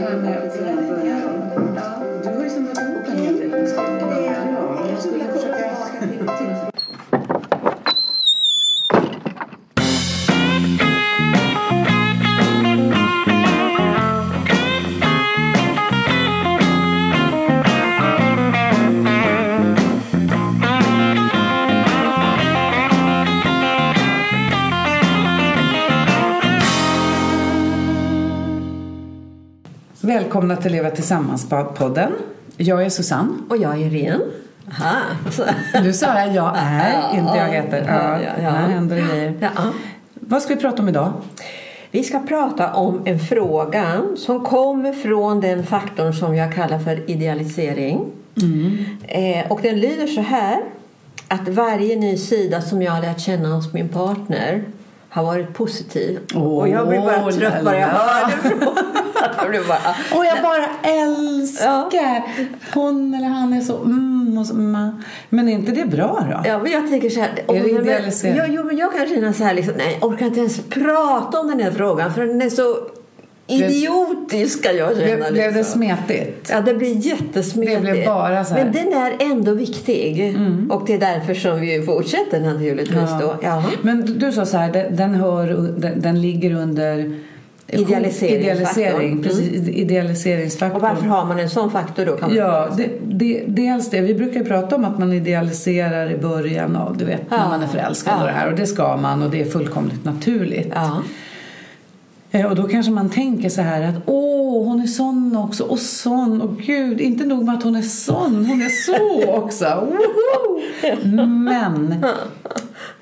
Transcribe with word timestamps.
det 0.00 0.06
här 0.06 0.16
med 0.16 0.38
att 0.38 0.58
börja 0.58 1.16
Du 2.22 2.28
har 2.28 2.44
ju 2.44 2.50
samlat 2.50 2.78
ihop 2.78 3.06
en 3.06 3.18
hel 3.18 3.36
del 3.38 3.50
jag 4.90 5.02
skulle 5.02 5.24
försöka... 5.24 6.39
Välkomna 30.50 30.62
till 30.62 30.72
Leva 30.72 30.90
Tillsammans-podden. 30.90 32.12
Jag 32.56 32.84
är 32.84 32.90
Susanne. 32.90 33.32
Och 33.48 33.56
jag 33.56 33.72
är 33.72 33.86
Irene. 33.86 34.24
Aha. 34.70 34.96
Du 35.82 35.92
sa 35.92 36.06
jag 36.18 36.34
jag 36.34 36.52
är, 36.56 36.92
Ja, 36.92 37.18
inte 37.18 37.36
jag 37.36 37.48
heter. 37.48 37.84
Ja, 37.88 38.20
ja, 38.22 38.42
ja. 38.42 38.50
Händer 38.50 38.96
grejer. 38.96 39.34
Ja. 39.40 39.50
Vad 40.14 40.42
ska 40.42 40.54
vi 40.54 40.60
prata 40.60 40.82
om 40.82 40.88
idag? 40.88 41.12
Vi 41.90 42.04
ska 42.04 42.18
prata 42.18 42.74
om 42.74 43.02
en 43.04 43.18
fråga 43.18 44.02
som 44.16 44.44
kommer 44.44 44.92
från 44.92 45.40
den 45.40 45.66
faktorn 45.66 46.12
som 46.12 46.34
jag 46.34 46.54
kallar 46.54 46.78
för 46.78 47.10
idealisering. 47.10 48.06
Eh, 49.02 49.52
och 49.52 49.60
den 49.62 49.80
lyder 49.80 50.06
så 50.06 50.20
här. 50.20 50.60
Att 51.28 51.48
varje 51.48 51.96
ny 51.96 52.16
sida 52.16 52.60
som 52.60 52.82
jag 52.82 52.92
har 52.92 53.02
lärt 53.02 53.20
känna 53.20 53.48
hos 53.48 53.72
min 53.72 53.88
partner 53.88 54.62
har 55.10 55.24
varit 55.24 55.54
positiv. 55.54 56.18
och 56.34 56.68
jag 56.68 56.88
blir 56.88 57.00
bara 57.00 57.32
trött 57.32 57.64
bara 57.64 57.78
jag 57.78 57.86
hör 57.86 58.32
det. 59.50 59.56
jag 59.56 59.66
bara, 59.66 60.18
Och 60.18 60.24
jag 60.24 60.42
bara 60.42 60.66
älskar! 60.82 62.22
Hon 62.74 63.14
eller 63.14 63.28
han 63.28 63.52
är 63.52 63.60
så 63.60 63.76
mm 63.76 64.38
och 64.38 64.46
så, 64.46 64.54
mm. 64.54 65.02
Men 65.28 65.48
är 65.48 65.52
inte 65.52 65.72
det 65.72 65.84
bra 65.84 66.26
då? 66.30 66.48
Ja, 66.48 66.58
men 66.58 66.72
jag 66.72 66.88
tänker 66.88 67.10
så 67.10 67.20
här. 67.20 67.28
Är 67.48 67.54
det 67.54 67.72
men- 67.72 67.86
idealisering? 67.86 68.36
Ja, 68.36 68.44
jo, 68.48 68.64
men 68.64 68.76
jag 68.76 68.92
kan 68.92 69.06
känna 69.08 69.32
så 69.32 69.44
här 69.44 69.54
liksom, 69.54 69.74
nej, 69.76 69.98
jag 70.00 70.10
orkar 70.10 70.26
inte 70.26 70.40
ens 70.40 70.60
prata 70.68 71.40
om 71.40 71.48
den 71.48 71.60
här 71.60 71.70
frågan 71.70 72.14
för 72.14 72.26
den 72.26 72.42
är 72.42 72.50
så 72.50 72.76
idiotisk 73.50 74.64
kan 74.64 74.76
jag 74.76 74.96
känna. 74.96 75.04
Blev, 75.16 75.32
blev 75.32 75.52
det 75.52 75.58
liksom. 75.58 75.72
smetigt? 75.82 76.48
Ja, 76.52 76.60
det 76.60 76.74
blir 76.74 77.06
jättesmetigt. 77.06 77.76
Det 77.76 77.92
blev 77.92 78.06
bara 78.06 78.44
så 78.44 78.54
här. 78.54 78.64
Men 78.64 78.72
den 78.72 78.92
är 78.92 79.12
ändå 79.32 79.54
viktig. 79.54 80.36
Och 80.70 80.82
det 80.86 80.94
är 80.94 80.98
därför 80.98 81.34
som 81.34 81.60
vi 81.60 81.82
fortsätter 81.82 82.40
naturligtvis 82.40 83.10
då. 83.20 83.34
Ja. 83.42 83.64
Men 83.82 84.18
du- 84.18 84.32
sa 84.32 84.46
så 84.46 84.56
här, 84.56 84.88
den, 84.90 85.14
hör, 85.14 85.46
den, 85.78 86.00
den 86.00 86.20
ligger 86.22 86.54
under 86.54 87.14
Idealiseringsfaktorn. 87.72 88.40
Idealisering, 88.40 89.10
Mm. 89.12 89.22
precis, 89.22 89.68
idealiseringsfaktorn. 89.68 90.76
Och 90.76 90.82
varför 90.88 91.06
har 91.06 91.24
man 91.24 91.38
en 91.38 91.50
sån 91.50 91.70
faktor 91.70 92.04
då? 92.06 92.18
Ja, 92.36 92.68
det, 92.76 92.88
det, 93.04 93.42
dels 93.46 93.90
det. 93.90 94.00
Vi 94.00 94.14
brukar 94.14 94.44
prata 94.44 94.76
om 94.76 94.84
att 94.84 94.98
man 94.98 95.12
idealiserar 95.12 96.10
i 96.10 96.16
början 96.18 96.76
av, 96.76 96.96
du 96.96 97.04
vet, 97.04 97.30
när 97.30 97.38
Ja. 97.38 97.48
man 97.48 97.62
är 97.62 97.66
förälskad 97.66 98.14
Ja. 98.16 98.20
och 98.20 98.26
det 98.26 98.32
här. 98.32 98.50
Och 98.50 98.56
det 98.58 98.66
ska 98.66 98.96
man 98.96 99.22
och 99.22 99.30
det 99.30 99.40
är 99.40 99.44
fullkomligt 99.44 100.04
naturligt. 100.04 100.68
Ja. 100.74 101.02
Eh, 102.30 102.46
Och 102.46 102.56
då 102.56 102.68
kanske 102.68 102.92
man 102.92 103.10
tänker 103.10 103.48
så 103.48 103.62
här 103.62 103.82
att 103.82 103.94
åh, 104.06 104.64
hon 104.64 104.80
är 104.80 104.86
sån 104.86 105.36
också 105.36 105.64
och 105.64 105.78
sån 105.78 106.40
och 106.40 106.56
gud, 106.58 107.00
inte 107.00 107.24
nog 107.24 107.44
med 107.44 107.54
att 107.54 107.62
hon 107.62 107.76
är 107.76 107.82
sån, 107.82 108.46
hon 108.46 108.62
är 108.62 108.68
så 108.68 109.32
också. 109.36 109.64
Woho! 109.64 111.26
Men 111.26 112.04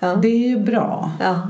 det 0.22 0.28
är 0.28 0.48
ju 0.48 0.58
bra. 0.58 1.10
Ja. 1.20 1.48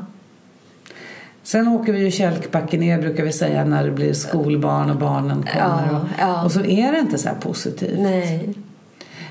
Sen 1.43 1.69
åker 1.69 1.93
vi 1.93 2.01
ju 2.05 2.11
kälkbacken 2.11 2.81
ner 2.81 3.01
brukar 3.01 3.25
vi 3.25 3.33
säga 3.33 3.65
när 3.65 3.85
det 3.85 3.91
blir 3.91 4.13
skolbarn 4.13 4.91
och 4.91 4.97
barnen 4.97 5.43
kommer. 5.53 5.89
Ja, 5.93 5.99
och, 5.99 6.07
ja. 6.19 6.45
och 6.45 6.53
så 6.53 6.61
är 6.61 6.93
det 6.93 6.99
inte 6.99 7.19
så 7.19 7.29
här 7.29 7.37
positivt. 7.37 7.99
Nej. 7.99 8.55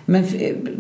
Men 0.06 0.26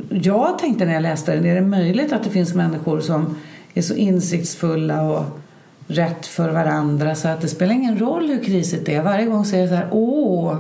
jag 0.10 0.60
tänkte 0.60 0.86
när 0.86 0.94
jag 0.94 1.04
läste 1.04 1.36
den, 1.36 1.46
är 1.46 1.56
det 1.56 1.62
möjligt 1.62 2.14
att 2.14 2.24
det 2.24 2.30
finns 2.30 2.54
människor 2.54 3.00
som 3.00 3.36
är 3.74 3.82
så 3.82 3.94
insiktsfulla 3.94 5.02
och 5.02 5.40
rätt 5.88 6.26
för 6.26 6.50
varandra 6.50 7.16
så 7.16 7.28
att 7.28 7.42
det 7.42 7.48
spelar 7.48 7.74
ingen 7.74 8.00
roll 8.00 8.28
hur 8.28 8.44
krisigt 8.44 8.86
det 8.86 8.96
är. 8.96 9.02
Varje 9.04 9.26
gång 9.26 9.46
säger 9.46 9.64
jag 9.64 9.70
så 9.70 9.76
här, 9.76 9.88
åh, 9.92 10.58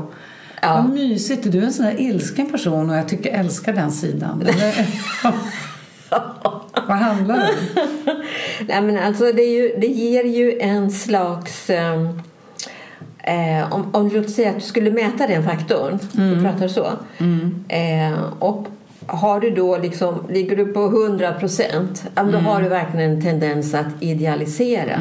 Ja. 0.61 0.73
vad 0.73 0.89
mysigt, 0.93 1.51
du 1.51 1.59
är 1.59 1.63
en 1.63 1.73
sån 1.73 1.85
där 1.85 1.99
ilsken 2.01 2.51
person 2.51 2.89
och 2.89 2.95
jag 2.95 3.07
tycker 3.07 3.29
jag 3.29 3.39
älskar 3.39 3.73
den 3.73 3.91
sidan. 3.91 4.43
vad 6.87 6.97
handlar 6.97 7.35
det 7.37 7.43
om? 7.43 8.15
Nej, 8.67 8.81
men 8.81 8.97
alltså 8.97 9.31
det, 9.31 9.41
ju, 9.43 9.75
det 9.81 9.87
ger 9.87 10.23
ju 10.23 10.59
en 10.59 10.91
slags... 10.91 11.69
ehm, 11.69 12.21
Eh, 13.23 13.73
om, 13.73 13.89
om 13.95 14.09
låt 14.13 14.29
säga 14.29 14.49
att 14.49 14.55
du 14.55 14.61
skulle 14.61 14.91
mäta 14.91 15.27
den 15.27 15.43
faktorn, 15.43 15.99
du 16.11 16.41
pratar 16.43 16.67
så. 16.67 16.85
Eh, 17.67 18.23
och 18.39 18.67
har 19.07 19.39
du 19.39 19.49
då 19.49 19.77
liksom, 19.77 20.15
ligger 20.29 20.55
du 20.55 20.65
på 20.65 20.85
100 20.85 21.33
procent, 21.33 22.03
då 22.15 22.37
har 22.37 22.61
du 22.61 22.69
verkligen 22.69 23.11
en 23.11 23.21
tendens 23.21 23.73
att 23.73 23.85
idealisera. 23.99 24.99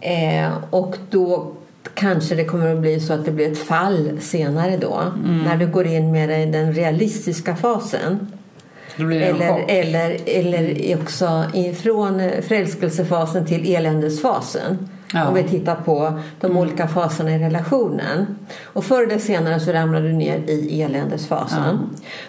Eh, 0.00 0.52
och 0.70 0.96
då 1.10 1.52
kanske 1.94 2.34
det 2.34 2.44
kommer 2.44 2.74
att 2.74 2.80
bli 2.80 3.00
så 3.00 3.12
att 3.12 3.24
det 3.24 3.30
blir 3.30 3.52
ett 3.52 3.58
fall 3.58 4.10
senare 4.20 4.76
då. 4.76 5.02
När 5.44 5.56
du 5.56 5.66
går 5.66 5.86
in 5.86 6.12
mer 6.12 6.28
i 6.28 6.46
den 6.46 6.72
realistiska 6.72 7.56
fasen. 7.56 8.32
Eller, 8.98 9.64
eller, 9.68 10.16
eller 10.26 10.96
också 11.02 11.44
från 11.82 12.30
förälskelsefasen 12.48 13.46
till 13.46 13.74
eländesfasen. 13.74 14.89
Ja. 15.14 15.28
Om 15.28 15.34
vi 15.34 15.42
tittar 15.42 15.74
på 15.74 16.20
de 16.40 16.56
olika 16.56 16.88
faserna 16.88 17.34
i 17.34 17.38
relationen. 17.38 18.38
Och 18.62 18.84
förr 18.84 19.02
eller 19.02 19.18
senare 19.18 19.60
så 19.60 19.72
ramlar 19.72 20.00
du 20.00 20.12
ner 20.12 20.38
i 20.46 20.82
eländesfasen. 20.82 21.78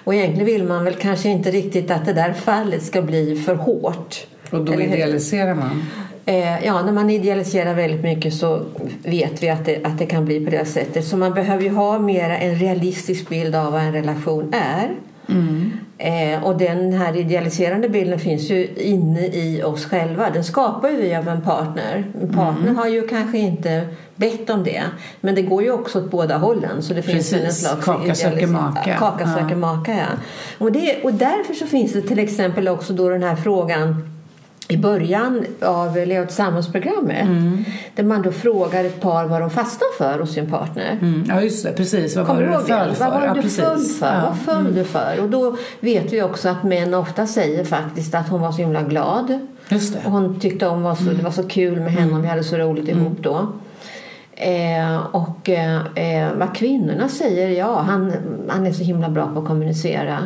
Och 0.03 0.15
egentligen 0.15 0.45
vill 0.45 0.63
man 0.63 0.83
väl 0.83 0.93
kanske 0.93 1.29
inte 1.29 1.51
riktigt 1.51 1.91
att 1.91 2.05
det 2.05 2.13
där 2.13 2.33
fallet 2.33 2.83
ska 2.83 3.01
bli 3.01 3.35
för 3.35 3.55
hårt. 3.55 4.27
Och 4.51 4.65
då 4.65 4.73
Eller 4.73 4.83
idealiserar 4.83 5.55
man. 5.55 5.83
Eh, 6.25 6.65
ja, 6.65 6.81
när 6.81 6.91
man 6.91 7.09
idealiserar 7.09 7.73
väldigt 7.73 8.03
mycket 8.03 8.33
så 8.33 8.61
vet 9.03 9.43
vi 9.43 9.49
att 9.49 9.65
det, 9.65 9.85
att 9.85 9.97
det 9.97 10.05
kan 10.05 10.25
bli 10.25 10.45
på 10.45 10.51
det 10.51 10.65
sättet. 10.65 11.05
Så 11.05 11.17
man 11.17 11.33
behöver 11.33 11.63
ju 11.63 11.69
ha 11.69 11.99
mer 11.99 12.29
en 12.29 12.55
realistisk 12.55 13.29
bild 13.29 13.55
av 13.55 13.71
vad 13.71 13.81
en 13.81 13.93
relation 13.93 14.53
är. 14.53 14.95
Eh, 15.97 16.43
och 16.43 16.57
den 16.57 16.93
här 16.93 17.17
idealiserande 17.17 17.89
bilden 17.89 18.19
finns 18.19 18.49
ju 18.49 18.67
inne 18.75 19.27
i 19.27 19.63
oss 19.63 19.85
själva. 19.85 20.29
Den 20.29 20.43
skapar 20.43 20.89
ju 20.89 20.95
vi 21.01 21.15
av 21.15 21.27
en 21.27 21.41
partner. 21.41 22.03
En 22.21 22.33
partner 22.33 22.73
har 22.73 22.87
ju 22.87 23.07
kanske 23.07 23.37
inte 23.37 23.87
bett 24.15 24.49
om 24.49 24.63
det. 24.63 24.83
Men 25.21 25.35
det 25.35 25.41
går 25.41 25.63
ju 25.63 25.71
också 25.71 25.99
åt 25.99 26.11
båda 26.11 26.37
hållen. 26.37 26.81
Så 26.81 26.93
det 26.93 27.01
finns 27.01 27.33
ju 27.33 27.37
en 27.37 27.43
Precis. 27.45 27.61
slags 27.67 27.85
Kaka 27.85 28.15
söker 28.15 28.47
maka. 28.47 28.95
Kaka 28.99 29.23
Ja. 29.23 29.35
söker 29.41 29.55
maka, 29.55 29.91
ja. 29.91 30.05
Och, 30.57 30.71
det, 30.71 31.01
och 31.03 31.13
därför 31.13 31.53
så 31.53 31.65
finns 31.65 31.93
det 31.93 32.01
till 32.01 32.19
exempel 32.19 32.67
också 32.67 32.93
då 32.93 33.09
den 33.09 33.23
här 33.23 33.35
frågan 33.35 34.09
i 34.71 34.77
början 34.77 35.45
av 35.61 35.95
Leva 35.95 36.25
tillsammans-programmet 36.25 37.27
där 37.95 38.03
man 38.03 38.21
då 38.21 38.31
frågar 38.31 38.83
ett 38.83 39.01
par 39.01 39.25
vad 39.25 39.41
de 39.41 39.49
fastnar 39.49 39.97
för 39.97 40.19
hos 40.19 40.33
sin 40.33 40.49
partner. 40.49 40.97
Mm. 41.01 41.25
Ja, 41.29 41.41
just 41.41 41.65
det. 41.65 41.71
Precis. 41.71 42.15
Vad 42.15 42.27
Kommer 42.27 42.47
var 42.47 42.61
du 42.61 42.73
det 42.73 42.85
du 42.89 42.95
föll 42.95 42.95
Vad 42.99 43.11
var 43.11 43.19
för? 43.19 43.27
Ja, 43.27 43.33
du 43.41 43.49
föll 43.49 43.79
för? 43.79 44.05
Ja. 44.05 44.11
Mm. 44.13 44.25
Vad 44.25 44.37
föll 44.37 44.75
du 44.75 44.83
för? 44.83 45.19
Och 45.21 45.29
då 45.29 45.57
vet 45.79 46.13
vi 46.13 46.21
också 46.21 46.49
att 46.49 46.63
män 46.63 46.93
ofta 46.93 47.27
säger 47.27 47.65
faktiskt 47.65 48.15
att 48.15 48.29
hon 48.29 48.41
var 48.41 48.51
så 48.51 48.57
himla 48.57 48.81
glad. 48.81 49.39
Just 49.69 49.93
det. 49.93 49.99
Och 50.05 50.11
hon 50.11 50.39
tyckte 50.39 50.67
om 50.67 50.83
var 50.83 50.95
så, 50.95 51.03
det 51.03 51.23
var 51.23 51.31
så 51.31 51.43
kul 51.43 51.79
med 51.79 51.91
henne 51.91 52.13
och 52.17 52.23
vi 52.23 52.27
hade 52.27 52.43
så 52.43 52.57
roligt 52.57 52.87
ihop 52.87 53.17
då. 53.19 53.47
Eh, 54.35 54.97
och 55.11 55.49
eh, 55.49 56.27
vad 56.37 56.55
kvinnorna 56.55 57.09
säger, 57.09 57.49
ja 57.49 57.79
han, 57.81 58.13
han 58.49 58.65
är 58.67 58.71
så 58.71 58.83
himla 58.83 59.09
bra 59.09 59.27
på 59.33 59.39
att 59.39 59.47
kommunicera. 59.47 60.17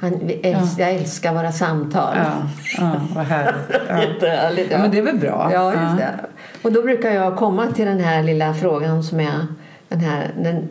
Han, 0.00 0.18
vi 0.22 0.34
äls, 0.34 0.78
Jag 0.78 0.90
älskar 0.90 1.34
våra 1.34 1.52
samtal. 1.52 2.16
Ja, 2.16 2.32
ja, 2.78 3.00
vad 3.14 3.24
härligt. 3.24 3.54
Ja. 3.88 4.02
Jättehärligt. 4.02 4.68
Ja, 4.72 4.78
men 4.78 4.90
det 4.90 4.98
är 4.98 5.02
väl 5.02 5.18
bra? 5.18 5.50
Ja, 5.52 5.70
just 5.70 5.82
Ja. 5.82 5.96
det. 5.96 6.14
Och 6.62 6.72
då 6.72 6.82
brukar 6.82 7.10
jag 7.10 7.36
komma 7.36 7.66
till 7.66 7.86
den 7.86 8.00
här 8.00 8.22
lilla 8.22 8.54
frågan 8.54 9.02
som 9.02 9.20
är 9.20 9.46
den 9.88 10.00
här, 10.00 10.30
den, 10.42 10.68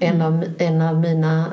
en, 0.00 0.22
av, 0.22 0.44
en 0.58 0.82
av 0.82 0.96
mina 1.00 1.44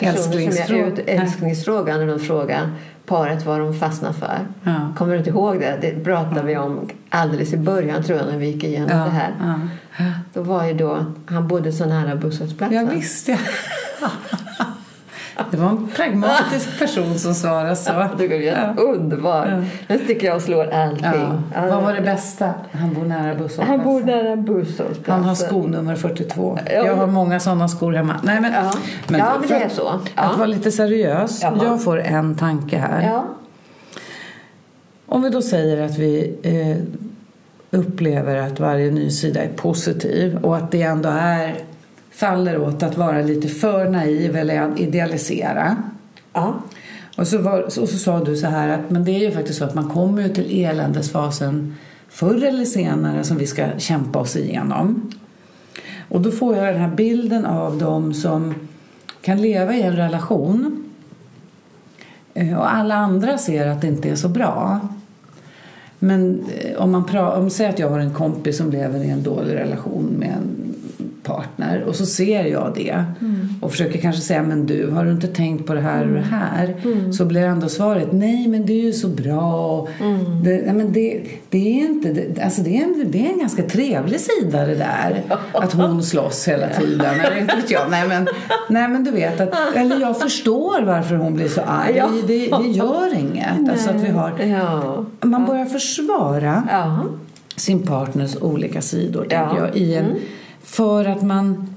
personer 0.00 0.22
som 0.22 0.32
jag 0.32 0.42
Älsklingsfrå- 0.48 0.92
ut, 0.92 0.98
älsklingsfrågan 1.06 2.00
när 2.00 2.06
de 2.06 2.18
frågar 2.20 2.70
paret 3.10 3.46
vad 3.46 3.60
de 3.60 3.74
fastnar 3.74 4.12
för. 4.12 4.38
Ja. 4.64 4.74
Kommer 4.96 5.12
du 5.12 5.18
inte 5.18 5.30
ihåg 5.30 5.60
det? 5.60 5.78
Det 5.80 6.04
pratade 6.04 6.42
vi 6.42 6.56
om 6.56 6.88
alldeles 7.08 7.52
i 7.52 7.56
början 7.56 8.02
tror 8.02 8.18
jag 8.18 8.26
när 8.26 8.38
vi 8.38 8.46
gick 8.46 8.64
igenom 8.64 8.88
Ja, 8.90 9.04
det 9.04 9.10
här. 9.10 9.30
ja. 9.40 10.04
Då 10.32 10.42
var 10.42 10.64
ju 10.66 10.74
då, 10.74 11.04
han 11.26 11.48
bodde 11.48 11.72
så 11.72 11.86
nära 11.86 12.16
busshållplatsen. 12.16 12.86
Ja, 12.86 12.92
visst 12.94 13.28
ja. 13.28 13.36
Det 15.50 15.56
var 15.56 15.68
en 15.68 15.88
pragmatisk 15.96 16.78
person 16.78 17.18
som 17.18 17.34
svarade 17.34 17.76
så. 17.76 17.92
Det 18.18 18.24
är 18.48 18.74
Ja. 18.76 18.82
underbar. 18.82 19.64
Den 19.86 19.98
tycker 20.06 20.26
jag 20.26 20.42
slår 20.42 20.66
allting. 20.72 21.42
Ja. 21.54 21.66
Vad 21.70 21.82
var 21.82 21.92
det 21.94 22.00
bästa? 22.00 22.54
Han 22.72 22.94
bor 22.94 23.04
nära 23.04 23.34
busshållplatsen. 23.34 23.66
Han 23.66 23.84
bor 23.84 24.00
nära 24.00 24.36
busshållplatsen. 24.36 25.14
Han 25.14 25.24
har 25.24 25.34
skonummer 25.34 25.94
42. 25.96 26.58
Ja. 26.66 26.72
Jag 26.72 26.96
har 26.96 27.06
många 27.06 27.40
sådana 27.40 27.68
skor 27.68 27.92
hemma. 27.92 28.14
Nej, 28.22 28.40
men, 28.40 28.52
Ja. 28.52 28.70
Ja, 29.08 29.32
men 29.40 29.48
det 29.48 29.54
är 29.64 29.68
så. 29.68 30.00
Ja. 30.16 30.22
Att 30.22 30.36
vara 30.36 30.46
lite 30.46 30.70
seriös. 30.70 31.42
Jag 31.42 31.84
får 31.84 32.00
en 32.00 32.34
tanke 32.34 32.78
här. 32.78 33.02
Ja. 33.02 33.24
Om 35.06 35.22
vi 35.22 35.28
då 35.30 35.42
säger 35.42 35.84
att 35.84 35.98
vi... 35.98 36.38
Eh, 36.42 37.00
upplever 37.72 38.36
att 38.36 38.60
varje 38.60 38.90
ny 38.90 39.10
sida 39.10 39.42
är 39.42 39.48
positiv 39.48 40.36
och 40.42 40.56
att 40.56 40.70
det 40.70 40.82
ändå 40.82 41.08
är 41.08 41.54
faller 42.10 42.58
åt 42.58 42.82
att 42.82 42.96
vara 42.96 43.22
lite 43.22 43.48
för 43.48 43.90
naiv 43.90 44.36
eller 44.36 44.80
idealisera. 44.80 45.76
Ja. 46.32 46.54
Och 47.16 47.28
så, 47.28 47.38
var, 47.38 47.62
och 47.62 47.72
så 47.72 47.86
sa 47.86 48.24
du 48.24 48.36
så 48.36 48.46
här 48.46 48.68
att 48.68 48.90
men 48.90 49.04
det 49.04 49.10
är 49.10 49.18
ju 49.18 49.30
faktiskt 49.30 49.58
så 49.58 49.64
att 49.64 49.74
man 49.74 49.88
kommer 49.88 50.22
ju 50.22 50.28
till 50.28 50.64
eländesfasen 50.64 51.76
förr 52.08 52.44
eller 52.44 52.64
senare 52.64 53.24
som 53.24 53.36
vi 53.36 53.46
ska 53.46 53.66
kämpa 53.78 54.18
oss 54.18 54.36
igenom. 54.36 55.12
Och 56.08 56.20
då 56.20 56.30
får 56.30 56.56
jag 56.56 56.66
den 56.66 56.82
här 56.82 56.96
bilden 56.96 57.46
av 57.46 57.78
dem 57.78 58.14
som 58.14 58.54
kan 59.22 59.42
leva 59.42 59.74
i 59.74 59.82
en 59.82 59.96
relation 59.96 60.84
eh, 62.34 62.58
och 62.58 62.74
alla 62.74 62.94
andra 62.94 63.38
ser 63.38 63.66
att 63.66 63.80
det 63.80 63.86
inte 63.86 64.08
är 64.10 64.16
så 64.16 64.28
bra. 64.28 64.80
Men 65.98 66.44
eh, 66.58 66.76
om 66.82 66.90
man 66.90 67.16
om 67.18 67.50
säger 67.50 67.70
att 67.70 67.78
jag 67.78 67.90
har 67.90 67.98
en 67.98 68.14
kompis 68.14 68.56
som 68.56 68.70
lever 68.70 69.04
i 69.04 69.10
en 69.10 69.22
dålig 69.22 69.54
relation 69.54 70.04
med 70.18 70.28
en 70.28 70.69
partner 71.30 71.82
och 71.82 71.96
så 71.96 72.06
ser 72.06 72.44
jag 72.44 72.72
det 72.74 73.04
mm. 73.20 73.48
och 73.60 73.70
försöker 73.70 73.98
kanske 73.98 74.22
säga 74.22 74.42
men 74.42 74.66
du 74.66 74.90
har 74.90 75.04
du 75.04 75.10
inte 75.10 75.26
tänkt 75.26 75.66
på 75.66 75.74
det 75.74 75.80
här 75.80 76.06
och 76.06 76.14
det 76.14 76.20
här 76.20 76.76
mm. 76.84 77.12
så 77.12 77.24
blir 77.24 77.40
ändå 77.40 77.68
svaret 77.68 78.08
nej 78.12 78.48
men 78.48 78.66
det 78.66 78.72
är 78.72 78.82
ju 78.82 78.92
så 78.92 79.08
bra 79.08 79.88
mm. 80.00 80.44
det, 80.44 80.72
men 80.74 80.92
det, 80.92 81.22
det 81.50 81.58
är 81.58 81.86
inte 81.86 82.12
det, 82.12 82.42
alltså 82.42 82.62
det 82.62 82.76
är, 82.76 82.82
en, 82.82 83.10
det 83.10 83.26
är 83.26 83.32
en 83.32 83.38
ganska 83.38 83.62
trevlig 83.62 84.20
sida 84.20 84.66
det 84.66 84.74
där 84.74 85.22
att 85.52 85.72
hon 85.72 86.02
slåss 86.02 86.48
hela 86.48 86.68
tiden 86.68 87.20
eller 87.20 87.40
inte 87.40 87.56
vet 87.56 87.70
jag 87.70 87.90
nej 87.90 88.08
men, 88.08 88.28
nej 88.68 88.88
men 88.88 89.04
du 89.04 89.10
vet 89.10 89.40
att, 89.40 89.76
eller 89.76 90.00
jag 90.00 90.20
förstår 90.20 90.82
varför 90.82 91.14
hon 91.14 91.34
blir 91.34 91.48
så 91.48 91.60
arg 91.60 91.96
ja. 91.96 92.08
det, 92.26 92.50
det 92.50 92.68
gör 92.68 93.18
inget 93.18 93.70
alltså 93.70 93.90
att 93.90 94.02
vi 94.02 94.10
har 94.10 94.40
ja. 94.40 95.04
man 95.20 95.46
börjar 95.46 95.64
försvara 95.64 96.62
ja. 96.70 97.04
sin 97.56 97.82
partners 97.82 98.36
olika 98.40 98.80
sidor 98.80 99.24
tänker 99.24 99.56
jag 99.56 99.76
i 99.76 99.94
en 99.94 100.04
mm. 100.04 100.18
För 100.62 101.04
att 101.04 101.22
man... 101.22 101.74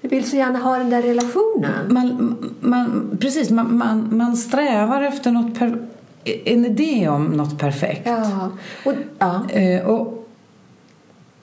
Du 0.00 0.08
vill 0.08 0.30
så 0.30 0.36
gärna 0.36 0.58
ha 0.58 0.78
den 0.78 0.90
där 0.90 1.02
relationen. 1.02 1.72
Man, 1.88 2.36
man, 2.60 3.18
precis, 3.20 3.50
man, 3.50 3.76
man, 3.76 4.16
man 4.16 4.36
strävar 4.36 5.02
efter 5.02 5.30
något 5.30 5.58
per, 5.58 5.78
en 6.24 6.64
idé 6.64 7.08
om 7.08 7.24
något 7.24 7.58
perfekt. 7.58 8.02
Ja. 8.06 8.50
Och, 8.84 8.92
ja. 9.18 9.50
Eh, 9.50 9.86
och, 9.86 10.28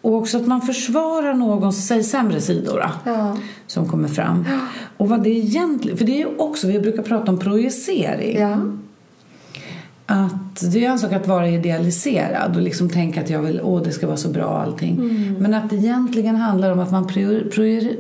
och 0.01 0.13
också 0.13 0.37
att 0.37 0.47
man 0.47 0.61
försvarar 0.61 1.33
någons 1.33 1.87
säg, 1.87 2.03
sämre 2.03 2.41
sidor 2.41 2.83
ja. 3.05 3.37
som 3.67 3.89
kommer 3.89 4.07
fram. 4.07 4.45
Ja. 4.49 4.59
Och 4.97 5.09
vad 5.09 5.23
det 5.23 5.29
egentligen... 5.29 5.97
För 5.97 6.05
det 6.05 6.11
är 6.11 6.17
ju 6.17 6.37
också, 6.37 6.67
vi 6.67 6.79
brukar 6.79 7.03
prata 7.03 7.31
om 7.31 7.39
projicering. 7.39 8.37
Att 10.05 10.71
det 10.73 10.85
är 10.85 10.89
en 10.89 10.99
sak 10.99 11.13
att 11.13 11.27
vara 11.27 11.49
idealiserad 11.49 12.55
och 12.55 12.61
liksom 12.61 12.89
tänka 12.89 13.21
att 13.21 13.29
jag 13.29 13.39
vill, 13.39 13.61
åh 13.63 13.81
det 13.81 13.91
ska 13.91 14.07
vara 14.07 14.17
så 14.17 14.29
bra 14.29 14.61
allting. 14.61 14.95
Mm. 14.95 15.35
Men 15.39 15.53
att 15.53 15.69
det 15.69 15.75
egentligen 15.75 16.35
handlar 16.35 16.71
om 16.71 16.79
att 16.79 16.91
man 16.91 17.07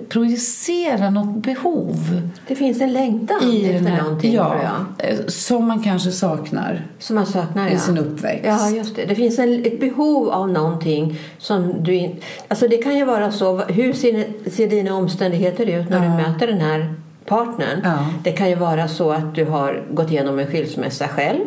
projicerar 0.09 1.11
något 1.11 1.43
behov. 1.43 2.21
Det 2.47 2.55
finns 2.55 2.81
en 2.81 2.93
längtan 2.93 3.37
i 3.43 3.65
efter 3.65 3.89
här, 3.89 4.03
någonting 4.03 4.33
ja, 4.33 4.49
tror 4.49 4.61
jag. 4.63 5.11
Eh, 5.11 5.17
som 5.27 5.67
man 5.67 5.83
kanske 5.83 6.11
saknar. 6.11 6.87
Som 6.99 7.15
man 7.15 7.25
saknar, 7.25 7.69
I 7.69 7.73
ja. 7.73 7.79
sin 7.79 7.97
uppväxt. 7.97 8.45
Ja, 8.45 8.69
just 8.69 8.95
det. 8.95 9.05
Det 9.05 9.15
finns 9.15 9.39
en, 9.39 9.65
ett 9.65 9.79
behov 9.79 10.29
av 10.29 10.49
någonting 10.49 11.19
som 11.37 11.83
du. 11.83 12.15
Alltså 12.47 12.67
det 12.67 12.77
kan 12.77 12.97
ju 12.97 13.05
vara 13.05 13.31
så, 13.31 13.57
hur 13.57 13.93
ser, 13.93 14.49
ser 14.49 14.69
dina 14.69 14.95
omständigheter 14.95 15.65
ut 15.65 15.89
när 15.89 16.05
ja. 16.05 16.11
du 16.11 16.23
möter 16.23 16.47
den 16.47 16.61
här 16.61 16.95
partnern? 17.25 17.81
Ja. 17.83 18.05
Det 18.23 18.31
kan 18.31 18.49
ju 18.49 18.55
vara 18.55 18.87
så 18.87 19.11
att 19.11 19.35
du 19.35 19.45
har 19.45 19.83
gått 19.91 20.11
igenom 20.11 20.39
en 20.39 20.47
skilsmässa 20.47 21.07
själv. 21.07 21.39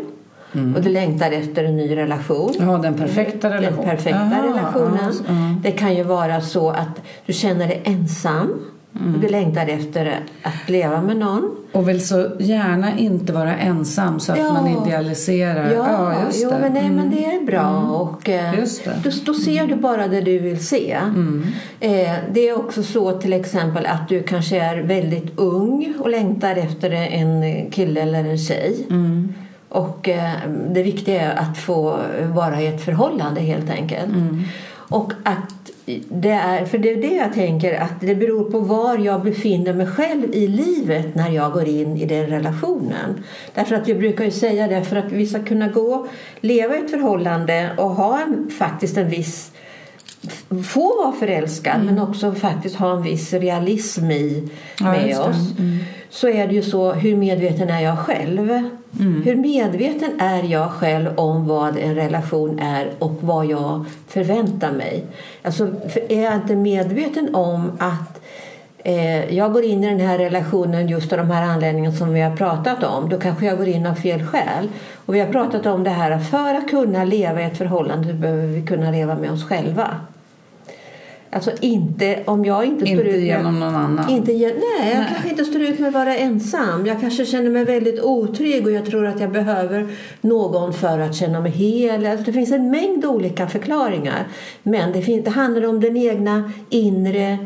Mm. 0.52 0.74
Och 0.74 0.82
du 0.82 0.88
längtar 0.90 1.30
efter 1.30 1.64
en 1.64 1.76
ny 1.76 1.96
relation. 1.96 2.52
Ja, 2.58 2.78
den 2.78 2.94
perfekta 2.94 3.50
relationen. 3.50 3.86
Den 3.86 3.96
perfekta 3.96 4.20
Aha, 4.20 4.42
relationen. 4.42 4.98
Alltså, 5.06 5.24
mm. 5.28 5.60
Det 5.62 5.70
kan 5.70 5.96
ju 5.96 6.02
vara 6.02 6.40
så 6.40 6.70
att 6.70 7.02
du 7.26 7.32
känner 7.32 7.68
dig 7.68 7.82
ensam. 7.84 8.60
Mm. 9.00 9.14
Och 9.14 9.20
du 9.20 9.28
längtar 9.28 9.66
efter 9.66 10.20
att 10.42 10.68
leva 10.68 11.02
med 11.02 11.16
någon. 11.16 11.56
Och 11.72 11.88
vill 11.88 12.06
så 12.06 12.30
gärna 12.38 12.98
inte 12.98 13.32
vara 13.32 13.56
ensam 13.56 14.20
så 14.20 14.32
att 14.32 14.38
ja. 14.38 14.52
man 14.52 14.86
idealiserar. 14.86 15.70
Ja, 15.70 15.86
ja 15.88 16.24
just 16.26 16.42
jo, 16.42 16.50
det. 16.50 16.58
men, 16.58 16.72
nej, 16.72 16.82
mm. 16.82 16.96
men 16.96 17.10
det 17.10 17.24
är 17.24 17.46
bra. 17.46 17.78
Mm. 17.78 17.90
Och, 17.90 18.28
eh, 18.28 18.58
just 18.58 18.84
det. 18.84 19.00
Då, 19.04 19.10
då 19.24 19.34
ser 19.34 19.66
du 19.66 19.74
bara 19.74 20.08
det 20.08 20.20
du 20.20 20.38
vill 20.38 20.66
se. 20.66 20.92
Mm. 20.92 21.46
Eh, 21.80 22.12
det 22.32 22.48
är 22.48 22.58
också 22.58 22.82
så 22.82 23.12
till 23.12 23.32
exempel 23.32 23.86
att 23.86 24.08
du 24.08 24.22
kanske 24.22 24.60
är 24.60 24.82
väldigt 24.82 25.38
ung 25.38 25.94
och 25.98 26.08
längtar 26.08 26.56
efter 26.56 26.90
en 26.90 27.70
kille 27.70 28.00
eller 28.00 28.24
en 28.24 28.38
tjej. 28.38 28.86
Mm. 28.90 29.34
Och 29.68 30.08
eh, 30.08 30.32
det 30.68 30.82
viktiga 30.82 31.20
är 31.20 31.36
att 31.36 31.58
få 31.58 31.98
vara 32.34 32.60
i 32.60 32.66
ett 32.66 32.84
förhållande 32.84 33.40
helt 33.40 33.70
enkelt. 33.70 34.08
Mm. 34.08 34.42
Och 34.88 35.12
att 35.22 35.72
det 36.08 36.30
är, 36.30 36.64
för 36.64 36.78
det 36.78 36.90
är 36.90 36.96
det 36.96 37.14
jag 37.14 37.34
tänker 37.34 37.80
att 37.80 38.00
det 38.00 38.14
beror 38.14 38.50
på 38.50 38.58
var 38.58 38.98
jag 38.98 39.22
befinner 39.22 39.72
mig 39.72 39.86
själv 39.86 40.34
i 40.34 40.48
livet 40.48 41.14
när 41.14 41.30
jag 41.30 41.52
går 41.52 41.68
in 41.68 41.96
i 41.96 42.04
den 42.04 42.26
relationen. 42.26 43.24
Därför 43.54 43.74
att 43.74 43.88
jag 43.88 43.98
brukar 43.98 44.24
ju 44.24 44.30
säga 44.30 44.68
det 44.68 44.84
för 44.84 44.96
att 44.96 45.12
vi 45.12 45.26
ska 45.26 45.42
kunna 45.42 45.68
gå, 45.68 46.06
leva 46.40 46.76
i 46.76 46.78
ett 46.78 46.90
förhållande 46.90 47.70
och 47.76 47.90
ha 47.90 48.20
en, 48.20 48.50
faktiskt 48.50 48.96
en 48.96 49.08
viss 49.08 49.52
få 50.64 51.02
vara 51.02 51.12
förälskad 51.12 51.74
mm. 51.74 51.86
men 51.86 51.98
också 51.98 52.32
faktiskt 52.32 52.76
ha 52.76 52.92
en 52.92 53.02
viss 53.02 53.32
realism 53.32 54.10
i 54.10 54.48
ja, 54.80 54.92
med 54.92 55.20
oss. 55.20 55.58
Mm. 55.58 55.78
Så 56.10 56.28
är 56.28 56.46
det 56.46 56.54
ju 56.54 56.62
så, 56.62 56.92
hur 56.92 57.16
medveten 57.16 57.70
är 57.70 57.80
jag 57.80 57.98
själv? 57.98 58.50
Mm. 58.50 59.22
Hur 59.24 59.36
medveten 59.36 60.20
är 60.20 60.42
jag 60.42 60.70
själv 60.70 61.18
om 61.18 61.46
vad 61.46 61.76
en 61.76 61.94
relation 61.94 62.58
är 62.58 62.90
och 62.98 63.14
vad 63.20 63.46
jag 63.46 63.84
förväntar 64.08 64.72
mig? 64.72 65.04
Alltså, 65.42 65.68
är 66.08 66.22
jag 66.22 66.34
inte 66.34 66.56
medveten 66.56 67.34
om 67.34 67.72
att 67.78 68.15
jag 69.30 69.52
går 69.52 69.64
in 69.64 69.84
i 69.84 69.88
den 69.88 70.00
här 70.00 70.18
relationen 70.18 70.88
just 70.88 71.12
av 71.12 71.18
de 71.18 71.30
här 71.30 71.42
anledningarna 71.42 71.96
som 71.96 72.12
vi 72.12 72.20
har 72.20 72.36
pratat 72.36 72.84
om, 72.84 73.08
då 73.08 73.18
kanske 73.18 73.46
jag 73.46 73.58
går 73.58 73.68
in 73.68 73.86
av 73.86 73.94
fel 73.94 74.22
skäl. 74.22 74.68
Och 75.06 75.14
vi 75.14 75.20
har 75.20 75.26
pratat 75.26 75.66
om 75.66 75.84
det 75.84 75.90
här 75.90 76.10
att 76.10 76.30
för 76.30 76.54
att 76.54 76.70
kunna 76.70 77.04
leva 77.04 77.42
i 77.42 77.44
ett 77.44 77.58
förhållande 77.58 78.12
behöver 78.12 78.46
vi 78.46 78.62
kunna 78.62 78.90
leva 78.90 79.14
med 79.14 79.30
oss 79.30 79.44
själva. 79.44 80.00
Alltså 81.30 81.50
inte 81.60 82.22
om 82.24 82.44
jag 82.44 82.64
inte 82.64 82.86
står 82.86 82.98
inte 82.98 83.08
ut 83.08 83.14
med... 83.14 83.24
genom 83.24 83.60
någon 83.60 83.76
annan. 83.76 84.10
Inte, 84.10 84.32
nej, 84.32 84.42
jag 84.42 84.52
Nej. 84.80 85.06
kanske 85.08 85.28
inte 85.28 85.44
står 85.44 85.62
ut 85.62 85.78
med 85.78 85.88
att 85.88 85.94
vara 85.94 86.16
ensam. 86.16 86.86
Jag 86.86 87.00
kanske 87.00 87.24
känner 87.24 87.50
mig 87.50 87.64
väldigt 87.64 88.02
otrygg 88.02 88.66
och 88.66 88.72
jag 88.72 88.86
tror 88.86 89.06
att 89.06 89.20
jag 89.20 89.30
behöver 89.30 89.88
någon 90.20 90.72
för 90.72 90.98
att 90.98 91.14
känna 91.14 91.40
mig 91.40 91.52
hel. 91.52 92.06
Alltså, 92.06 92.24
det 92.24 92.32
finns 92.32 92.52
en 92.52 92.70
mängd 92.70 93.04
olika 93.04 93.46
förklaringar. 93.48 94.26
Men 94.62 94.92
det, 94.92 95.02
fin- 95.02 95.22
det 95.24 95.30
handlar 95.30 95.66
om 95.66 95.80
den 95.80 95.96
egna 95.96 96.52
inre 96.70 97.38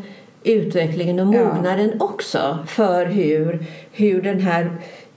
utvecklingen 0.43 1.19
och 1.19 1.35
Ja. 1.35 1.53
mognaden 1.53 2.01
också 2.01 2.57
för 2.67 3.05
hur, 3.05 3.65
hur 3.91 4.21
den 4.21 4.39
här 4.39 4.71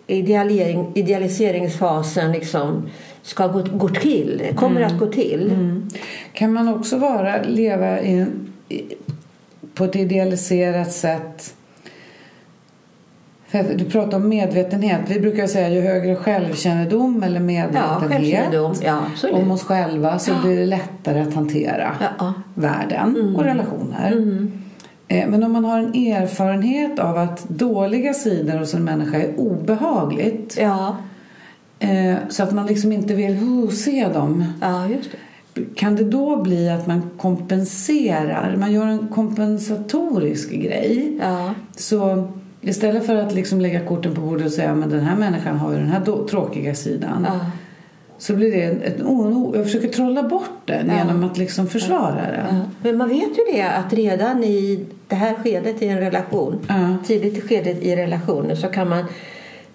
idealisering, 0.07 0.93
idealiseringsfasen 0.95 2.33
liksom 2.33 2.89
ska 3.23 3.47
gå, 3.47 3.63
gå 3.73 3.89
till, 3.89 4.43
kommer 4.57 4.81
att 4.81 4.99
gå 4.99 5.07
till. 5.07 5.51
Mm. 5.53 5.89
Kan 6.33 6.53
man 6.53 6.69
också 6.69 6.99
vara, 6.99 7.43
leva 7.43 8.01
i, 8.01 8.27
i, 8.69 8.83
på 9.75 9.85
ett 9.85 9.97
idealiserat 9.97 10.93
sätt? 10.93 11.55
Du 13.75 13.85
pratar 13.85 14.17
om 14.17 14.29
medvetenhet. 14.29 15.01
Vi 15.09 15.21
brukar 15.21 15.47
säga 15.47 15.69
ju 15.69 15.81
högre 15.81 16.17
självkännedom 16.17 17.23
eller 17.23 17.41
Ja, 17.41 17.41
medvetenhet 17.41 18.11
självkännedom. 18.13 18.75
Ja, 18.85 19.01
om 19.33 19.51
oss 19.51 19.63
själva 19.63 20.19
så 20.19 20.31
Ja. 20.31 20.37
blir 20.45 20.57
det 20.57 20.67
lättare 20.67 21.21
att 21.21 21.35
hantera 21.35 21.97
Ja, 22.01 22.07
ja. 22.19 22.33
världen 22.55 23.35
och 23.37 23.45
relationer. 23.45 24.13
Mm. 24.13 24.53
Eh, 25.15 25.29
Men 25.29 25.43
om 25.43 25.53
man 25.53 25.65
har 25.65 25.79
en 25.79 25.95
erfarenhet 25.95 26.99
av 26.99 27.19
att 27.19 27.49
dåliga 27.49 28.15
sidor 28.15 28.59
hos 28.59 28.75
en 28.75 28.85
människa 28.85 29.17
är 29.19 29.39
obehagligt 29.41 30.57
Ja, 30.61 30.97
eh, 31.79 32.15
så 32.29 32.43
att 32.43 32.53
man 32.53 32.67
liksom 32.67 32.93
inte 32.93 33.15
vill 33.15 33.69
se 33.73 34.09
dem 34.15 34.45
ja, 34.61 34.89
just 34.89 35.11
det. 35.55 35.65
kan 35.75 35.97
det 35.97 36.05
då 36.05 36.43
bli 36.43 36.69
att 36.71 36.87
man 36.87 37.11
kompenserar? 37.19 38.57
Man 38.57 38.73
gör 38.73 38.87
en 38.87 39.09
kompensatorisk 39.09 40.51
grej. 40.51 41.19
Ja, 41.21 41.55
Så 41.77 42.29
istället 42.61 43.07
för 43.07 43.15
att 43.17 43.35
liksom 43.35 43.61
lägga 43.61 43.81
korten 43.81 44.15
på 44.15 44.21
bordet 44.21 44.47
och 44.47 44.53
säga 44.53 44.75
men 44.75 44.89
den 44.89 45.01
här 45.01 45.17
människan 45.17 45.57
har 45.59 45.73
ju 45.73 45.79
den 45.79 45.89
här 45.89 46.27
tråkiga 46.31 46.75
sidan. 46.75 47.27
ja. 47.29 47.41
Så 48.25 48.35
blir 48.37 48.51
det 48.53 48.63
ett, 48.63 48.83
ett, 48.83 49.03
oh, 49.03 49.57
jag 49.57 49.65
försöker 49.65 49.89
trolla 49.89 50.23
bort 50.23 50.51
den 50.65 50.87
Ja. 50.89 50.97
genom 50.97 51.25
att 51.25 51.39
liksom 51.39 51.67
försvara 51.67 52.15
den. 52.15 52.57
Ja. 52.57 52.61
Men 52.83 52.97
man 52.97 53.09
vet 53.09 53.39
ju 53.39 53.53
det 53.53 53.63
att 53.63 53.93
redan 53.93 54.45
i 54.45 54.85
det 55.09 55.15
här 55.15 55.35
skedet 55.35 55.83
i 55.83 55.87
en 55.89 55.99
relation, 55.99 56.59
Ja. 56.69 56.97
tidigt 57.07 57.39
i 57.39 57.41
skedet 57.41 57.83
i 57.83 57.97
relationen 57.97 58.57
så 58.57 58.67
kan 58.69 58.89
man, 58.89 59.05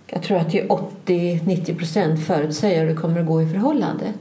jag 0.07 0.21
tror 0.23 0.37
att 0.37 0.51
det 0.51 0.59
är 0.61 0.67
80-90 0.67 1.77
procent 1.77 2.25
förutsäga 2.25 2.81
hur 2.81 2.87
det 2.89 2.95
kommer 2.95 3.19
att 3.19 3.27
gå 3.27 3.41
i 3.41 3.47
förhållandet. 3.49 4.15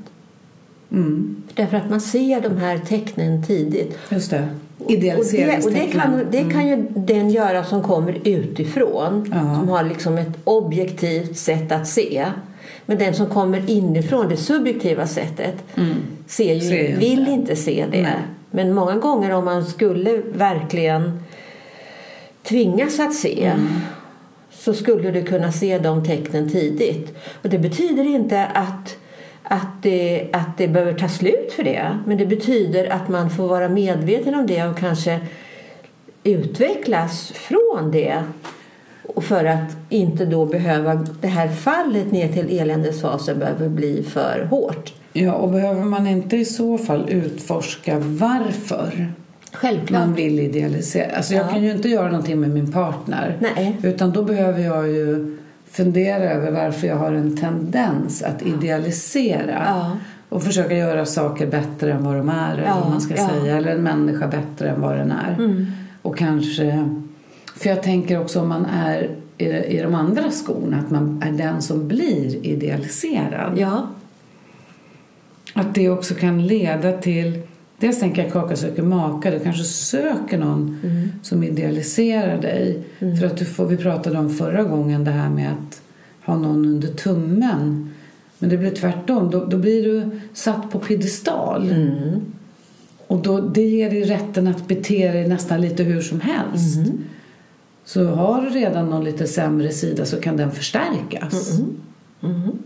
Mm, 0.93 1.43
Därför 1.55 1.77
att 1.77 1.91
man 1.91 2.01
ser 2.01 2.41
de 2.41 2.57
här 2.57 2.79
tecknen 2.79 3.45
tidigt. 3.47 3.99
just 4.11 4.31
det. 4.31 4.49
Och 5.19 5.25
det, 5.33 5.65
och 5.67 5.73
det, 5.73 5.87
kan, 5.93 6.27
det 6.31 6.45
kan 6.53 6.69
ju 6.69 6.87
den 6.95 7.31
göra 7.31 7.65
som 7.65 7.83
kommer 7.83 8.19
utifrån. 8.29 9.33
Ja. 9.35 9.55
Som 9.55 9.69
har 9.69 9.83
liksom 9.85 10.19
ett 10.19 10.39
objektivt 10.45 11.37
sätt 11.39 11.73
att 11.73 11.89
se. 11.89 12.27
Men 12.87 12.99
den 12.99 13.15
som 13.15 13.27
kommer 13.27 13.71
inifrån, 13.71 14.29
det 14.29 14.37
subjektiva 14.37 15.07
sättet, 15.07 15.55
ser 16.27 16.55
ju, 16.55 16.61
Mm. 16.61 16.61
Ser 16.61 16.89
ju 16.89 16.97
vill 16.97 17.19
inte. 17.19 17.31
inte 17.33 17.57
se 17.57 17.85
det. 17.91 18.03
Nej. 18.03 18.13
Men 18.51 18.75
många 18.75 18.97
gånger 18.97 19.31
om 19.31 19.45
man 19.45 19.65
skulle 19.67 20.17
verkligen 20.33 21.23
tvingas 22.43 23.01
att 23.01 23.15
se 23.15 23.45
Mm. 23.45 23.67
så 24.51 24.75
skulle 24.75 25.11
du 25.11 25.23
kunna 25.23 25.53
se 25.53 25.79
de 25.79 26.05
tecknen 26.05 26.51
tidigt. 26.51 27.17
Och 27.43 27.49
det 27.49 27.59
betyder 27.59 28.05
inte 28.07 28.47
att, 28.47 28.97
att, 29.49 29.83
det, 29.83 30.27
att 30.33 30.59
det 30.59 30.69
behöver 30.69 30.93
ta 30.95 31.09
slut 31.09 31.53
för 31.53 31.63
det. 31.65 31.99
Men 32.07 32.19
det 32.19 32.27
betyder 32.27 32.93
att 32.93 33.09
man 33.09 33.31
får 33.31 33.49
vara 33.49 33.69
medveten 33.69 34.35
om 34.35 34.47
det 34.47 34.65
och 34.67 34.79
kanske 34.79 35.21
utvecklas 36.25 37.33
från 37.35 37.91
det. 37.91 38.23
Och 39.15 39.25
för 39.25 39.45
att 39.45 39.77
inte 39.89 40.25
då 40.25 40.45
behöva 40.47 40.95
det 41.21 41.29
här 41.29 41.49
fallet 41.49 42.13
ner 42.13 42.29
till 42.33 42.59
eländesfasen 42.61 43.39
behöver 43.39 43.69
bli 43.69 44.03
för 44.03 44.47
hårt. 44.51 44.95
Ja, 45.13 45.33
och 45.33 45.51
behöver 45.51 45.83
man 45.85 46.07
inte 46.07 46.37
i 46.37 46.45
så 46.45 46.79
fall 46.79 47.09
utforska 47.09 47.99
varför 47.99 49.13
Självklart. 49.53 50.01
man 50.07 50.15
vill 50.15 50.39
idealisera? 50.41 51.17
Alltså 51.17 51.35
jag 51.35 51.47
Ja. 51.47 51.51
kan 51.51 51.63
ju 51.63 51.71
inte 51.71 51.89
göra 51.89 52.07
någonting 52.11 52.41
med 52.41 52.51
min 52.51 52.73
partner. 52.73 53.37
Nej. 53.41 53.77
Utan 53.83 54.11
då 54.13 54.23
behöver 54.23 54.61
jag 54.61 54.89
ju 54.89 55.38
fundera 55.71 56.25
över 56.25 56.51
varför 56.51 56.87
jag 56.87 56.97
har 56.97 57.13
en 57.13 57.37
tendens 57.37 58.23
att 58.23 58.43
idealisera. 58.43 59.63
Ja. 59.67 59.97
Och 60.29 60.43
försöka 60.43 60.75
göra 60.75 61.07
saker 61.07 61.47
bättre 61.47 61.93
än 61.93 62.05
vad 62.05 62.17
de 62.17 62.29
är, 62.29 62.53
eller 62.53 62.67
Ja, 62.67 62.89
man 62.89 63.01
ska 63.01 63.17
ja. 63.17 63.29
säga. 63.29 63.57
Eller 63.57 63.75
en 63.75 63.83
människa 63.83 64.27
bättre 64.27 64.71
än 64.71 64.81
vad 64.81 64.97
den 64.97 65.13
är. 65.13 65.35
Mm. 65.39 65.67
Och 66.03 66.19
kanske... 66.19 66.89
För 67.57 67.69
jag 67.69 67.83
tänker 67.83 68.21
också 68.21 68.41
om 68.41 68.49
man 68.49 68.67
är 68.67 69.11
i, 69.39 69.47
i 69.47 69.83
de 69.83 69.95
andra 69.95 70.31
skorna, 70.31 70.79
att 70.79 70.91
man 70.91 71.23
är 71.27 71.33
den 71.33 71.63
som 71.63 71.89
blir 71.89 72.47
idealiserad. 72.47 73.59
Att 75.55 75.75
det 75.75 75.91
också 75.91 76.15
kan 76.15 76.47
leda 76.47 76.93
till... 76.93 77.43
Dels 77.79 78.01
tänker 78.01 78.23
jag 78.23 78.33
kaka 78.33 78.57
söker 78.57 78.83
maka. 78.83 79.31
Du 79.31 79.39
kanske 79.39 79.65
söker 79.65 80.39
någon 80.39 80.79
Mm. 80.83 81.09
som 81.23 81.43
idealiserar 81.43 82.43
dig. 82.43 82.85
För 82.99 83.27
att 83.27 83.37
du 83.37 83.45
får, 83.45 83.67
vi 83.67 83.77
pratade 83.77 84.19
om 84.19 84.31
förra 84.31 84.63
gången 84.65 85.05
det 85.05 85.11
här 85.11 85.31
med 85.31 85.53
att 85.53 85.83
ha 86.27 86.37
någon 86.37 86.67
under 86.67 86.89
tummen. 86.89 87.91
Men 88.39 88.51
det 88.51 88.57
blir 88.57 88.71
tvärtom. 88.71 89.31
Då, 89.31 89.45
då 89.45 89.57
blir 89.59 89.83
du 89.83 90.21
satt 90.33 90.71
på 90.71 90.79
piedestal. 90.79 91.71
Mm. 91.71 92.21
Och 93.07 93.19
då, 93.19 93.41
det 93.41 93.63
ger 93.63 93.91
dig 93.91 94.05
rätten 94.05 94.47
att 94.47 94.69
bete 94.69 95.13
dig 95.13 95.29
nästan 95.29 95.61
lite 95.61 95.83
hur 95.83 96.01
som 96.01 96.21
helst. 96.21 96.77
Mm. 96.77 96.99
Så 97.85 98.05
har 98.05 98.43
du 98.43 98.49
redan 98.49 98.91
någon 98.91 99.05
lite 99.05 99.27
sämre 99.27 99.71
sida 99.71 100.05
så 100.05 100.21
kan 100.21 100.37
den 100.37 100.51
förstärkas. 100.51 101.59
Mm. 102.23 102.59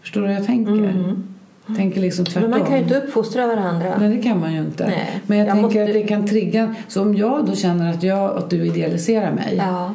Förstår 0.00 0.20
du 0.20 0.26
hur 0.26 0.34
jag 0.34 0.46
tänker? 0.46 1.14
Tänker 1.76 2.00
liksom 2.00 2.24
tvärtom. 2.24 2.50
Men 2.50 2.58
man 2.60 2.68
kan 2.68 2.76
ju 2.76 2.82
inte 2.82 2.96
uppfostra 2.96 3.46
varandra. 3.46 3.94
Nej, 3.98 4.16
det 4.16 4.22
kan 4.22 4.40
man 4.40 4.52
ju 4.52 4.58
inte. 4.60 4.86
Nej. 4.86 5.20
Men 5.26 5.38
jag, 5.38 5.46
Jag 5.46 5.52
tänker 5.54 5.66
måste- 5.66 5.82
att 5.84 5.92
det 5.92 6.02
kan 6.02 6.26
trigga. 6.26 6.74
Så 6.88 7.02
om 7.02 7.14
jag 7.16 7.46
då 7.46 7.54
känner 7.54 7.90
att, 7.90 8.02
jag, 8.02 8.38
att 8.38 8.50
du 8.50 8.66
idealiserar 8.66 9.32
mig. 9.32 9.54
Ja. 9.58 9.94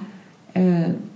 Eh, 0.53 0.63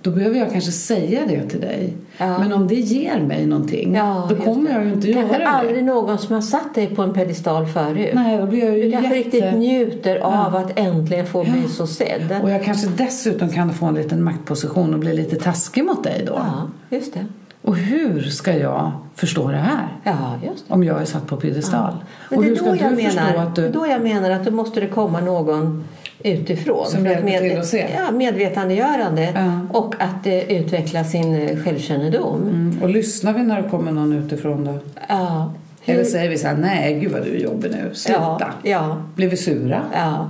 då 0.02 0.12
behöver 0.12 0.40
jag 0.40 0.52
kanske 0.52 0.72
säga 0.72 1.20
det 1.28 1.50
till 1.50 1.62
dig. 1.62 1.94
Ja. 2.18 2.40
Men 2.40 2.54
om 2.54 2.68
det 2.68 2.76
ger 2.76 3.20
mig 3.20 3.46
någonting. 3.46 3.96
Ja, 3.96 4.28
då 4.30 4.36
kommer 4.36 4.72
jag 4.72 4.86
ju 4.86 4.94
inte 4.94 5.08
göra 5.12 5.22
Kanske 5.22 5.38
det. 5.40 5.48
aldrig 5.48 5.84
någon 5.84 6.18
som 6.18 6.34
har 6.36 6.42
satt 6.42 6.76
dig 6.76 6.88
på 6.88 7.02
en 7.02 7.14
pedestal 7.14 7.66
förut. 7.68 8.10
Nej, 8.14 8.38
då 8.38 8.46
blir 8.46 8.66
jag 8.66 8.78
ju 8.78 8.84
Du 8.84 8.92
kanske 8.92 9.16
jätte... 9.18 9.30
riktigt 9.38 9.54
njuter 9.60 10.18
av 10.20 10.56
att 10.56 10.80
äntligen 10.80 11.26
få 11.26 11.44
bli 11.44 11.54
Ja. 11.64 11.70
så 11.70 11.88
sedd. 11.88 12.40
Och 12.44 12.50
jag 12.52 12.64
kanske 12.64 12.88
dessutom 12.98 13.50
kan 13.50 13.74
få 13.74 13.86
en 13.86 13.94
liten 13.96 14.24
maktposition 14.24 14.94
och 14.94 15.00
bli 15.00 15.14
lite 15.16 15.36
taskig 15.36 15.86
mot 15.86 16.04
dig 16.04 16.24
då. 16.28 16.34
Ja, 16.34 16.70
just 16.98 17.14
det. 17.14 17.26
Och 17.62 17.76
hur 17.78 18.22
ska 18.22 18.58
jag 18.58 18.92
förstå 19.16 19.48
det 19.48 19.58
här? 19.58 19.88
Ja, 20.04 20.40
det. 20.42 20.74
Om 20.74 20.84
jag 20.84 21.02
är 21.02 21.06
satt 21.06 21.28
på 21.28 21.38
piedestal. 21.38 21.96
Men 22.30 22.38
Och 22.40 22.44
det 22.44 22.50
hur 22.50 22.56
är 22.56 22.60
ska 22.78 22.90
du 22.90 22.96
förstå 23.04 23.20
menar, 23.24 23.36
att 23.48 23.56
du... 23.56 23.70
då 23.70 23.88
jag 23.88 24.02
menar 24.04 24.30
att 24.30 24.46
då 24.46 24.52
måste 24.52 24.80
det 24.80 24.88
komma 24.88 25.20
någon 25.22 25.84
utifrån. 26.24 26.86
Som 26.88 27.06
för 27.06 27.12
att 27.16 27.26
till 27.28 27.60
att 27.60 27.66
se. 27.66 27.88
Ja, 27.96 28.12
medvetandegörande. 28.12 29.32
Ja. 29.36 29.80
Och 29.80 29.96
att 30.00 30.28
eh, 30.28 30.52
utveckla 30.52 31.04
sin 31.04 31.36
eh, 31.36 31.58
självkännedom. 31.64 32.42
Mm. 32.42 32.78
Och 32.84 32.90
lyssnar 32.90 33.34
vi 33.34 33.44
när 33.44 33.62
det 33.62 33.70
kommer 33.70 33.92
någon 33.92 34.14
utifrån 34.14 34.66
då? 34.66 34.80
Ja. 35.10 35.54
Hur- 35.82 35.94
Eller 35.94 36.04
säger 36.04 36.30
vi 36.30 36.38
så 36.38 36.48
här, 36.48 36.56
nej 36.56 37.00
gud 37.00 37.12
vad 37.12 37.24
du 37.24 37.36
är 37.36 37.40
jobbig 37.40 37.72
nu, 37.72 37.90
sluta. 37.94 38.20
ja, 38.40 38.50
ja, 38.64 38.98
Blir 39.16 39.30
vi 39.30 39.38
sura? 39.38 39.82
ja. 39.94 40.30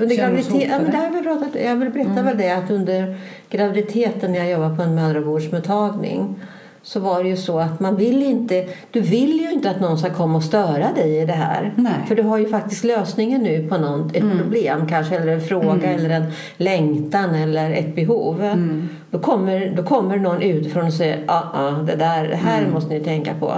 Under 0.00 0.16
graviditet, 0.16 0.68
ja, 0.70 0.78
men 0.78 0.90
det 0.90 0.96
har 0.96 1.10
vi 1.10 1.22
pratat, 1.22 1.48
jag 1.64 1.76
vill 1.76 1.90
berätta 1.90 2.22
väl 2.22 2.38
det 2.38 2.50
att 2.50 2.70
under 2.70 3.16
graviditeten 3.50 4.32
när 4.32 4.38
jag 4.38 4.50
jobbade 4.50 4.76
på 4.76 4.82
en 4.82 4.94
mödravårdsmottagning 4.94 6.34
så 6.82 7.00
var 7.00 7.22
det 7.22 7.28
ju 7.28 7.36
så 7.36 7.58
att 7.58 7.80
man 7.80 7.96
vill 7.96 8.22
inte, 8.22 8.66
du 8.90 9.00
vill 9.00 9.40
ju 9.40 9.52
inte 9.52 9.70
att 9.70 9.80
någon 9.80 9.98
ska 9.98 10.10
komma 10.10 10.36
och 10.36 10.44
störa 10.44 10.92
dig 10.92 11.22
i 11.22 11.26
det 11.26 11.32
här. 11.32 11.72
Nej. 11.76 11.92
För 12.08 12.14
du 12.14 12.22
har 12.22 12.38
ju 12.38 12.48
faktiskt 12.48 12.84
lösningen 12.84 13.42
nu 13.42 13.68
på 13.68 13.78
något, 13.78 14.16
ett 14.16 14.24
problem 14.42 14.88
kanske, 14.88 15.16
eller 15.16 15.32
en 15.32 15.40
fråga 15.40 15.90
eller 15.90 16.10
en 16.10 16.24
längtan 16.56 17.34
eller 17.34 17.70
ett 17.70 17.94
behov. 17.94 18.42
Då, 19.10 19.18
kommer, 19.18 19.72
då 19.76 19.82
kommer 19.82 20.16
någon 20.16 20.42
utifrån 20.42 20.86
och 20.86 20.92
säger 20.92 21.24
ah, 21.26 21.42
ah, 21.54 21.70
det 21.70 21.96
där, 21.96 22.28
det 22.28 22.36
här 22.36 22.66
måste 22.72 22.94
ni 22.94 23.00
tänka 23.00 23.34
på. 23.34 23.54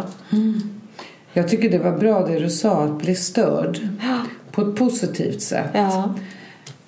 Jag 1.33 1.49
tycker 1.49 1.71
det 1.71 1.79
var 1.79 1.99
bra 1.99 2.27
det 2.27 2.39
du 2.39 2.51
sa, 2.51 2.85
att 2.85 2.99
bli 2.99 3.15
störd. 3.15 3.79
På 4.57 4.63
ett 4.63 4.77
positivt 4.77 5.41
sätt. 5.43 5.71
Ja, 5.73 6.15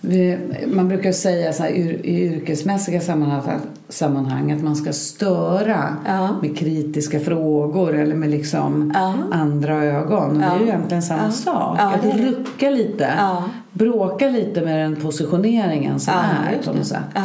Vi, 0.00 0.38
man 0.74 0.88
brukar 0.88 1.12
säga 1.12 1.52
så 1.52 1.62
här, 1.62 1.70
yr- 1.70 2.00
i 2.04 2.22
yrkesmässiga 2.22 3.00
sammanhang, 3.00 3.42
sammanhang 3.88 4.52
att 4.52 4.62
man 4.62 4.76
ska 4.76 4.92
störa 4.92 5.96
Ja. 6.06 6.28
med 6.42 6.58
kritiska 6.58 7.20
frågor 7.20 7.94
eller 7.94 8.14
med 8.14 8.30
liksom 8.30 8.92
Ja. 8.94 9.14
andra 9.32 9.84
ögon. 9.84 10.30
Och 10.30 10.38
Det 10.38 10.44
är 10.44 10.58
ju 10.58 10.64
egentligen 10.66 11.02
samma 11.02 11.30
sak. 11.30 11.78
Att 11.80 12.04
rucka 12.04 12.70
lite, 12.70 13.12
bråka 13.72 14.28
lite 14.28 14.60
med 14.62 14.78
den 14.84 14.96
positioneringen 14.96 16.00
som 16.00 16.14
är 16.14 16.62
på 16.64 16.72
något 16.72 16.86
sätt. 16.86 17.18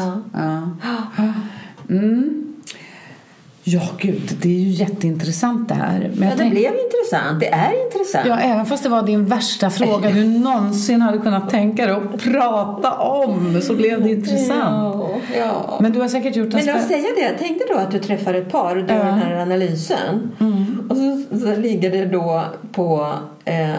Mm. 1.90 2.43
Ja, 3.66 3.82
gud, 3.98 4.38
det 4.42 4.50
är 4.50 4.60
ju 4.60 4.70
jätteintressant 4.70 5.70
det 5.70 5.76
här. 5.76 6.00
Men 6.00 6.10
ja 6.18 6.24
jag 6.24 6.32
det 6.34 6.38
tänk- 6.38 6.52
blev 6.54 6.64
intressant. 6.86 7.40
Det 7.40 7.48
är 7.48 7.86
intressant. 7.86 8.28
Ja, 8.28 8.38
även 8.40 8.66
fast 8.66 8.84
det 8.84 8.90
var 8.90 9.04
din 9.04 9.26
värsta 9.26 9.70
fråga 9.70 10.10
du 10.12 10.24
någonsin 10.24 11.02
hade 11.02 11.18
kunnat 11.18 11.50
tänka 11.50 11.86
dig 11.86 11.96
att 11.96 12.24
prata 12.24 12.92
om 12.94 13.62
så 13.62 13.74
blev 13.76 14.04
det 14.04 14.10
intressant. 14.10 14.52
Ja, 14.60 15.10
ja. 15.38 15.78
Men 15.80 15.92
du 15.92 16.02
har 16.02 16.08
säkert 16.08 16.36
gjort 16.36 16.54
en 16.54 16.54
Men 16.54 16.66
jag 16.66 16.82
säger 16.82 17.16
det, 17.30 17.36
tänk 17.40 17.58
dig 17.58 17.68
då 17.74 17.78
att 17.80 17.92
du 17.92 18.00
träffar 18.00 18.34
ett 18.34 18.52
par 18.52 18.76
och 18.76 18.90
gör 18.90 18.96
Ja. 18.96 19.02
Mm. 19.02 19.20
den 19.20 19.28
här 19.30 19.36
analysen. 19.42 20.32
Och 20.90 20.98
så, 20.98 21.24
så 21.40 21.56
ligger 21.56 21.92
det 21.92 22.06
då 22.06 22.44
på 22.72 23.14
eh, 23.46 23.76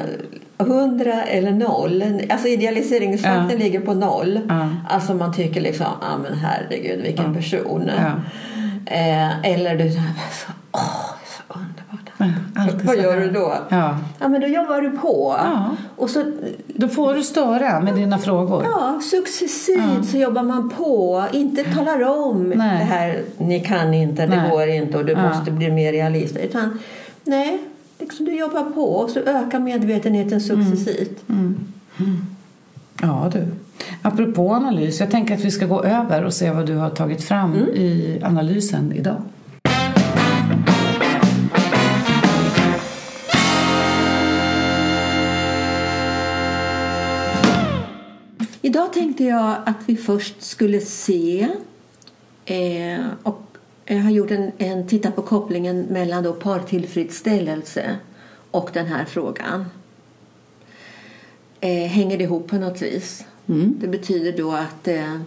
100 0.58 1.22
eller 1.22 1.52
noll. 1.52 2.04
Alltså 2.30 2.48
idealiseringsfaktorn 2.48 3.50
Ja. 3.50 3.56
ligger 3.58 3.80
på 3.80 3.94
noll. 3.94 4.40
Ja. 4.48 4.68
Alltså 4.88 5.14
man 5.14 5.32
tycker 5.34 5.60
liksom, 5.60 5.86
ja 6.00 6.06
ah, 6.08 6.18
men 6.22 6.38
herregud 6.38 7.00
vilken 7.02 7.34
person. 7.34 7.90
Ja. 8.86 8.92
Eh, 8.92 9.50
eller 9.52 9.76
du 9.76 9.84
åh 10.72 11.10
så 11.26 11.58
underbart. 11.58 12.10
Ja, 12.18 12.26
alltid 12.62 12.86
Vad 12.86 12.96
gör 12.96 13.20
du 13.20 13.30
då? 13.30 13.54
Ja. 13.68 13.98
Ja 14.20 14.28
men 14.28 14.40
då 14.40 14.46
jobbar 14.46 14.80
du 14.80 14.90
på. 14.90 15.36
Ja. 15.38 15.70
Och 15.96 16.10
så 16.10 16.24
Då 16.66 16.88
får 16.88 17.14
du 17.14 17.22
störa 17.22 17.80
med 17.80 17.94
dina 17.94 18.18
frågor. 18.18 18.64
Ja, 18.64 19.00
successivt 19.10 20.08
så 20.10 20.16
jobbar 20.18 20.42
man 20.42 20.70
på. 20.70 21.24
Inte 21.32 21.64
talar 21.64 22.08
om 22.26 22.48
Nej. 22.48 22.78
det 22.78 22.84
här, 22.84 23.22
ni 23.38 23.60
kan 23.60 23.94
inte, 23.94 24.26
det 24.26 24.36
Nej. 24.36 24.50
går 24.50 24.68
inte 24.68 24.98
och 24.98 25.04
du 25.04 25.12
Ja. 25.12 25.28
måste 25.28 25.50
bli 25.50 25.70
mer 25.70 25.92
realist. 25.92 26.36
Utan 26.36 26.78
nej, 27.24 27.58
liksom 27.98 28.26
du 28.26 28.36
jobbar 28.36 28.62
på 28.64 28.84
och 28.94 29.10
så 29.10 29.20
ökar 29.20 29.58
medvetenheten 29.58 30.40
successivt. 30.40 31.24
Ja, 33.02 33.30
du. 33.32 33.46
Apropå 34.02 34.54
analys, 34.54 35.00
jag 35.00 35.10
tänker 35.10 35.34
att 35.34 35.40
vi 35.44 35.50
ska 35.50 35.66
gå 35.66 35.82
över 35.84 36.24
och 36.24 36.34
se 36.34 36.50
vad 36.50 36.66
du 36.66 36.74
har 36.74 36.90
tagit 36.90 37.24
fram 37.24 37.52
Mm. 37.54 37.68
i 37.68 38.20
analysen 38.24 38.92
idag. 38.92 39.22
Idag 48.62 48.92
tänkte 48.92 49.24
jag 49.24 49.56
att 49.66 49.76
vi 49.86 49.96
först 49.96 50.42
skulle 50.42 50.80
se 50.80 51.48
eh, 52.44 53.00
och 53.22 53.40
jag 53.84 53.96
har 53.96 54.10
gjort 54.10 54.30
en, 54.30 54.52
en 54.58 54.86
titta 54.86 55.10
på 55.10 55.22
kopplingen 55.22 55.80
mellan 55.80 56.24
då 56.24 56.32
partillfredsställelse 56.32 57.96
och 58.50 58.70
den 58.72 58.86
här 58.86 59.04
frågan. 59.04 59.64
Eh, 61.60 61.86
hänger 61.88 62.18
det 62.18 62.24
ihop 62.24 62.48
på 62.48 62.56
något 62.56 62.82
vis? 62.82 63.24
Det 63.46 63.88
betyder 63.88 64.32
då 64.32 64.52
att 64.52 64.88
eh, 64.88 65.20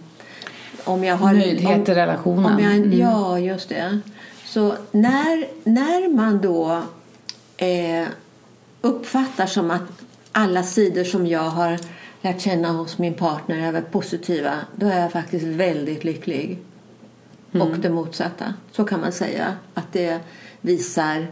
om 0.84 1.04
jag 1.04 1.16
har... 1.16 1.32
Nöjdhet 1.32 1.88
i 1.88 1.94
relationen. 1.94 2.52
Om 2.52 2.62
jag, 2.62 2.76
Mm. 2.76 2.98
Ja, 2.98 3.38
just 3.38 3.68
det. 3.68 4.00
Så 4.44 4.74
när, 4.90 5.46
när 5.64 6.08
man 6.14 6.40
då 6.40 6.82
eh, 7.56 8.08
uppfattar 8.80 9.46
som 9.46 9.70
att 9.70 9.82
alla 10.32 10.62
sidor 10.62 11.04
som 11.04 11.26
jag 11.26 11.50
har 11.50 11.78
lärt 12.20 12.40
känna 12.40 12.68
hos 12.68 12.98
min 12.98 13.14
partner 13.14 13.74
är 13.74 13.80
positiva, 13.80 14.54
då 14.76 14.86
är 14.86 15.00
jag 15.00 15.12
faktiskt 15.12 15.44
väldigt 15.44 16.04
lycklig. 16.04 16.58
Mm. 17.52 17.66
Och 17.66 17.78
det 17.78 17.90
motsatta. 17.90 18.54
Så 18.72 18.84
kan 18.84 19.00
man 19.00 19.12
säga 19.12 19.54
att 19.74 19.92
det 19.92 20.20
visar 20.60 21.26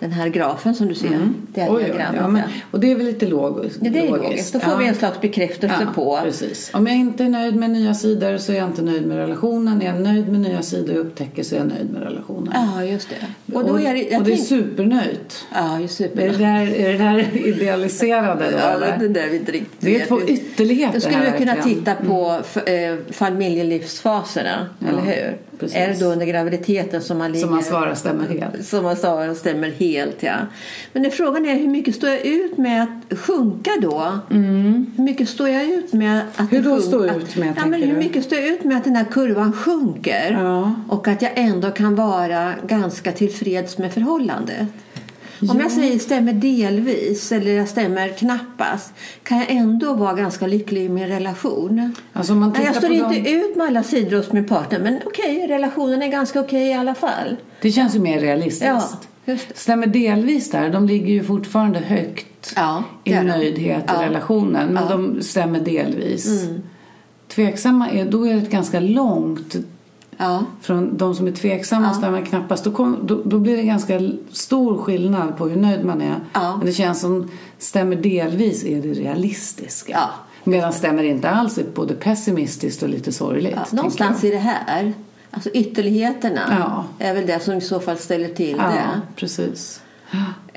den 0.00 0.12
här 0.12 0.28
grafen 0.28 0.74
som 0.74 0.88
du 0.88 0.94
ser. 0.94 1.08
Det 1.54 1.60
är 1.60 1.64
Mm. 1.66 1.76
Oj, 1.76 1.84
diagrammet. 1.84 2.20
ja, 2.20 2.28
men, 2.28 2.42
ja. 2.42 2.48
och 2.70 2.80
det 2.80 2.90
är 2.90 2.96
väl 2.96 3.06
lite 3.06 3.26
logiskt. 3.26 3.78
Ja, 3.82 3.90
det 3.90 3.98
är 3.98 4.10
logiskt. 4.10 4.52
Då 4.52 4.60
får 4.60 4.76
vi 4.76 4.86
en 4.88 4.94
slags 4.94 5.20
bekräftelse 5.20 5.86
på. 5.94 6.18
Precis. 6.22 6.70
Om 6.74 6.86
jag 6.86 6.96
inte 6.96 7.24
är 7.24 7.28
nöjd 7.28 7.56
med 7.56 7.70
nya 7.70 7.94
sidor 7.94 8.36
så 8.38 8.52
är 8.52 8.56
jag 8.56 8.66
inte 8.68 8.82
nöjd 8.82 9.06
med 9.06 9.16
relationen. 9.16 9.82
Är 9.82 9.86
jag 9.86 10.00
nöjd 10.00 10.28
med 10.28 10.40
nya 10.40 10.62
sidor 10.62 10.94
jag 10.96 11.06
upptäcker 11.06 11.42
så 11.42 11.54
är 11.54 11.58
jag 11.58 11.68
nöjd 11.68 11.90
med 11.92 12.02
relationen. 12.02 12.52
Ja, 12.76 12.84
just 12.84 13.08
det. 13.10 13.54
Och, 13.56 13.64
då 13.66 13.80
är 13.80 13.94
det, 13.94 14.16
och 14.16 14.24
det 14.24 14.32
är 14.32 14.36
supernöjt. 14.36 15.46
Ja, 15.54 15.80
just 15.80 16.00
Är 16.00 16.04
det 16.04 16.10
super. 16.32 16.38
där, 16.38 16.74
är 16.74 16.92
det 16.92 16.98
där 16.98 17.26
idealiserade 17.46 18.44
då? 18.50 18.58
Ja, 18.58 18.96
det 18.98 19.08
där 19.08 19.26
vi 19.30 19.36
inte 19.36 19.52
riktigt 19.52 19.80
Det 19.80 20.00
är 20.02 20.06
två 20.06 20.20
ytterligheter 20.28 20.94
Då 20.94 21.00
skulle 21.00 21.16
här 21.16 21.32
vi 21.32 21.38
kunna 21.38 21.56
titta 21.56 21.94
på 21.94 22.36
f- 22.40 22.66
eh, 22.68 22.96
familjelivsfaserna, 23.10 24.66
eller 24.88 25.00
hur? 25.02 25.36
Precis. 25.60 25.76
Är 25.76 25.88
det 25.88 26.00
då 26.00 26.06
under 26.06 26.26
graviditeten 26.26 27.02
som 27.02 27.18
man 27.18 27.32
ligger... 27.32 27.46
Som 27.46 27.54
man 27.54 27.62
svarar 27.64 27.94
stämmer 27.94 28.28
helt. 28.28 28.66
Som 28.66 28.82
man 28.84 28.96
svarar 28.96 29.34
stämmer 29.34 29.70
helt, 29.70 30.22
ja. 30.22 30.36
Men 30.92 31.10
frågan 31.10 31.46
är 31.46 31.54
hur 31.54 31.68
mycket 31.68 31.94
står 31.94 32.08
jag 32.10 32.20
ut 32.26 32.58
med 32.58 32.82
att 32.82 33.18
sjunka 33.18 33.70
då? 33.82 34.18
Hur 34.28 35.02
mycket 35.02 35.28
står 35.28 35.48
jag 35.48 35.64
ut 35.70 35.92
med 35.92 36.18
att 36.36 36.40
Mm. 36.40 36.64
Hur 36.64 36.70
då 36.70 36.80
står 36.80 37.08
att- 37.08 37.16
ut 37.16 37.36
med, 37.36 37.48
ja, 37.48 37.54
tänker 37.54 37.70
men 37.70 37.82
Hur 37.82 37.96
mycket 37.96 38.24
står 38.24 38.38
jag 38.38 38.46
ut 38.48 38.64
med 38.64 38.76
att 38.76 38.84
den 38.84 38.96
här 38.96 39.04
kurvan 39.04 39.52
sjunker? 39.52 40.38
Ja. 40.40 40.74
Och 40.88 41.08
att 41.08 41.22
jag 41.22 41.32
ändå 41.34 41.70
kan 41.70 41.94
vara 41.94 42.54
ganska 42.66 43.12
tillfreds 43.12 43.78
med 43.78 43.92
förhållandet? 43.92 44.68
Om 45.48 45.60
jag 45.60 45.70
säger 45.72 45.98
stämmer 45.98 46.32
delvis 46.32 47.32
eller 47.32 47.52
jag 47.52 47.68
stämmer 47.68 48.08
knappast 48.08 48.92
kan 49.22 49.38
jag 49.38 49.50
ändå 49.50 49.94
vara 49.94 50.12
ganska 50.14 50.46
lycklig 50.46 50.84
i 50.84 50.88
min 50.88 51.06
relation. 51.08 51.94
Alltså 52.12 52.34
man 52.34 52.52
Nej, 52.56 52.64
jag 52.64 52.74
står 52.76 52.92
inte 52.92 53.14
dem, 53.14 53.26
ut 53.26 53.56
med 53.56 53.66
alla 53.66 53.82
sidor 53.82 54.16
hos 54.16 54.32
min 54.32 54.46
partner 54.46 54.78
men 54.78 55.00
okej, 55.06 55.46
relationen 55.48 56.02
är 56.02 56.08
ganska 56.08 56.40
okej 56.40 56.68
i 56.68 56.74
alla 56.74 56.94
fall. 56.94 57.36
Det 57.62 57.72
känns 57.72 57.94
ju 57.96 57.98
mer 57.98 58.20
realistiskt. 58.20 58.64
Ja. 59.24 59.36
Stämmer 59.54 59.86
delvis 59.86 60.50
där. 60.50 60.70
De 60.70 60.86
ligger 60.86 61.06
ju 61.14 61.24
fortfarande 61.24 61.78
högt 61.78 62.52
Ja, 62.56 62.84
i 63.04 63.14
nöjdhet 63.14 63.84
i 63.84 63.84
Ja. 63.86 64.02
relationen. 64.02 64.74
Men 64.74 64.84
Ja. 64.88 64.92
Mm. 64.94 65.14
de 65.14 65.22
stämmer 65.22 65.60
delvis. 65.60 66.44
Tveksamma 67.28 67.90
är, 67.90 68.04
då 68.04 68.26
är 68.28 68.34
det 68.34 68.50
ganska 68.50 68.80
långt 68.80 69.56
Ja, 70.20 70.44
från 70.60 70.96
de 70.96 71.14
som 71.14 71.26
är 71.26 71.32
tveksamma 71.32 71.86
Ja. 71.86 71.94
stämmer 71.94 72.24
knappast. 72.24 72.64
Då, 72.64 72.70
kom, 72.72 72.98
då, 73.02 73.20
då 73.24 73.38
blir 73.38 73.56
det 73.56 73.62
ganska 73.62 74.00
stor 74.32 74.78
skillnad 74.78 75.36
på 75.36 75.48
hur 75.48 75.56
nöjd 75.56 75.84
man 75.84 76.00
är. 76.02 76.20
Ja. 76.32 76.56
Men 76.56 76.66
det 76.66 76.72
känns 76.72 77.00
som 77.00 77.30
stämmer 77.58 77.96
delvis 77.96 78.64
är 78.64 78.82
det 78.82 78.88
realistiska. 78.92 79.92
Ja. 79.92 80.10
Medan 80.44 80.72
stämmer 80.72 81.02
inte 81.02 81.30
alls 81.30 81.58
är 81.58 81.64
både 81.74 81.94
pessimistiskt 81.94 82.82
och 82.82 82.88
lite 82.88 83.12
sorgligt. 83.12 83.54
ja. 83.56 83.76
någonstans 83.76 84.22
jag. 84.24 84.32
i 84.32 84.34
det 84.34 84.40
här. 84.42 84.92
Alltså 85.30 85.50
ytterligheterna 85.50 86.40
Ja. 86.58 86.84
är 87.06 87.14
väl 87.14 87.26
det 87.26 87.42
som 87.42 87.54
i 87.54 87.60
så 87.60 87.80
fall 87.80 87.96
ställer 87.96 88.28
till 88.28 88.56
Ja, 88.58 88.64
det. 88.68 89.00
precis. 89.16 89.80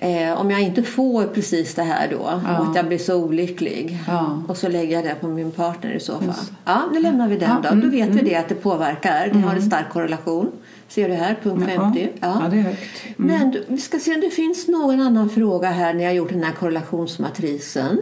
Eh, 0.03 0.39
om 0.41 0.51
jag 0.51 0.61
inte 0.61 0.83
får 0.83 1.23
precis 1.23 1.75
det 1.75 1.83
här 1.83 2.07
då 2.11 2.17
och 2.17 2.69
att 2.69 2.75
jag 2.75 2.87
blir 2.87 2.97
så 2.97 3.15
olycklig 3.23 3.99
Ja. 4.07 4.43
och 4.47 4.57
så 4.57 4.67
lägger 4.69 4.95
jag 4.95 5.03
det 5.03 5.15
på 5.21 5.27
min 5.27 5.51
partner 5.51 5.91
i 5.91 5.99
så 5.99 6.19
fall. 6.19 6.33
Ja, 6.65 6.81
nu 6.93 6.99
lämnar 6.99 7.27
vi 7.27 7.37
den 7.37 7.49
Ja, 7.49 7.59
då. 7.63 7.67
mm, 7.69 7.81
Då 7.81 7.89
vet 7.97 8.09
vi 8.09 8.29
det 8.29 8.35
att 8.35 8.49
det 8.49 8.55
påverkar. 8.55 9.29
Det 9.33 9.39
har 9.39 9.55
en 9.55 9.61
stark 9.61 9.89
korrelation. 9.89 10.51
Ser 10.87 11.09
du 11.09 11.15
här, 11.15 11.35
punkt 11.43 11.65
50. 11.75 12.09
Ja, 12.21 12.39
ja 12.43 12.49
det 12.51 12.57
är 12.57 12.61
högt. 12.61 13.03
Men 13.17 13.51
du, 13.51 13.63
vi 13.67 13.77
ska 13.77 13.99
se 13.99 14.15
om 14.15 14.21
det 14.21 14.29
finns 14.29 14.67
någon 14.67 15.01
annan 15.01 15.29
fråga 15.29 15.69
här 15.69 15.93
när 15.93 16.03
jag 16.03 16.15
gjort 16.15 16.29
den 16.29 16.43
här 16.43 16.53
korrelationsmatrisen. 16.53 18.01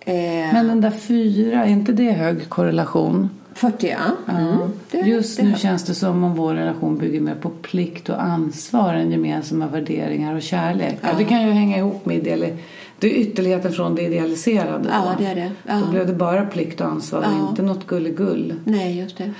Eh, 0.00 0.14
Men 0.52 0.66
den 0.68 0.80
där 0.80 0.90
fyra, 0.90 1.64
är 1.64 1.68
inte 1.70 1.92
det 1.92 2.10
hög 2.12 2.48
korrelation? 2.48 3.30
40 3.58 3.86
ja. 4.28 4.34
Mm, 4.34 4.58
det, 4.90 4.98
Just 4.98 5.36
det, 5.36 5.42
nu 5.42 5.54
känns 5.56 5.84
det 5.84 5.94
som 5.94 6.24
om 6.24 6.34
vår 6.34 6.54
relation 6.54 6.98
bygger 6.98 7.20
mer 7.20 7.34
på 7.34 7.50
plikt 7.50 8.08
och 8.08 8.22
ansvar 8.22 8.94
än 8.94 9.10
gemensamma 9.10 9.66
värderingar 9.66 10.34
och 10.34 10.42
kärlek. 10.42 10.98
Ja. 11.02 11.08
det 11.18 11.24
kan 11.24 11.42
ju 11.46 11.50
hänga 11.52 11.78
ihop 11.78 12.06
med 12.06 12.16
ideali- 12.16 12.56
det 12.98 13.06
är 13.06 13.20
ytterligheten 13.20 13.72
från 13.72 13.94
det 13.94 14.02
idealiserade. 14.02 14.88
Ja, 14.92 15.12
då. 15.18 15.24
det 15.24 15.30
är 15.30 15.34
det. 15.34 15.50
Ja. 15.66 15.74
Då 15.84 15.90
blev 15.90 16.06
det 16.06 16.12
bara 16.12 16.46
plikt 16.46 16.80
och 16.80 16.86
ansvar 16.86 17.22
Ja. 17.22 17.42
och 17.42 17.50
inte 17.50 17.62
något 17.62 17.86
gulligull. 17.86 18.54
Nej, 18.64 18.98
just 19.00 19.18
det. 19.18 19.32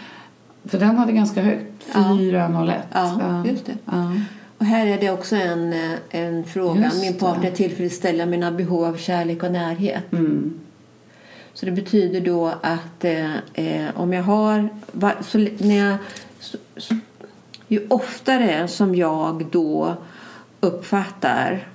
För 0.65 0.79
den 0.79 0.97
hade 0.97 1.13
ganska 1.13 1.43
högt, 1.43 1.85
Ja. 1.95 2.17
401. 2.19 2.77
Ja, 2.93 3.43
just 3.47 3.67
det. 3.67 3.73
Ja. 3.85 4.13
Och 4.59 4.67
här 4.67 4.87
är 4.87 4.99
det 5.01 5.11
också 5.11 5.37
en, 5.37 5.73
eh, 5.73 5.91
en 6.11 6.45
fråga. 6.45 6.81
Just 6.85 7.01
Min 7.03 7.13
det. 7.13 7.19
partner 7.19 7.51
tillfredsställer 7.51 8.27
mina 8.27 8.53
behov 8.53 8.85
av 8.85 8.97
kärlek 8.97 9.43
och 9.43 9.53
närhet. 9.53 10.13
Mm. 10.13 10.55
Så 11.61 11.67
det 11.67 11.73
betyder 11.73 12.21
då 12.21 12.47
att 12.61 13.05
eh, 13.05 13.37
eh, 13.55 13.89
om 13.95 14.13
jag 14.13 14.23
har... 14.23 14.69
Så, 15.21 15.39
när 15.39 15.89
jag, 15.89 15.97
så, 16.41 16.59
så, 16.77 16.95
ju 17.69 17.87
oftare 17.89 18.69
som 18.69 18.95
jag 18.95 19.47
då 19.51 19.95
uppfattar 20.61 21.69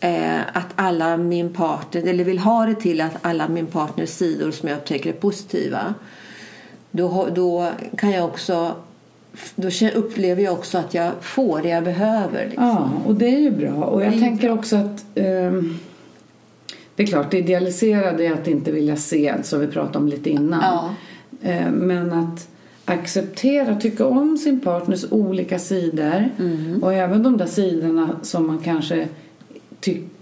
eh, 0.00 0.40
att 0.52 0.66
alla 0.76 1.16
min 1.16 1.52
partner, 1.52 2.06
eller 2.06 2.24
vill 2.24 2.38
ha 2.38 2.66
det 2.66 2.74
till 2.74 3.00
att 3.00 3.16
alla 3.22 3.48
min 3.48 3.66
partners 3.66 4.10
sidor 4.10 4.50
som 4.50 4.68
jag 4.68 4.78
upptäcker 4.78 5.10
är 5.10 5.14
positiva 5.14 5.94
då, 6.90 7.28
då 7.34 7.70
kan 7.96 8.10
jag 8.10 8.24
också 8.24 8.74
då 9.54 9.68
upplever 9.94 10.42
jag 10.42 10.52
också 10.52 10.78
att 10.78 10.94
jag 10.94 11.12
får 11.20 11.62
det 11.62 11.68
jag 11.68 11.84
behöver. 11.84 12.44
Liksom. 12.44 12.64
Ja, 12.64 12.90
och 13.06 13.14
det 13.14 13.26
är 13.26 13.38
ju 13.38 13.50
bra. 13.50 13.84
Och 13.84 14.04
jag 14.04 14.12
tänker 14.12 14.50
också 14.50 14.76
att 14.76 15.04
ehm, 15.14 15.78
det 16.96 17.02
är 17.02 17.06
klart, 17.06 17.30
det 17.30 17.38
idealiserade 17.38 18.26
är 18.26 18.32
att 18.32 18.48
inte 18.48 18.72
vilja 18.72 18.96
se, 18.96 19.34
som 19.42 19.60
vi 19.60 19.66
pratade 19.66 19.98
om 19.98 20.08
lite 20.08 20.30
innan. 20.30 20.60
Ja. 20.62 20.90
Eh, 21.50 21.70
men 21.70 22.12
att 22.12 22.48
acceptera, 22.84 23.74
tycka 23.76 24.06
om 24.06 24.36
sin 24.38 24.60
partners 24.60 25.04
olika 25.10 25.58
sidor 25.58 26.28
Mm. 26.38 26.82
och 26.82 26.94
även 26.94 27.22
de 27.22 27.36
där 27.36 27.46
sidorna 27.46 28.10
som 28.22 28.46
man 28.46 28.58
kanske 28.58 29.08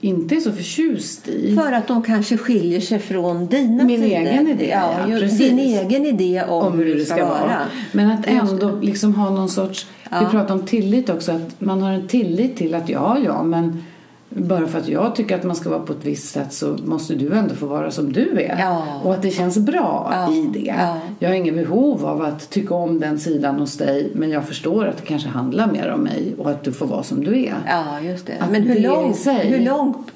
inte 0.00 0.34
är 0.34 0.40
så 0.40 0.52
förtjust 0.52 1.28
i. 1.28 1.56
För 1.56 1.72
att 1.72 1.88
de 1.88 2.02
kanske 2.02 2.36
skiljer 2.36 2.80
sig 2.80 2.98
från 2.98 3.46
dina 3.46 3.84
Min 3.84 4.00
sidor. 4.02 4.16
egen 4.16 4.48
idé, 4.48 4.68
Ja, 4.70 4.94
ja, 5.08 5.18
din 5.20 5.58
egen 5.58 6.06
idé 6.06 6.42
om, 6.48 6.62
om 6.66 6.78
hur 6.78 6.94
det 6.94 7.04
ska 7.04 7.26
vara. 7.26 7.58
Men 7.92 8.10
att 8.10 8.26
ändå 8.26 8.78
liksom 8.82 9.14
ha 9.14 9.30
någon 9.30 9.48
sorts... 9.48 9.86
Vi 10.10 10.16
Ja. 10.20 10.28
pratar 10.30 10.54
om 10.54 10.62
tillit 10.62 11.08
också. 11.08 11.32
Att 11.32 11.60
man 11.60 11.82
har 11.82 11.92
en 11.92 12.06
tillit 12.08 12.56
till 12.56 12.74
att 12.74 12.88
ja, 12.88 13.18
ja, 13.24 13.42
men 13.42 13.84
bara 14.34 14.66
för 14.66 14.78
att 14.78 14.88
jag 14.88 15.14
tycker 15.16 15.34
att 15.36 15.44
man 15.44 15.56
ska 15.56 15.70
vara 15.70 15.80
på 15.80 15.92
ett 15.92 16.04
visst 16.04 16.28
sätt 16.30 16.52
så 16.52 16.76
måste 16.84 17.14
du 17.14 17.32
ändå 17.34 17.54
få 17.54 17.66
vara 17.66 17.90
som 17.90 18.12
du 18.12 18.40
är. 18.40 18.56
Ja. 18.60 19.00
Och 19.04 19.14
att 19.14 19.22
det 19.22 19.30
känns 19.30 19.58
bra 19.58 20.10
Ja. 20.12 20.32
i 20.34 20.46
det. 20.52 20.74
Ja. 20.78 21.00
Jag 21.18 21.28
har 21.28 21.34
ingen 21.36 21.54
behov 21.54 22.06
av 22.06 22.22
att 22.22 22.50
tycka 22.50 22.74
om 22.74 23.00
den 23.00 23.18
sidan 23.18 23.54
hos 23.60 23.76
dig 23.76 24.10
men 24.14 24.30
jag 24.30 24.44
förstår 24.44 24.86
att 24.86 24.96
det 24.96 25.06
kanske 25.06 25.28
handlar 25.28 25.72
mer 25.72 25.90
om 25.92 26.00
mig 26.00 26.34
och 26.38 26.50
att 26.50 26.64
du 26.64 26.72
får 26.72 26.86
vara 26.86 27.02
som 27.02 27.24
du 27.24 27.44
är. 27.44 27.54
Ja, 27.68 28.00
just 28.00 28.26
det. 28.26 28.32
Att 28.40 28.50
Men 28.50 28.62
hur 28.62 28.74
det 28.74 28.80
långt, 28.80 29.16
sig- 29.16 29.46
hur 29.48 29.60
långt, 29.60 30.06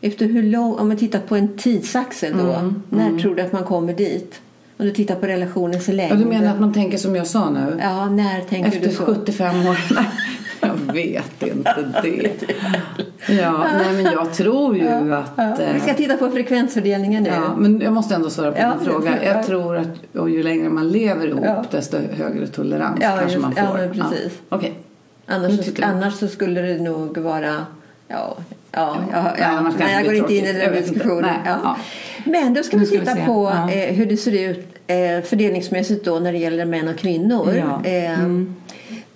efter 0.00 0.26
hur 0.26 0.42
långt, 0.42 0.80
om 0.80 0.88
man 0.88 0.96
tittar 0.96 1.18
på 1.20 1.36
en 1.36 1.56
tidsaxel 1.58 2.32
då, 2.38 2.52
Mm, 2.52 2.82
när 2.88 3.18
tror 3.18 3.34
du 3.34 3.42
att 3.42 3.52
man 3.52 3.64
kommer 3.64 3.94
dit? 3.94 4.40
Om 4.76 4.86
du 4.86 4.92
tittar 4.92 5.14
på 5.14 5.26
relationens 5.26 5.88
längd. 5.88 6.12
Ja, 6.12 6.16
du 6.16 6.24
menar 6.24 6.52
att 6.54 6.60
man 6.60 6.72
tänker 6.72 6.98
som 6.98 7.16
jag 7.16 7.26
sa 7.26 7.50
nu? 7.50 7.78
Ja, 7.82 8.06
när 8.10 8.40
tänker 8.40 8.68
Efter 8.68 8.88
du 8.88 8.94
så? 8.94 9.04
75 9.04 9.66
år? 9.66 9.78
vet 10.92 11.42
inte 11.42 11.74
det. 12.02 12.30
Ja, 13.28 13.66
nej, 13.78 13.92
men 14.02 14.12
jag 14.12 14.32
tror 14.34 14.76
ju 14.76 14.88
att... 15.14 15.30
Ja. 15.36 15.42
eh, 15.62 15.74
Vi 15.74 15.80
ska 15.80 15.94
titta 15.94 16.16
på 16.16 16.30
frekvensfördelningen 16.30 17.22
nu. 17.22 17.28
Ja, 17.28 17.54
men 17.58 17.80
jag 17.80 17.92
måste 17.92 18.14
ändå 18.14 18.30
svara 18.30 18.52
på 18.52 18.58
Ja, 18.60 18.74
din 18.78 18.86
fråga. 18.92 19.10
ja. 19.24 19.32
Jag 19.34 19.46
tror 19.46 19.76
att 19.76 20.30
ju 20.30 20.42
längre 20.42 20.68
man 20.68 20.88
lever 20.88 21.26
ihop 21.28 21.44
Ja. 21.44 21.64
desto 21.70 21.96
högre 22.18 22.46
tolerans 22.46 22.98
Ja, 23.02 23.08
kanske 23.08 23.24
just- 23.24 23.38
man 23.42 23.52
får. 23.54 23.78
ja, 23.80 23.88
precis. 24.10 24.32
Okej. 24.48 24.72
Nu 25.26 25.34
Annars, 25.34 25.64
så, 25.64 25.70
annars 25.82 26.14
så 26.14 26.28
skulle 26.28 26.60
det 26.62 26.82
nog 26.82 27.18
vara... 27.18 27.54
Ja, 28.08 28.36
ja, 28.38 28.38
ja, 28.72 28.96
Ja, 29.12 29.32
ja, 29.38 29.72
nej, 29.78 29.94
jag 29.94 30.04
går 30.04 30.14
inte 30.14 30.34
in 30.34 30.44
i 30.44 30.52
den 30.52 30.72
diskussionen. 30.72 31.30
Ja. 31.46 31.58
ja. 31.64 31.76
Men 32.24 32.54
då 32.54 32.62
ska 32.62 32.76
Nu 32.76 32.84
vi 32.84 32.90
vi 32.90 32.98
titta 32.98 33.14
se. 33.14 33.24
på 33.26 33.52
Ja. 33.54 33.70
eh, 33.72 33.94
hur 33.94 34.06
det 34.06 34.16
ser 34.16 34.50
ut 34.50 34.66
eh, 34.86 35.24
fördelningsmässigt 35.24 36.04
då 36.04 36.18
när 36.18 36.32
det 36.32 36.38
gäller 36.38 36.64
män 36.64 36.88
och 36.88 36.96
kvinnor. 36.96 37.54
Ja. 37.56 37.80
Mm. 37.84 38.54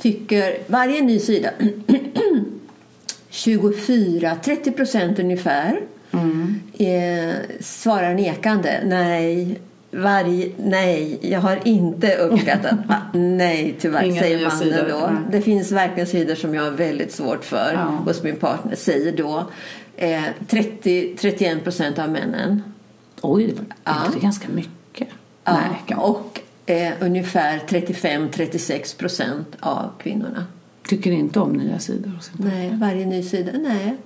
Tycker 0.04 0.58
varje 0.66 1.00
ny 1.02 1.18
sida 1.18 1.50
24, 3.30 4.36
30 4.44 4.72
procent 4.72 5.18
ungefär 5.18 5.80
Mm. 6.12 6.60
eh, 6.78 7.34
svarar 7.60 8.14
nekande. 8.14 8.80
Nej, 8.84 9.58
varje, 9.90 10.50
nej, 10.56 11.18
jag 11.20 11.40
har 11.40 11.58
inte 11.64 12.16
uppskattat. 12.16 12.72
Ah, 12.88 13.18
nej, 13.18 13.74
tyvärr, 13.80 14.02
Inga 14.04 14.22
säger 14.22 14.36
mannen 14.38 14.58
sidor, 14.58 14.88
då. 14.88 14.98
nej. 14.98 15.22
Det 15.30 15.40
finns 15.40 15.72
verkligen 15.72 16.06
sidor 16.06 16.34
som 16.34 16.54
jag 16.54 16.62
har 16.62 16.70
väldigt 16.70 17.12
svårt 17.12 17.44
för 17.44 17.72
Ja. 17.72 17.80
hos 17.80 18.22
min 18.22 18.36
partner, 18.36 18.76
säger 18.76 19.12
då 19.16 19.50
eh, 19.96 20.22
30, 20.48 21.16
31 21.20 21.64
procent 21.64 21.98
av 21.98 22.08
männen. 22.10 22.62
Oj, 23.20 23.46
det 23.46 23.52
var 23.54 23.64
Ja. 23.84 24.20
ganska 24.22 24.48
mycket. 24.48 25.08
Ja, 25.44 25.96
och 25.96 26.40
eh, 26.66 26.92
ungefär 27.00 27.58
35-36 27.58 28.98
procent 28.98 29.56
av 29.60 29.90
kvinnorna. 30.02 30.44
Tycker 30.88 31.10
inte 31.10 31.40
om 31.40 31.52
nya 31.52 31.78
sidor. 31.78 32.12
Nej, 32.32 32.70
varje 32.74 33.06
ny 33.06 33.22
sida. 33.22 33.52
Nej. 33.54 33.96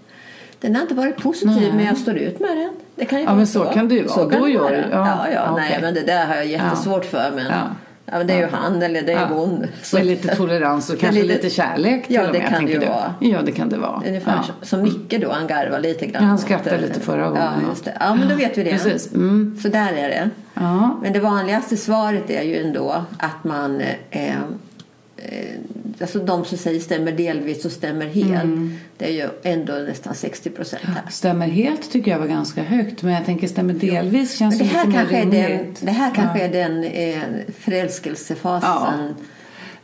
Den 0.61 0.75
har 0.75 0.83
inte 0.83 0.94
varit 0.94 1.16
positiv 1.16 1.57
Nej. 1.57 1.73
men 1.73 1.85
jag 1.85 1.97
står 1.97 2.16
ut 2.16 2.40
med 2.40 2.57
den. 2.57 2.71
Det 2.94 3.05
kan 3.05 3.18
ju 3.18 3.25
Ja, 3.25 3.35
men 3.35 3.47
så 3.47 3.64
kan 3.64 3.88
det 3.88 3.94
ju 3.94 4.03
vara. 4.03 4.14
Så 4.14 4.31
kan 4.31 4.40
Då 4.40 4.49
gör 4.49 4.71
du- 4.71 4.77
ja, 4.77 4.88
ja, 4.92 5.31
ja, 5.33 5.57
nej 5.57 5.79
men 5.83 5.94
det 5.94 6.03
där 6.03 6.27
har 6.27 6.35
jag 6.35 6.47
jättesvårt 6.47 7.05
för. 7.05 7.33
Men, 7.35 7.44
Ja. 7.47 7.62
Ja. 8.12 8.18
men 8.18 8.27
det 8.27 8.33
är 8.33 8.38
ju 8.38 8.47
han 8.53 8.83
eller 8.83 9.03
det 9.03 9.12
är 9.12 9.21
Ja. 9.21 9.27
hon. 9.27 9.66
Med 9.92 10.07
lite 10.07 10.37
tolerans 10.37 10.90
och 10.90 10.99
kanske 10.99 11.23
lite- 11.23 11.35
lite, 11.35 11.51
kärlek 11.51 12.07
till 12.07 12.14
Ja, 12.16 12.27
och 12.27 12.33
det 12.33 12.38
med, 12.38 12.49
kan 12.49 12.66
det 12.66 12.73
ju 12.73 12.79
vara. 12.79 13.14
Ja, 13.21 13.42
det 13.42 13.53
kan 13.53 13.68
det 13.68 13.79
vara. 13.79 14.03
Ungefär 14.07 14.33
ja. 14.49 14.55
som- 14.66 14.83
Micke 14.83 15.14
då, 15.21 15.33
han 15.33 15.47
garvar 15.47 15.81
lite 15.81 16.07
grann. 16.07 16.23
Ja, 16.23 16.29
han 16.29 16.38
skrattade 16.38 16.79
lite 16.81 17.01
förra 17.01 17.29
gången. 17.29 17.42
Ja, 17.62 17.68
just 17.68 17.85
det. 17.85 17.97
ja 18.01 18.14
men 18.14 18.29
då 18.29 18.35
vet 18.35 18.59
vi 18.59 18.62
det. 18.64 18.71
Precis. 18.71 19.14
Mm. 19.14 19.59
Så 19.62 19.68
där 19.68 19.92
är 19.92 20.09
det. 20.09 20.31
Ja. 20.55 20.99
Men 21.03 21.12
det 21.12 21.21
vanligaste 21.21 21.77
svaret 21.77 22.31
är 22.31 22.42
ju 22.42 22.62
ändå 22.66 23.05
att 23.18 23.44
man 23.44 23.81
eh, 24.11 24.33
Alltså 26.01 26.19
de 26.19 26.45
som 26.45 26.59
säger 26.59 26.81
stämmer 26.81 27.13
delvis 27.13 27.65
och 27.65 27.73
stämmer 27.73 28.07
helt. 28.07 28.29
Mm. 28.45 28.79
Det 28.97 29.05
är 29.07 29.11
ju 29.13 29.29
ändå 29.43 29.73
nästan 29.73 30.15
60 30.15 30.51
procent 30.51 30.83
här. 30.85 31.11
Stämmer 31.11 31.47
helt 31.49 31.93
tycker 31.93 32.11
jag 32.11 32.19
var 32.19 32.27
ganska 32.27 32.63
högt. 32.63 33.03
Men 33.03 33.13
jag 33.15 33.25
tänker 33.25 33.47
stämmer 33.49 33.75
delvis 33.75 34.39
känns 34.39 34.59
det 34.59 34.65
här 34.65 34.87
lite 34.87 34.99
mer 34.99 35.07
kanske 35.07 35.17
är 35.17 35.25
den, 35.27 35.49
rimligt. 35.59 35.79
det 35.83 35.91
här 35.91 36.15
kanske 36.15 36.39
Ja. 36.39 36.45
är 36.45 36.53
den 36.53 36.85
eh, 36.85 37.23
förälskelsefasen. 37.59 39.15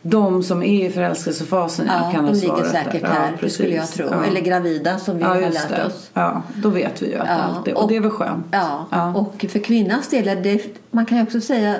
De 0.03 0.42
som 0.42 0.62
är 0.62 0.87
i 0.87 0.90
förälskelsefasen 0.90 1.87
Ja, 1.88 2.11
kan 2.12 2.25
de 2.25 2.29
ha 2.29 2.35
ligger 2.35 2.47
svaret 2.47 2.70
säkert 2.70 3.01
där. 3.03 3.09
här, 3.09 3.33
Ja, 3.42 3.49
skulle 3.49 3.75
jag 3.75 3.88
tro. 3.88 4.07
Ja. 4.11 4.25
Eller 4.25 4.40
gravida 4.40 4.99
som 4.99 5.16
vi 5.16 5.23
ja, 5.23 5.29
har 5.29 5.40
lärt 5.40 5.68
det. 5.68 5.85
oss. 5.85 6.11
Ja, 6.14 6.42
då 6.57 6.68
vet 6.68 7.03
vi 7.03 7.07
ju 7.11 7.18
att 7.18 7.29
Ja, 7.29 7.35
allt 7.35 7.68
är, 7.68 7.75
och, 7.77 7.83
och- 7.83 7.88
det 7.88 7.97
är 7.97 8.01
väl 8.01 8.11
skönt. 8.11 8.47
Ja, 8.53 8.87
Ja. 8.90 9.14
och 9.14 9.44
för 9.49 9.59
kvinnans 9.59 10.09
del 10.09 10.42
det, 10.42 10.61
man 10.90 11.07
kan 11.07 11.18
ju 11.18 11.25
också 11.25 11.40
säga, 11.40 11.77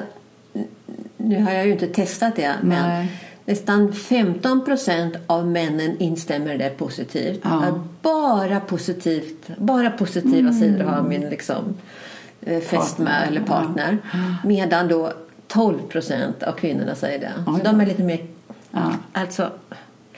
nu 1.17 1.43
har 1.43 1.53
jag 1.53 1.67
ju 1.67 1.73
inte 1.73 1.87
testat 1.87 2.37
det, 2.37 2.53
men 2.62 2.88
Nej. 2.88 3.09
Nästan 3.46 3.92
15 3.92 4.64
procent 4.64 5.14
av 5.26 5.46
männen 5.46 5.98
instämmer 5.98 6.59
det 6.59 6.70
positivt. 6.78 7.40
Ja. 7.44 7.64
Att 7.64 7.74
Bara 8.02 8.61
positivt, 8.61 9.48
bara 9.59 9.90
positiva 9.90 10.52
sidor 10.52 10.85
har 10.85 11.02
min 11.02 11.20
liksom 11.30 11.74
eh, 12.42 12.61
fästmö 12.61 13.11
eller 13.28 13.40
partner. 13.40 13.98
Medan 14.44 14.88
då 14.88 15.12
12 15.48 15.78
procent 15.88 16.42
av 16.42 16.52
kvinnorna 16.52 16.94
säger 16.94 17.18
det. 17.18 17.33
Oj 17.46 17.59
Så 17.59 17.64
de 17.64 17.80
är 17.80 17.87
lite 17.87 18.02
mer, 18.02 18.26
Ja. 18.70 18.92
alltså 19.12 19.50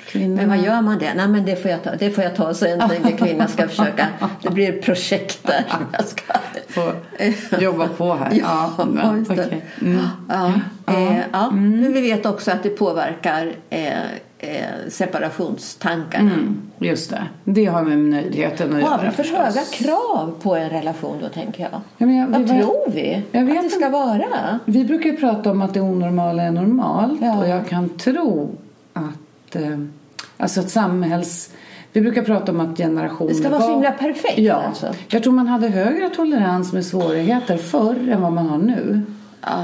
Kvinnorna. 0.06 0.36
men 0.42 0.48
vad 0.48 0.58
gör 0.66 0.82
man 0.82 0.98
det? 0.98 1.14
Nej 1.14 1.28
men 1.28 1.44
det 1.44 1.56
får 1.56 1.70
jag 1.70 1.82
ta, 1.82 1.94
det 1.96 2.10
får 2.10 2.24
jag 2.24 2.36
ta 2.36 2.54
sen. 2.54 2.78
Den 2.78 3.16
kvinnan 3.16 3.48
ska 3.48 3.68
försöka. 3.68 4.08
Det 4.42 4.50
blir 4.50 4.82
projekt 4.82 5.46
där. 5.46 5.64
Jag 5.92 6.04
ska... 6.06 6.32
Få 6.68 6.92
jobba 7.60 7.88
på 7.88 8.14
här. 8.14 8.32
Ja, 8.32 8.70
men, 8.92 9.18
just 9.18 9.30
okej. 9.30 9.64
Mm. 9.82 9.98
Ja, 10.28 10.52
eh, 10.86 11.18
ja. 11.32 11.50
Men 11.50 11.92
vi 11.92 12.00
vet 12.00 12.26
också 12.26 12.50
att 12.50 12.62
det 12.62 12.68
påverkar 12.70 13.52
eh, 13.70 13.98
eh, 14.38 14.64
separationstankarna. 14.88 16.32
Mm, 16.32 16.56
just 16.78 17.10
det. 17.10 17.22
Det 17.44 17.64
har 17.64 17.82
med 17.82 17.98
nöjdheten 17.98 18.66
att 18.76 18.82
Har 18.82 18.98
vi 18.98 19.04
göra 19.04 19.10
för 19.12 19.22
förstås. 19.22 19.38
höga 19.38 19.60
krav 19.72 20.34
på 20.42 20.56
en 20.56 20.70
relation 20.70 21.18
då 21.22 21.28
tänker 21.28 21.62
jag? 21.62 21.80
Ja, 21.98 22.06
jag- 22.14 22.26
Vad 22.28 22.40
vi 22.42 22.48
tror 22.48 22.90
vi 22.90 23.22
Jag 23.32 23.50
att 23.56 23.62
det 23.62 23.70
ska 23.70 23.88
vara? 23.88 24.58
Vi 24.64 24.84
brukar 24.84 25.10
ju 25.10 25.16
prata 25.16 25.50
om 25.50 25.62
att 25.62 25.74
det 25.74 25.80
onormala 25.80 26.42
är 26.42 26.50
normalt 26.50 27.20
Ja. 27.22 27.38
och 27.38 27.48
jag 27.48 27.68
kan 27.68 27.88
tro 27.88 28.56
att 28.92 29.56
eh, 29.56 29.78
alltså 30.36 30.60
att 30.60 30.70
samhälls... 30.70 31.50
Vi 31.96 32.02
brukar 32.02 32.22
prata 32.22 32.52
om 32.52 32.60
att 32.60 32.76
generationer 32.78 33.28
Det 33.28 33.34
ska 33.34 33.48
vara 33.48 33.60
så 33.60 33.70
himla 33.70 33.90
perfekt 33.92 34.38
Ja, 34.38 34.54
alltså. 34.54 34.86
jag 35.08 35.22
tror 35.22 35.32
man 35.32 35.46
hade 35.46 35.68
högre 35.68 36.08
tolerans 36.08 36.72
med 36.72 36.86
svårigheter 36.86 37.56
förr 37.56 38.08
än 38.12 38.22
vad 38.22 38.32
man 38.32 38.46
har 38.48 38.58
nu. 38.58 39.00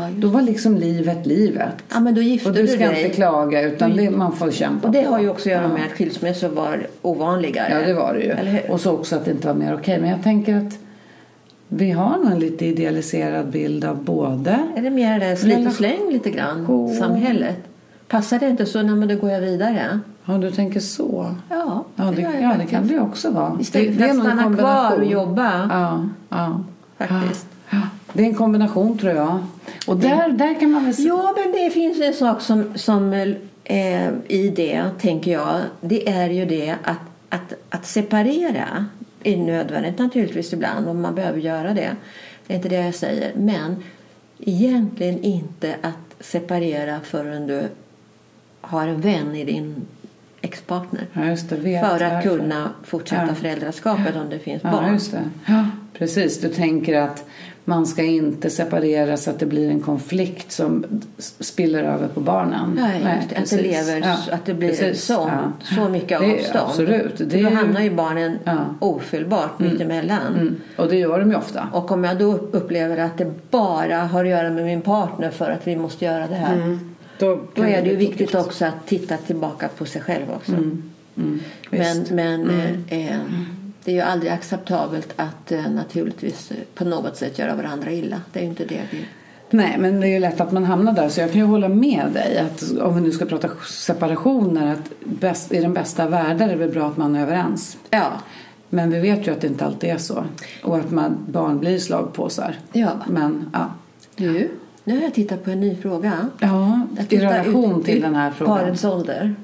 Just- 0.08 0.22
Då 0.22 0.28
var 0.28 0.42
liksom 0.42 0.76
livet 0.76 1.26
livet. 1.26 1.74
ja 1.92 2.00
men 2.00 2.14
då 2.14 2.20
gifte 2.20 2.48
Och 2.48 2.54
du 2.54 2.66
ska 2.66 2.88
dig. 2.88 3.02
inte 3.04 3.14
klaga 3.16 3.62
utan 3.62 3.96
det, 3.96 4.10
man 4.10 4.32
får 4.32 4.50
kämpa 4.50 4.86
Och 4.86 4.92
det 4.94 5.02
på. 5.02 5.10
har 5.10 5.20
ju 5.20 5.28
också 5.30 5.48
att 5.48 5.52
göra 5.54 5.68
med 5.68 5.82
att 5.86 5.92
skilsmässor 5.92 6.48
var 6.48 6.86
ovanligare. 7.02 7.80
Ja, 7.80 7.86
det 7.86 7.94
var 7.94 8.14
det 8.14 8.20
ju. 8.20 8.72
Och 8.72 8.80
så 8.80 8.92
också 8.92 9.16
att 9.16 9.24
det 9.24 9.30
inte 9.30 9.46
var 9.46 9.54
mer 9.54 9.74
okej. 9.74 10.00
Men 10.00 10.10
jag 10.10 10.22
tänker 10.22 10.56
att 10.56 10.78
vi 11.68 11.90
har 11.90 12.16
nog 12.18 12.32
en 12.32 12.38
lite 12.38 12.66
idealiserad 12.66 13.46
bild 13.50 13.84
av 13.84 14.04
både 14.04 14.58
Är 14.76 14.82
det 14.82 14.90
mer 14.90 15.20
det 15.20 15.36
slit 15.36 15.66
och 15.66 15.72
släng 15.72 16.12
lite 16.12 16.30
grann? 16.30 16.66
Cool. 16.66 16.94
Samhället? 16.94 17.56
Passar 18.08 18.38
det 18.38 18.48
inte 18.48 18.66
så, 18.66 18.82
nej, 18.82 18.94
men 18.94 19.08
då 19.08 19.16
går 19.16 19.30
jag 19.30 19.40
vidare. 19.40 20.00
Ja, 20.24 20.32
du 20.34 20.50
tänker 20.50 20.80
så. 20.80 21.34
Ja, 21.50 21.84
Ja, 22.04 22.10
det, 22.10 22.40
ja, 22.40 22.54
det 22.58 22.66
kan 22.66 22.86
det 22.86 23.00
också 23.00 23.30
vara. 23.30 23.60
Istället 23.60 23.98
det, 23.98 24.04
för 24.04 24.10
att 24.10 24.16
stanna 24.16 24.56
kvar 24.56 24.96
och 24.98 25.04
jobba. 25.04 25.68
Ja, 25.70 26.08
ja. 26.28 26.60
Faktiskt. 26.98 27.46
Ja, 27.70 27.78
det 28.12 28.22
är 28.22 28.26
en 28.26 28.34
kombination 28.34 28.98
tror 28.98 29.12
jag. 29.12 29.38
Och 29.86 29.96
där, 29.96 30.28
där 30.28 30.60
kan 30.60 30.70
man 30.70 30.84
väl... 30.84 30.94
Ja, 30.98 31.34
men 31.36 31.52
det 31.52 31.70
finns 31.70 32.00
en 32.00 32.14
sak 32.14 32.40
som, 32.40 32.64
som 32.74 33.12
eh, 33.64 34.08
i 34.28 34.52
det, 34.56 34.84
tänker 35.00 35.32
jag. 35.32 35.60
Det 35.80 36.08
är 36.08 36.30
ju 36.30 36.44
det 36.44 36.74
att, 36.84 36.98
att, 37.28 37.52
att 37.70 37.86
separera 37.86 38.86
är 39.22 39.36
nödvändigt 39.36 39.98
naturligtvis 39.98 40.52
ibland 40.52 40.88
och 40.88 40.96
man 40.96 41.14
behöver 41.14 41.40
göra 41.40 41.74
det. 41.74 41.90
Det 42.46 42.52
är 42.52 42.56
inte 42.56 42.68
det 42.68 42.84
jag 42.84 42.94
säger. 42.94 43.32
Men 43.36 43.76
egentligen 44.38 45.22
inte 45.22 45.76
att 45.82 46.24
separera 46.24 47.00
förrän 47.00 47.46
du 47.46 47.62
har 48.60 48.88
en 48.88 49.00
vän 49.00 49.36
i 49.36 49.44
din 49.44 49.76
ex-partner. 50.42 51.06
Ja, 51.12 51.24
just 51.24 51.48
det. 51.50 51.56
Vet 51.56 51.86
För 51.86 51.94
att 52.04 52.12
varför. 52.12 52.28
kunna 52.28 52.68
fortsätta 52.84 53.26
Ja. 53.28 53.34
föräldraskapet 53.34 54.16
om 54.16 54.30
det 54.30 54.38
finns 54.38 54.62
Ja, 54.64 54.70
barn. 54.70 54.92
just 54.92 55.12
det. 55.12 55.20
Ja, 55.46 55.66
precis. 55.98 56.40
Du 56.40 56.48
tänker 56.48 57.00
att 57.00 57.24
man 57.64 57.86
ska 57.86 58.02
inte 58.02 58.50
separera 58.50 59.16
så 59.16 59.30
att 59.30 59.38
det 59.38 59.46
blir 59.46 59.70
en 59.70 59.80
konflikt 59.80 60.52
som 60.52 60.84
spiller 61.18 61.82
över 61.82 62.08
på 62.08 62.20
barnen. 62.20 62.78
Nej, 62.80 63.26
det. 63.30 63.36
att 63.38 63.50
det 63.50 63.62
lever, 63.62 64.00
Ja, 64.00 64.34
att 64.34 64.44
det 64.46 64.54
blir 64.54 64.68
precis. 64.68 65.10
Ja. 65.10 65.30
så 65.76 65.88
mycket 65.88 66.08
Det 66.20 66.32
avstånd. 66.34 66.64
absolut. 66.68 67.12
Det 67.18 67.24
är 67.24 67.28
då 67.42 67.50
ju- 67.50 67.56
hamnar 67.56 67.80
ju 67.80 67.90
barnen 67.94 68.38
Ja. 68.44 68.58
ofyllbart 68.78 69.58
mittemellan. 69.58 70.34
Mm. 70.34 70.56
Och 70.76 70.88
det 70.88 70.96
gör 70.96 71.18
de 71.20 71.30
ju 71.30 71.36
ofta. 71.36 71.68
Och 71.72 71.90
om 71.92 72.04
jag 72.04 72.18
då 72.18 72.32
upplever 72.32 72.98
att 72.98 73.18
det 73.18 73.50
bara 73.50 73.98
har 73.98 74.24
att 74.24 74.30
göra 74.30 74.50
med 74.50 74.64
min 74.64 74.82
partner 74.82 75.30
för 75.30 75.50
att 75.50 75.66
vi 75.66 75.76
måste 75.76 76.04
göra 76.04 76.26
det 76.26 76.34
här. 76.34 76.78
Då, 77.18 77.40
Då 77.54 77.62
är 77.62 77.82
det 77.82 77.88
ju 77.90 77.96
viktigt 77.96 78.34
också 78.34 78.64
att 78.64 78.86
titta 78.86 79.16
tillbaka 79.16 79.68
på 79.68 79.84
sig 79.84 80.02
själv 80.02 80.30
också. 80.30 80.52
Mm. 80.52 80.90
Mm. 81.16 81.40
Men, 81.70 82.06
men 82.10 82.50
eh, 82.50 83.10
eh, 83.10 83.20
det 83.84 83.90
är 83.90 83.94
ju 83.94 84.00
aldrig 84.00 84.32
acceptabelt 84.32 85.12
att 85.16 85.52
eh, 85.52 85.70
naturligtvis 85.70 86.50
eh, 86.50 86.56
på 86.74 86.84
något 86.84 87.16
sätt 87.16 87.38
göra 87.38 87.54
varandra 87.54 87.92
illa. 87.92 88.20
Det 88.32 88.38
är 88.38 88.42
ju 88.42 88.48
inte 88.48 88.64
det 88.64 88.80
vi... 88.90 89.04
Nej, 89.50 89.76
men 89.78 90.00
det 90.00 90.06
är 90.06 90.10
ju 90.10 90.18
lätt 90.18 90.40
att 90.40 90.52
man 90.52 90.64
hamnar 90.64 90.92
där. 90.92 91.08
Så 91.08 91.20
jag 91.20 91.32
kan 91.32 91.40
ju 91.40 91.46
hålla 91.46 91.68
med 91.68 92.10
dig 92.12 92.38
att 92.38 92.78
om 92.78 92.94
vi 92.94 93.00
nu 93.00 93.12
ska 93.12 93.24
prata 93.24 93.48
separationer 93.68 94.72
att 94.72 94.90
bäst, 95.04 95.52
i 95.52 95.60
den 95.60 95.74
bästa 95.74 96.08
världen 96.08 96.48
är 96.48 96.52
det 96.52 96.58
väl 96.58 96.70
bra 96.70 96.88
att 96.88 96.96
man 96.96 97.16
är 97.16 97.22
överens. 97.22 97.76
Ja. 97.90 98.12
Men 98.68 98.90
vi 98.90 99.00
vet 99.00 99.26
ju 99.26 99.32
att 99.32 99.40
det 99.40 99.46
inte 99.46 99.64
alltid 99.64 99.90
är 99.90 99.98
så. 99.98 100.24
Och 100.62 100.76
att 100.76 100.90
man, 100.90 101.16
barn 101.26 101.58
blir 101.58 101.78
slagpåsar. 101.78 102.56
Ja. 102.72 102.90
Men 103.08 103.50
ja. 103.52 103.70
Du, 104.16 104.50
nu 104.84 104.96
har 104.96 105.02
jag 105.02 105.14
tittat 105.14 105.44
på 105.44 105.50
en 105.50 105.60
ny 105.60 105.76
fråga. 105.76 106.12
Ja, 106.38 106.80
i 107.08 107.18
relation 107.18 107.80
ut- 107.80 107.86
till 107.86 108.02
den 108.02 108.14
här 108.14 108.30
frågan. 108.30 108.58
Parets 108.58 108.84
ålder. 108.84 109.34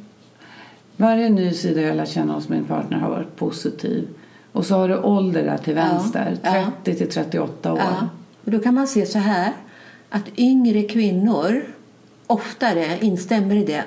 Varje 0.97 1.29
ny 1.29 1.53
sida 1.53 1.81
jag 1.81 1.97
lärt 1.97 2.09
känna 2.09 2.33
hos 2.35 2.49
min 2.49 2.65
partner 2.65 2.99
har 2.99 3.11
varit 3.11 3.37
positiv. 3.37 4.09
Och 4.53 4.67
så 4.67 4.75
har 4.77 4.89
du 4.89 4.99
ålder 4.99 5.45
där 5.45 5.59
till 5.59 5.77
Ja, 5.77 5.83
vänster. 5.85 6.37
ja. 6.43 6.65
30 6.85 6.99
till 6.99 7.11
38 7.11 7.73
år. 7.73 7.79
Ja. 7.79 8.09
Och 8.45 8.51
då 8.51 8.59
kan 8.59 8.75
man 8.75 8.87
se 8.87 9.07
så 9.07 9.19
här 9.19 9.53
att 10.11 10.39
yngre 10.39 10.83
kvinnor 10.83 11.63
oftare 12.27 12.99
instämmer 13.01 13.57
i 13.57 13.65
det. 13.65 13.83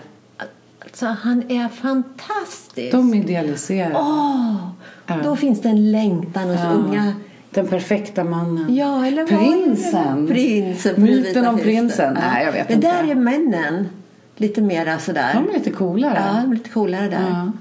Alltså, 0.80 1.06
han 1.06 1.52
är 1.52 1.68
fantastisk. 1.68 2.92
De 2.92 3.14
idealiserar. 3.14 3.94
Åh, 3.96 4.56
Ja. 5.08 5.18
Då 5.24 5.36
finns 5.36 5.62
det 5.62 5.70
en 5.70 5.92
längtan 5.92 6.50
hos 6.50 6.60
Ja. 6.60 6.70
unga. 6.72 7.14
Den 7.52 7.68
perfekta 7.68 8.24
mannen. 8.24 8.76
Ja, 8.76 9.06
eller 9.06 9.22
det? 9.26 9.28
Prinsen. 9.38 10.28
Prinsen 10.28 11.02
Myten 11.04 11.48
om 11.48 11.58
prinsen. 11.58 12.18
Ja. 12.22 12.28
Nej, 12.34 12.46
jag 12.46 12.52
vet 12.52 12.70
Men 12.70 12.78
inte. 12.78 12.88
där 12.92 13.12
är 13.12 13.16
männen 13.16 13.88
lite 14.36 14.62
mera 14.62 15.00
sådär. 15.00 15.34
De 15.34 15.50
är 15.50 15.54
lite 15.54 15.72
coolare. 15.72 16.24
Ja, 16.36 16.42
de 16.42 16.52
är 16.52 16.56
lite 16.56 16.70
coolare 16.70 17.08
där. 17.10 17.52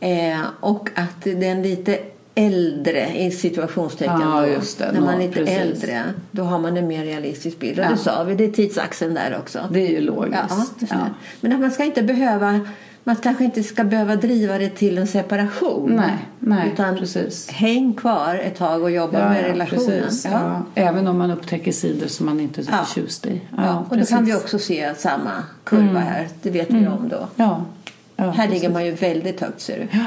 Ja. 0.00 0.08
Eh, 0.08 0.40
och 0.60 0.90
att 0.94 1.24
den 1.24 1.62
lite 1.62 1.98
äldre 2.34 3.08
i 3.16 3.30
situationstecken 3.30 4.20
Ja, 4.20 4.46
just 4.46 4.78
det. 4.78 4.92
när 4.92 5.00
man 5.00 5.14
är 5.14 5.18
lite 5.18 5.34
precis. 5.34 5.56
äldre 5.58 6.02
då 6.30 6.42
har 6.42 6.58
man 6.58 6.76
en 6.76 6.86
mer 6.88 7.04
realistisk 7.04 7.58
bild. 7.58 7.78
Och 7.78 7.84
Ja. 7.84 7.90
det 7.90 7.96
sa 7.96 8.22
vi, 8.24 8.34
det 8.34 8.44
är 8.44 8.50
tidsaxeln 8.50 9.14
där 9.14 9.36
också. 9.40 9.68
Det 9.72 9.80
är 9.86 9.90
ju 9.90 10.00
logiskt. 10.00 10.38
Ja, 10.50 10.64
det. 10.78 10.86
Ja. 10.90 10.96
Men 11.40 11.52
att 11.52 11.60
man 11.60 11.70
ska 11.70 11.84
inte 11.84 12.02
behöva 12.02 12.60
man 13.04 13.16
kanske 13.16 13.44
inte 13.44 13.62
ska 13.62 13.84
behöva 13.84 14.16
driva 14.16 14.58
det 14.58 14.68
till 14.68 14.98
en 14.98 15.06
separation. 15.06 15.92
Nej, 15.96 16.12
nej, 16.38 16.70
utan 16.72 16.96
precis. 16.96 17.50
häng 17.50 17.94
kvar 17.94 18.34
ett 18.34 18.56
tag 18.58 18.82
och 18.82 18.90
jobba 18.90 19.28
med 19.28 19.42
relationen. 19.44 19.86
Precis, 20.02 20.24
ja. 20.32 20.62
Även 20.74 21.06
om 21.06 21.18
man 21.18 21.30
upptäcker 21.30 21.72
sidor 21.72 22.06
som 22.06 22.26
man 22.26 22.40
inte 22.40 22.60
är 22.60 22.64
så 22.64 22.70
Ja. 22.72 22.84
förtjust 22.84 23.26
i. 23.26 23.40
Ja, 23.56 23.84
och 23.88 23.98
då 23.98 24.04
kan 24.04 24.24
vi 24.24 24.34
också 24.34 24.58
se 24.58 24.94
samma 24.94 25.30
kurva 25.64 25.98
här. 26.00 26.28
Det 26.42 26.50
vet 26.50 26.70
vi 26.70 26.86
om 26.86 27.08
då. 27.08 27.28
Ja. 27.36 27.64
ja 28.16 28.24
Här 28.24 28.32
precis. 28.32 28.50
ligger 28.50 28.70
man 28.70 28.84
ju 28.86 28.92
väldigt 28.92 29.40
högt 29.40 29.60
ser 29.60 29.78
du. 29.78 29.98
Ja. 29.98 30.04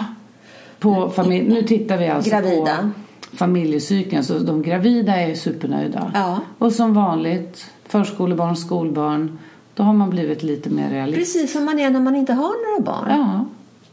På 0.79 1.09
familj... 1.09 1.49
Nu 1.49 1.63
tittar 1.63 1.97
vi 1.97 2.07
alltså 2.07 2.29
Gravida. 2.29 2.91
på 3.31 3.37
familjecykeln. 3.37 4.23
Så 4.23 4.39
de 4.39 4.61
gravida 4.61 5.15
är 5.15 5.35
supernöjda. 5.35 6.11
Ja. 6.13 6.39
Och 6.57 6.71
som 6.73 6.93
vanligt, 6.93 7.65
förskolebarn, 7.87 8.55
skolbarn. 8.55 9.37
Då 9.75 9.83
har 9.83 9.93
man 9.93 10.09
blivit 10.09 10.43
lite 10.43 10.69
mer 10.69 10.89
realistisk. 10.89 11.33
Precis 11.33 11.53
som 11.53 11.65
man 11.65 11.79
är 11.79 11.89
när 11.89 11.99
man 11.99 12.15
inte 12.15 12.33
har 12.33 12.77
några 12.79 12.91
barn. 12.91 13.05
Ja. 13.19 13.45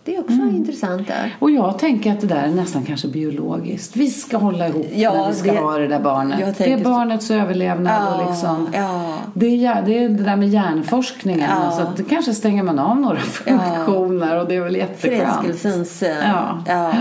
Det 0.05 0.17
är 0.17 0.21
också 0.21 0.33
intressant 0.33 1.07
där. 1.09 1.37
Och 1.39 1.51
jag 1.51 1.79
tänker 1.79 2.13
att 2.13 2.21
det 2.21 2.27
där 2.27 2.43
är 2.43 2.51
nästan 2.51 2.85
kanske 2.85 3.09
biologiskt. 3.09 3.97
Vi 3.97 4.11
ska 4.11 4.37
hålla 4.37 4.69
ihop 4.69 4.87
Ja, 4.95 5.13
när 5.15 5.29
vi 5.29 5.35
ska 5.35 5.53
det- 5.53 5.59
ha 5.59 5.79
det 5.79 5.87
där 5.89 6.01
barnet. 6.01 6.59
Det 6.59 6.73
är 6.73 6.79
så. 6.79 6.85
barnets 6.85 7.31
överlevnad 7.31 8.21
och 8.21 8.31
liksom. 8.31 8.69
ja. 8.75 9.15
Det 9.35 9.67
är, 9.67 9.83
det 9.83 9.99
är 10.05 10.09
det 10.09 10.25
där 10.25 10.37
med 10.37 10.49
hjärnforskningen. 10.49 11.51
Ja. 11.51 11.57
Alltså 11.57 11.83
att 11.83 11.97
det 11.97 12.03
kanske 12.05 12.35
stänger 12.35 12.63
man 12.63 12.79
av 12.79 12.97
några 13.01 13.17
funktioner 13.21 14.41
och 14.41 14.49
det 14.49 14.55
är 14.57 14.61
väl 14.61 14.77
jätteskönt. 14.77 15.23
Förälskelsens... 15.23 16.03
eh, 16.03 16.17
Ja. 16.31 16.63
ja. 16.67 16.93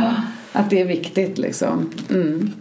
Att 0.53 0.69
det 0.69 0.81
är 0.81 0.85
viktigt 0.85 1.37
liksom. 1.37 1.89
Mm. 2.09 2.51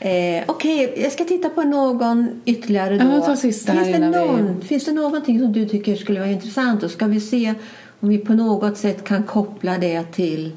Eh, 0.00 0.44
Okej, 0.46 0.94
jag 0.96 1.12
ska 1.12 1.24
titta 1.24 1.48
på 1.48 1.62
någon 1.62 2.40
ytterligare 2.44 2.98
då. 2.98 3.04
Ja, 3.04 3.36
finns, 3.36 3.64
det 3.64 3.72
innan 3.96 4.12
vi- 4.12 4.18
någon, 4.18 4.60
finns 4.60 4.84
det 4.84 4.92
någonting 4.92 5.38
som 5.40 5.52
du 5.52 5.68
tycker 5.68 5.96
skulle 5.96 6.20
vara 6.20 6.30
intressant? 6.30 6.82
Och 6.82 6.90
ska 6.90 7.06
vi 7.06 7.20
se 7.20 7.54
om 8.00 8.08
vi 8.08 8.18
på 8.18 8.34
något 8.34 8.78
sätt 8.78 9.04
kan 9.04 9.22
koppla 9.22 9.78
det 9.78 10.02
till... 10.12 10.52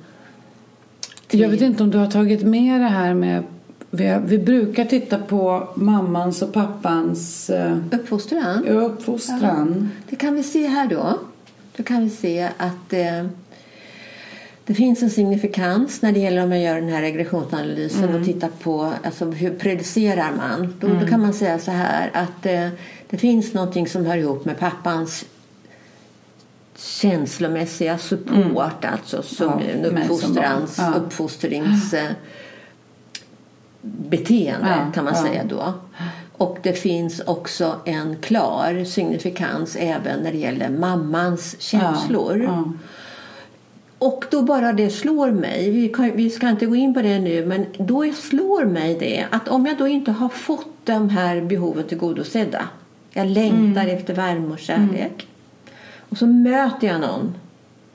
till 1.27 1.39
Jag 1.39 1.49
vet 1.49 1.61
inte 1.61 1.83
om 1.83 1.91
du 1.91 1.97
har 1.97 2.07
tagit 2.11 2.43
med 2.43 2.81
det 2.81 2.87
här 2.87 3.13
med 3.13 3.43
vi, 3.89 4.17
vi 4.25 4.37
brukar 4.37 4.85
titta 4.85 5.17
på 5.17 5.67
mammans 5.75 6.41
och 6.41 6.53
pappans 6.53 7.49
eh, 7.49 7.77
uppfostran. 7.91 8.67
uppfostran. 8.67 9.89
Det 10.09 10.15
kan 10.15 10.35
vi 10.35 10.43
se 10.43 10.67
här 10.67 10.87
då. 10.87 11.19
Då 11.77 11.83
kan 11.83 12.03
vi 12.03 12.09
se 12.09 12.49
att 12.57 12.93
eh, 12.93 13.25
det 14.65 14.73
finns 14.73 15.03
en 15.03 15.09
signifikans 15.09 16.01
när 16.01 16.11
det 16.11 16.19
gäller 16.19 16.43
om 16.43 16.49
man 16.49 16.61
gör 16.61 16.75
den 16.75 16.89
här 16.89 17.01
regressionsanalysen 17.01 18.15
och 18.15 18.25
tittar 18.25 18.49
på 18.63 18.93
alltså, 19.03 19.25
hur 19.25 19.53
predicerar 19.53 20.31
man. 20.37 20.75
Då, 20.79 20.87
då 20.87 21.07
kan 21.07 21.21
man 21.21 21.33
säga 21.33 21.59
så 21.59 21.71
här 21.71 22.11
att 22.13 22.45
eh, 22.45 22.69
det 23.09 23.17
finns 23.17 23.53
någonting 23.53 23.87
som 23.87 24.05
hör 24.05 24.17
ihop 24.17 24.45
med 24.45 24.59
pappans 24.59 25.25
känslomässiga 26.75 27.97
support, 27.97 28.85
alltså 28.85 29.21
som 29.23 29.61
Ja, 29.61 29.73
som 29.73 29.97
uppfostrans, 29.97 30.77
barn. 30.77 30.93
Ja. 30.93 30.99
uppfostrings 30.99 31.93
eh, 31.93 32.11
beteende 33.81 34.69
Ja, 34.69 34.91
kan 34.93 35.05
man 35.05 35.15
säga 35.15 35.43
då. 35.43 35.73
Och 36.37 36.57
det 36.63 36.73
finns 36.73 37.19
också 37.19 37.75
en 37.85 38.17
klar 38.21 38.83
signifikans 38.85 39.75
även 39.75 40.19
när 40.19 40.31
det 40.31 40.37
gäller 40.37 40.69
mammans 40.69 41.55
känslor. 41.59 42.67
Ja, 44.03 44.07
ja. 44.07 44.07
Och 44.07 44.25
då 44.31 44.41
bara 44.41 44.73
det 44.73 44.89
slår 44.89 45.31
mig, 45.31 45.71
vi, 45.71 45.89
kan, 45.89 46.11
vi 46.15 46.29
ska 46.29 46.49
inte 46.49 46.65
gå 46.65 46.75
in 46.75 46.93
på 46.93 47.01
det 47.01 47.19
nu, 47.19 47.45
men 47.45 47.65
då 47.77 48.03
slår 48.13 48.65
mig 48.65 48.97
det 48.99 49.25
att 49.31 49.47
om 49.47 49.65
jag 49.65 49.77
då 49.77 49.87
inte 49.87 50.11
har 50.11 50.29
fått 50.29 50.67
de 50.83 51.09
här 51.09 51.41
behoven 51.41 51.83
tillgodosedda, 51.83 52.61
jag 53.13 53.27
längtar 53.27 53.81
Mm. 53.83 53.97
efter 53.97 54.13
värme 54.13 54.53
och 54.53 54.59
kärlek, 54.59 55.27
och 56.09 56.17
så 56.17 56.27
möter 56.27 56.87
jag 56.87 57.01
någon, 57.01 57.33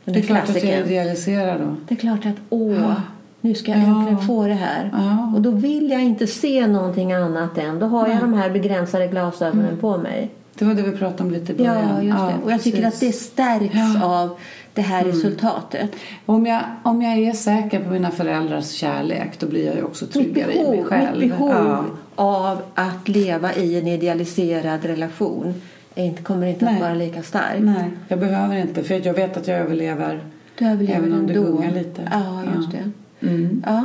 den 0.04 0.14
Det 0.14 0.20
är 0.20 0.22
klart 0.22 0.48
att 0.50 0.64
jag 0.64 0.86
idealiserar 0.86 1.58
då. 1.58 1.76
Det 1.88 1.94
är 1.94 1.98
klart 1.98 2.26
att 2.26 2.36
åh, 2.50 2.92
nu 3.40 3.54
ska 3.54 3.70
jag 3.70 3.80
Ja. 3.80 3.98
äntligen 3.98 4.20
få 4.26 4.46
det 4.46 4.54
här. 4.54 4.90
Ja. 4.92 5.32
Och 5.36 5.42
då 5.42 5.50
vill 5.50 5.90
jag 5.90 6.02
inte 6.04 6.26
se 6.26 6.66
någonting 6.66 7.12
annat 7.12 7.58
än, 7.58 7.78
då 7.78 7.86
har 7.86 8.08
jag 8.08 8.20
de 8.20 8.34
här 8.34 8.50
begränsade 8.50 9.06
glasögonen 9.06 9.64
Mm. 9.66 9.78
på 9.80 9.98
mig. 9.98 10.30
Det 10.54 10.64
var 10.64 10.74
det 10.74 10.82
vi 10.82 10.96
pratade 10.96 11.22
om 11.22 11.30
lite 11.30 11.52
i 11.52 11.56
början. 11.56 11.88
Ja, 11.96 12.02
just 12.02 12.18
det. 12.18 12.44
Och 12.44 12.52
jag 12.52 12.62
tycker 12.62 12.78
att 12.86 13.00
det 13.00 13.06
precis. 13.06 13.20
stärks 13.26 13.74
Ja. 13.74 13.80
Mm. 13.90 14.02
av 14.02 14.36
det 14.78 14.82
här 14.82 15.04
resultatet. 15.04 15.90
Om 16.26 16.46
jag, 16.46 16.60
om 16.82 17.02
jag 17.02 17.18
är 17.18 17.32
säker 17.32 17.80
på 17.84 17.90
mina 17.90 18.10
föräldrars 18.10 18.70
kärlek 18.70 19.40
då 19.40 19.46
blir 19.46 19.66
jag 19.66 19.76
ju 19.76 19.82
också 19.82 20.06
tryggare 20.06 20.52
i 20.52 20.56
mig 20.62 20.70
behov, 20.70 20.84
själv. 20.84 21.20
mitt 21.20 21.30
behov 21.30 21.50
Ja. 21.50 21.84
av 22.14 22.62
att 22.74 23.08
leva 23.08 23.54
i 23.54 23.78
en 23.78 23.86
idealiserad 23.88 24.84
relation 24.84 25.54
inte, 25.94 26.22
kommer 26.22 26.46
inte 26.46 26.66
att 26.66 26.72
Nej. 26.72 26.80
vara 26.82 26.94
lika 26.94 27.22
stark. 27.22 27.58
Nej, 27.60 27.90
jag 28.08 28.18
behöver 28.20 28.56
inte 28.56 28.82
för 28.82 28.94
att 28.96 29.04
jag 29.04 29.14
vet 29.14 29.36
att 29.36 29.48
jag 29.48 29.58
överlever. 29.58 30.20
Du 30.58 30.64
överlever 30.66 30.98
Även 30.98 31.12
om 31.12 31.26
det 31.26 31.32
gungar 31.34 31.70
lite. 31.70 32.08
Ja, 32.12 32.42
just 32.56 32.68
Ja. 32.72 32.78
det. 33.20 33.26
Mm. 33.28 33.62
Ja. 33.66 33.84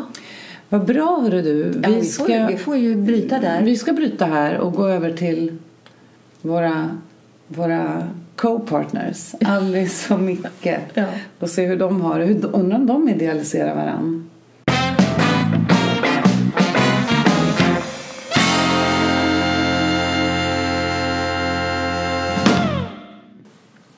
Vad 0.69 0.85
bra 0.85 1.19
hörru 1.21 1.41
du. 1.41 1.81
Ja, 1.83 1.89
vi, 1.89 2.03
får, 2.03 2.47
vi 2.47 2.57
får 2.57 2.77
ju 2.77 2.95
bryta 2.95 3.39
där. 3.39 3.61
Vi 3.61 3.75
ska 3.77 3.93
bryta 3.93 4.25
här 4.25 4.57
och 4.57 4.73
gå 4.73 4.87
över 4.87 5.13
till 5.13 5.57
våra, 6.41 6.89
våra 7.47 8.07
co-partners, 8.35 9.35
Alice 9.45 10.13
och 10.13 10.19
Micke. 10.19 10.65
Ja. 10.93 11.05
Och 11.39 11.49
se 11.49 11.65
hur 11.65 11.77
de 11.77 12.01
har 12.01 12.19
det. 12.19 12.25
Undrar 12.47 12.77
om 12.77 12.85
de 12.85 13.09
idealiserar 13.09 13.75
varandra. 13.75 14.23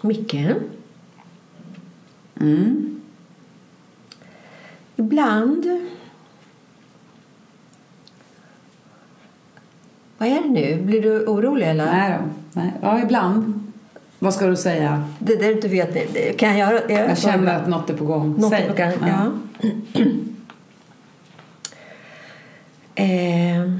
Micke, 0.01 0.35
Mm. 2.41 3.01
ibland... 4.95 5.65
Vad 10.17 10.29
är 10.29 10.41
det 10.41 10.49
nu? 10.49 10.81
Blir 10.81 11.01
du 11.01 11.25
orolig 11.25 11.67
eller? 11.69 11.85
Nej 11.85 12.17
då. 12.19 12.29
Nej. 12.61 12.73
Ja, 12.81 13.01
ibland. 13.01 13.64
Vad 14.19 14.33
ska 14.33 14.45
du 14.47 14.55
säga? 14.55 15.09
Det 15.19 15.35
där 15.35 15.61
du 15.61 15.67
vet, 15.67 15.93
det- 15.93 16.33
kan 16.39 16.57
jag 16.57 16.73
göra. 16.89 17.07
Jag 17.07 17.17
känner 17.17 17.55
att 17.55 17.67
något 17.67 17.89
är 17.89 17.93
på 17.97 18.05
gång. 18.05 18.35
Något 18.39 18.49
Säg. 18.49 18.67
på 18.67 18.73
gång, 18.73 19.09
ja. 19.09 19.31
Ehm. 22.95 23.79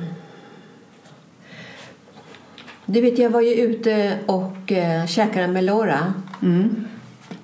Du 2.86 3.02
vet, 3.02 3.20
jag 3.20 3.30
var 3.30 3.42
ju 3.42 3.54
ute 3.54 4.20
och 4.26 4.72
eh, 4.72 5.06
käkade 5.06 5.48
med 5.48 5.64
Laura 5.64 6.14
Mm. 6.42 6.86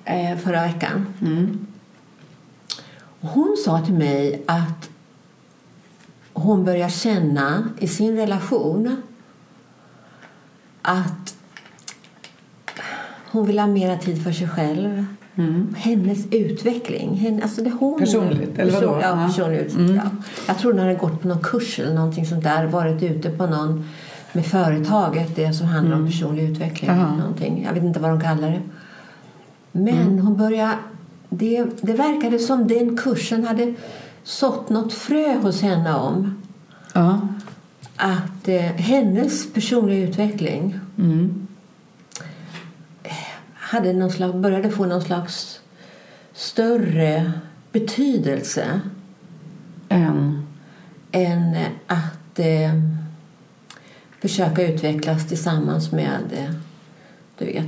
eh, 0.04 0.36
förra 0.38 0.62
veckan. 0.62 1.06
Mm. 1.20 1.66
Hon 3.20 3.56
sa 3.64 3.84
till 3.84 3.94
mig 3.94 4.42
att 4.46 4.90
hon 6.32 6.64
börjar 6.64 6.88
känna 6.88 7.68
i 7.78 7.88
sin 7.88 8.16
relation 8.16 9.02
att 10.82 11.34
hon 13.32 13.46
vill 13.46 13.58
ha 13.58 13.66
mera 13.66 13.96
tid 13.96 14.24
för 14.24 14.32
sig 14.32 14.48
själv. 14.48 15.04
Mm. 15.36 15.74
Hennes 15.78 16.26
utveckling. 16.30 17.14
Henne, 17.16 17.42
alltså 17.42 17.62
det 17.64 17.70
hon, 17.70 17.98
Personligt, 17.98 18.58
eller 18.58 18.72
vadå? 18.72 18.86
Person, 18.86 19.00
ja, 19.02 19.20
Ja. 19.22 19.26
personlig 19.26 19.58
ut- 19.58 19.74
Mm. 19.74 19.94
ja. 19.94 20.02
Jag 20.46 20.58
tror 20.58 20.72
hon 20.72 20.80
hade 20.80 20.94
gått 20.94 21.22
på 21.22 21.28
någon 21.28 21.42
kurs 21.42 21.78
eller 21.78 21.94
någonting 21.94 22.26
sånt 22.26 22.44
där. 22.44 22.66
Varit 22.66 23.02
ute 23.02 23.30
på 23.30 23.46
någon 23.46 23.84
med 24.32 24.46
företaget, 24.46 25.36
det 25.36 25.52
som 25.52 25.66
handlar 25.66 25.96
om 25.96 26.06
personlig 26.06 26.42
utveckling. 26.50 26.90
Mm. 26.90 27.02
Aha. 27.04 27.16
Någonting. 27.16 27.62
Jag 27.66 27.74
vet 27.74 27.84
inte 27.84 28.00
vad 28.00 28.10
de 28.10 28.20
kallar 28.20 28.50
det. 28.50 28.60
Men 29.72 29.94
Mm. 29.98 30.18
hon 30.26 30.36
började... 30.36 30.74
Det, 31.34 31.64
det 31.80 31.92
verkade 31.92 32.38
som 32.38 32.68
den 32.68 32.96
kursen 32.96 33.44
hade 33.46 33.74
sått 34.24 34.70
något 34.70 34.92
frö 34.92 35.38
hos 35.38 35.62
henne 35.62 35.94
om 35.94 36.42
Ja. 36.94 37.20
att 37.96 38.48
eh, 38.48 38.60
hennes 38.62 39.52
personliga 39.52 40.08
utveckling 40.08 40.78
Mm. 40.98 41.46
Hade 43.72 43.92
någon 43.92 44.10
slags, 44.10 44.34
började 44.34 44.70
få 44.70 44.86
någon 44.86 45.02
slags 45.02 45.60
större 46.32 47.32
betydelse 47.72 48.80
En. 49.88 50.46
än 51.12 51.56
att 51.86 52.38
eh, 52.38 52.72
försöka 54.20 54.68
utvecklas 54.68 55.28
tillsammans 55.28 55.92
med 55.92 56.20
eh, 56.32 56.54
du 57.38 57.44
vet, 57.44 57.66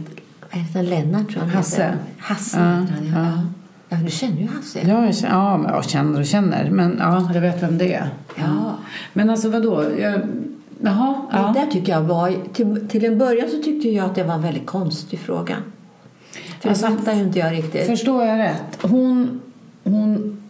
heter? 0.50 0.82
Lennart 0.82 1.30
tror 1.30 1.44
jag 1.44 1.50
Hasse. 1.50 1.82
heter. 1.82 1.98
Hasse 2.18 2.58
Ja, 2.58 2.80
heter 2.80 2.94
han, 2.94 3.24
ja. 3.24 3.40
ja. 3.88 3.96
Du 3.96 4.10
känner 4.10 4.40
ju 4.40 4.48
Hasse. 4.48 4.80
Ja, 4.88 5.04
jag 5.04 5.16
känner, 5.16 5.34
ja, 5.34 5.64
jag 5.68 5.84
känner 5.90 6.20
och 6.20 6.26
känner. 6.26 6.70
Men 6.70 6.96
ja, 6.98 7.30
jag 7.34 7.40
vet 7.40 7.62
vem 7.62 7.78
det 7.78 7.94
är. 7.94 8.08
Ja. 8.36 8.74
Men 9.12 9.30
alltså 9.30 9.50
vadå? 9.50 9.84
Jag, 9.98 10.20
jaha. 10.82 11.14
Ja. 11.32 11.52
Det 11.54 11.60
där 11.60 11.66
tycker 11.66 11.92
jag 11.92 12.00
var, 12.00 12.34
till, 12.52 12.88
till 12.88 13.04
en 13.04 13.18
början 13.18 13.48
så 13.50 13.62
tyckte 13.62 13.88
jag 13.88 14.06
att 14.06 14.14
det 14.14 14.24
var 14.24 14.34
en 14.34 14.42
väldigt 14.42 14.66
konstig 14.66 15.18
fråga. 15.18 15.56
För 16.60 16.68
Alltså, 16.68 16.86
det 16.86 16.96
fattar 16.96 17.14
ju 17.14 17.20
inte 17.22 17.38
jag 17.38 17.52
riktigt. 17.52 17.86
Förstår 17.86 18.24
jag 18.24 18.38
rätt? 18.38 18.78
Hon, 18.82 19.40
hon, 19.84 20.42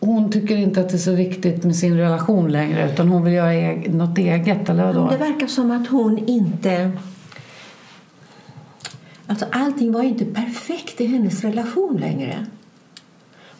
hon 0.00 0.32
tycker 0.32 0.56
inte 0.56 0.80
att 0.80 0.88
det 0.88 0.94
är 0.96 0.98
så 0.98 1.12
viktigt 1.14 1.64
med 1.64 1.76
sin 1.76 1.96
relation 1.96 2.52
längre 2.52 2.90
utan 2.92 3.08
hon 3.08 3.24
vill 3.24 3.32
göra 3.34 3.52
eg- 3.54 3.94
något 3.94 4.18
eget, 4.18 4.68
eller 4.68 4.84
vadå? 4.86 5.08
Det 5.10 5.16
verkar 5.16 5.46
som 5.46 5.70
att 5.70 5.88
hon 5.88 6.18
inte... 6.18 6.90
Alltså 9.26 9.46
allting 9.52 9.92
var 9.92 10.02
inte 10.02 10.24
perfekt 10.24 11.00
i 11.00 11.06
hennes 11.06 11.44
relation 11.44 11.96
längre. 11.96 12.46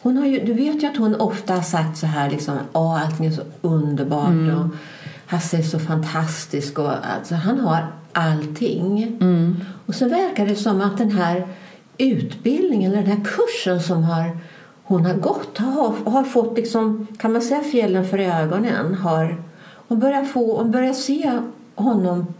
Hon 0.01 0.17
har 0.17 0.25
ju, 0.25 0.45
du 0.45 0.53
vet 0.53 0.83
ju 0.83 0.87
att 0.87 0.97
hon 0.97 1.15
ofta 1.15 1.53
har 1.55 1.61
sagt 1.61 1.97
så 1.97 2.05
här 2.07 2.29
liksom, 2.29 2.57
allting 2.73 3.25
är 3.25 3.31
så 3.31 3.41
underbart 3.61 4.55
och 4.57 4.75
Hasse 5.27 5.57
är 5.57 5.61
så 5.61 5.79
fantastisk 5.79 6.79
och 6.79 6.91
alltså, 7.15 7.35
han 7.35 7.59
har 7.59 7.87
allting. 8.13 9.17
Och 9.85 9.95
så 9.95 10.09
verkar 10.09 10.45
det 10.45 10.55
som 10.55 10.81
att 10.81 10.97
den 10.97 11.11
här 11.11 11.47
utbildningen, 11.97 12.91
eller 12.91 13.01
den 13.01 13.17
här 13.17 13.25
kursen 13.25 13.81
som 13.81 14.03
har, 14.03 14.37
hon 14.83 15.05
har 15.05 15.13
gått 15.13 15.57
har, 15.57 16.11
har 16.11 16.23
fått 16.23 16.57
liksom, 16.57 17.07
kan 17.17 17.33
man 17.33 17.41
säga 17.41 17.61
fjällen 17.61 18.05
för 18.05 18.17
ögonen. 18.17 18.95
Har, 18.95 19.43
hon, 19.87 19.99
börjar 19.99 20.23
få, 20.23 20.57
hon 20.57 20.71
börjar 20.71 20.93
se 20.93 21.39
honom, 21.75 22.33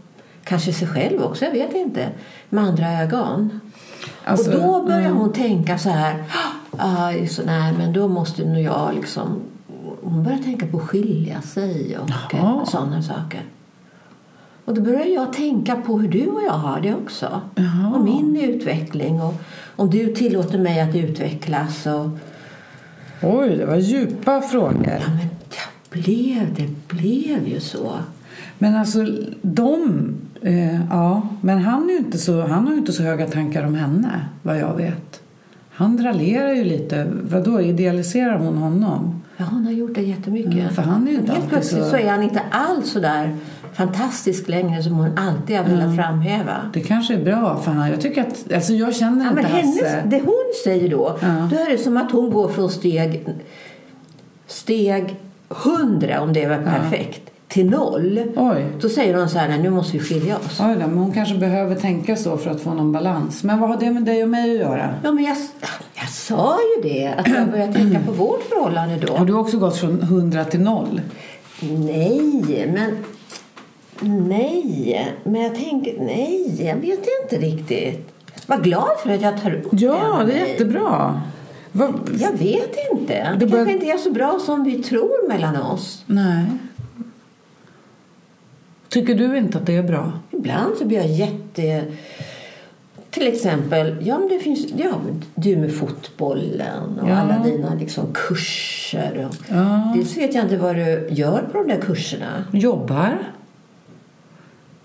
kanske 0.44 0.74
sig 0.74 0.88
själv 0.88 1.24
också, 1.24 1.46
jag 1.46 1.52
vet 1.52 1.76
inte, 1.76 2.10
med 2.50 2.64
andra 2.64 3.02
ögon. 3.02 3.60
Alltså, 4.24 4.52
och 4.52 4.58
då 4.58 4.84
börjar 4.84 5.00
mm. 5.00 5.18
hon 5.18 5.34
tänka 5.34 5.78
så 5.78 5.90
här, 5.90 6.24
ah, 6.78 7.12
så, 7.30 7.42
nej 7.46 7.74
men 7.78 7.94
då 7.94 8.08
måste 8.08 8.46
nog 8.46 8.62
jag 8.62 8.96
liksom... 8.96 9.42
Hon 10.04 10.24
börjar 10.24 10.38
tänka 10.38 10.68
på 10.68 10.78
att 10.78 10.84
skilja 10.84 11.42
sig 11.42 11.98
och 11.98 12.10
Jaha. 12.32 12.66
sådana 12.66 13.02
saker. 13.02 13.42
Och 14.72 14.78
då 14.78 14.84
börjar 14.84 15.06
jag 15.06 15.34
tänka 15.34 15.76
på 15.76 16.00
hur 16.00 16.08
du 16.08 16.28
och 16.28 16.44
jag 16.44 16.52
har 16.54 16.82
det 16.82 16.94
också. 16.94 17.42
Jaha. 17.56 17.94
Och 17.96 18.04
min 18.04 18.38
utveckling 18.42 19.22
och 19.22 19.34
om 19.76 19.90
du 19.90 20.14
tillåter 20.14 20.58
mig 20.60 20.82
att 20.82 20.96
utvecklas 20.96 21.86
och 21.86 22.10
Oj, 23.22 23.56
det 23.58 23.66
var 23.66 23.76
djupa 23.78 24.42
frågor. 24.42 25.00
Ja, 25.02 25.10
men 25.10 25.28
det 25.50 26.00
blev, 26.02 26.54
det 26.56 26.96
blev 26.96 27.48
ju 27.48 27.60
så. 27.60 27.92
Men 28.58 28.76
alltså, 28.76 29.06
de... 29.42 30.04
Eh, 30.42 30.88
ja, 30.90 31.28
men 31.42 31.60
han, 31.60 31.90
är 31.90 31.98
inte 31.98 32.18
så, 32.18 32.42
han 32.42 32.66
har 32.66 32.72
ju 32.74 32.80
inte 32.80 32.94
så 32.94 33.04
höga 33.04 33.28
tankar 33.28 33.66
om 33.66 33.76
henne, 33.76 34.26
vad 34.42 34.60
jag 34.60 34.76
vet. 34.76 35.22
Han 35.72 36.04
raljerar 36.04 36.54
ju 36.54 36.64
lite. 36.64 37.08
Vadå, 37.24 37.62
idealiserar 37.62 38.38
hon 38.38 38.58
honom? 38.58 39.22
Ja, 39.38 39.46
hon 39.52 39.66
har 39.66 39.72
gjort 39.72 39.96
det 39.96 40.02
jättemycket. 40.02 40.54
Mm, 40.54 40.70
för 40.70 40.82
han 40.82 41.08
är 41.08 41.12
ju 41.12 41.18
inte 41.18 41.32
Helt 41.34 41.50
plötsligt 41.50 41.84
så- 41.84 41.90
så... 41.90 41.96
är 41.96 42.10
han 42.10 42.24
inte 42.24 42.42
alls 42.52 42.92
så 42.92 43.00
där 43.00 43.36
fantastisk 43.74 44.48
längre 44.48 44.84
som 44.84 44.94
hon 44.94 45.18
alltid 45.18 45.58
har 45.58 45.64
velat 45.64 45.96
framhäva. 45.96 46.56
Det 46.74 46.80
kanske 46.82 47.14
är 47.14 47.24
bra 47.24 47.58
för 47.64 47.72
han. 47.72 47.90
Jag 47.90 48.02
tycker 48.02 48.22
att... 48.22 48.54
Alltså 48.54 48.74
jag 48.74 48.96
känner 48.96 49.24
Ja, 49.26 49.30
inte 49.30 49.42
men 49.42 49.52
Hasse. 49.52 50.04
det 50.06 50.20
hon 50.20 50.44
säger 50.64 50.90
då, 50.90 51.18
Ja. 51.22 51.28
då 51.52 51.56
är 51.58 51.72
det 51.72 51.78
som 51.78 51.98
att 51.98 52.12
hon 52.12 52.32
går 52.32 52.48
från 52.48 52.70
steg, 52.70 53.26
steg 54.48 55.16
100 55.66 56.22
om 56.22 56.34
det 56.34 56.48
var 56.48 56.58
perfekt 56.58 57.22
till 57.48 57.70
noll. 57.70 58.22
Oj. 58.36 58.66
Då 58.82 58.90
säger 58.90 59.14
hon 59.18 59.30
så 59.30 59.38
här, 59.40 59.58
nu 59.58 59.70
måste 59.70 59.98
vi 59.98 60.04
skilja 60.04 60.38
oss. 60.38 60.60
Oj 60.60 60.74
då, 60.82 60.88
men 60.88 60.98
hon 60.98 61.12
kanske 61.14 61.36
behöver 61.38 61.76
tänka 61.76 62.16
så 62.16 62.38
för 62.38 62.52
att 62.52 62.62
få 62.62 62.74
någon 62.74 62.92
balans. 62.92 63.44
Men 63.44 63.60
vad 63.60 63.70
har 63.70 63.78
det 63.78 63.92
med 63.92 64.04
dig 64.04 64.24
och 64.24 64.30
mig 64.30 64.52
att 64.52 64.58
göra? 64.70 64.94
Ja, 65.04 65.12
men 65.12 65.24
jag, 65.24 65.38
jag 65.96 66.10
sa 66.10 66.58
ju 66.78 66.90
det, 66.90 67.08
att 67.18 67.28
jag 67.28 67.52
började 67.52 67.74
tänka 67.74 68.00
på 68.06 68.12
vårt 68.12 68.44
förhållande 68.50 68.98
då. 69.08 69.16
Har 69.18 69.26
du 69.26 69.34
också 69.34 69.58
gått 69.58 69.78
från 69.78 70.02
100 70.02 70.46
till 70.46 70.60
noll? 70.62 71.02
Nej, 71.62 72.72
men... 72.74 72.98
Nej, 74.02 75.12
men 75.24 75.42
jag 75.42 75.56
tänker... 75.56 76.00
Nej, 76.00 76.66
jag 76.66 76.76
vet 76.76 77.08
inte 77.24 77.46
riktigt. 77.46 78.08
Var 78.48 78.58
glad 78.58 78.90
för 79.04 79.10
att 79.14 79.22
jag 79.22 79.42
tar 79.42 79.54
upp 79.54 79.68
Ja, 79.72 80.18
med 80.18 80.28
det 80.28 80.34
är 80.34 80.48
jättebra. 80.48 81.22
Vad- 81.72 82.10
Jag 82.20 82.32
vet 82.32 82.76
inte. 82.92 83.14
Det 83.14 83.36
Det 83.40 83.46
bör- 83.46 83.58
kanske 83.58 83.74
inte 83.74 83.86
är 83.86 83.98
så 83.98 84.12
bra 84.12 84.40
som 84.46 84.64
vi 84.64 84.84
tror 84.84 85.28
mellan 85.30 85.56
oss. 85.62 86.04
Nej. 86.06 86.46
Tycker 88.90 89.16
du 89.16 89.38
inte 89.38 89.58
att 89.58 89.66
det 89.66 89.76
är 89.76 89.84
bra? 89.84 90.12
Ibland 90.32 90.78
så 90.78 90.86
blir 90.86 90.98
jag 90.98 91.08
jätte... 91.08 91.84
Till 93.10 93.28
exempel, 93.28 93.98
ja, 94.02 94.20
men 94.20 94.28
det 94.30 94.40
finns, 94.40 94.66
ja, 94.78 94.92
du 95.36 95.58
med 95.58 95.74
fotbollen 95.74 97.00
och 97.02 97.10
Ja. 97.10 97.16
alla 97.18 97.44
dina 97.44 97.74
liksom, 97.80 98.04
kurser. 98.14 99.28
Och, 99.30 99.36
Ja. 99.56 99.94
Dels 99.96 100.18
vet 100.18 100.36
jag 100.36 100.44
inte 100.46 100.58
vad 100.58 100.76
du 100.76 101.08
gör 101.12 101.42
på 101.52 101.58
de 101.58 101.68
där 101.68 101.82
kurserna. 101.82 102.44
Jobbar? 102.54 103.18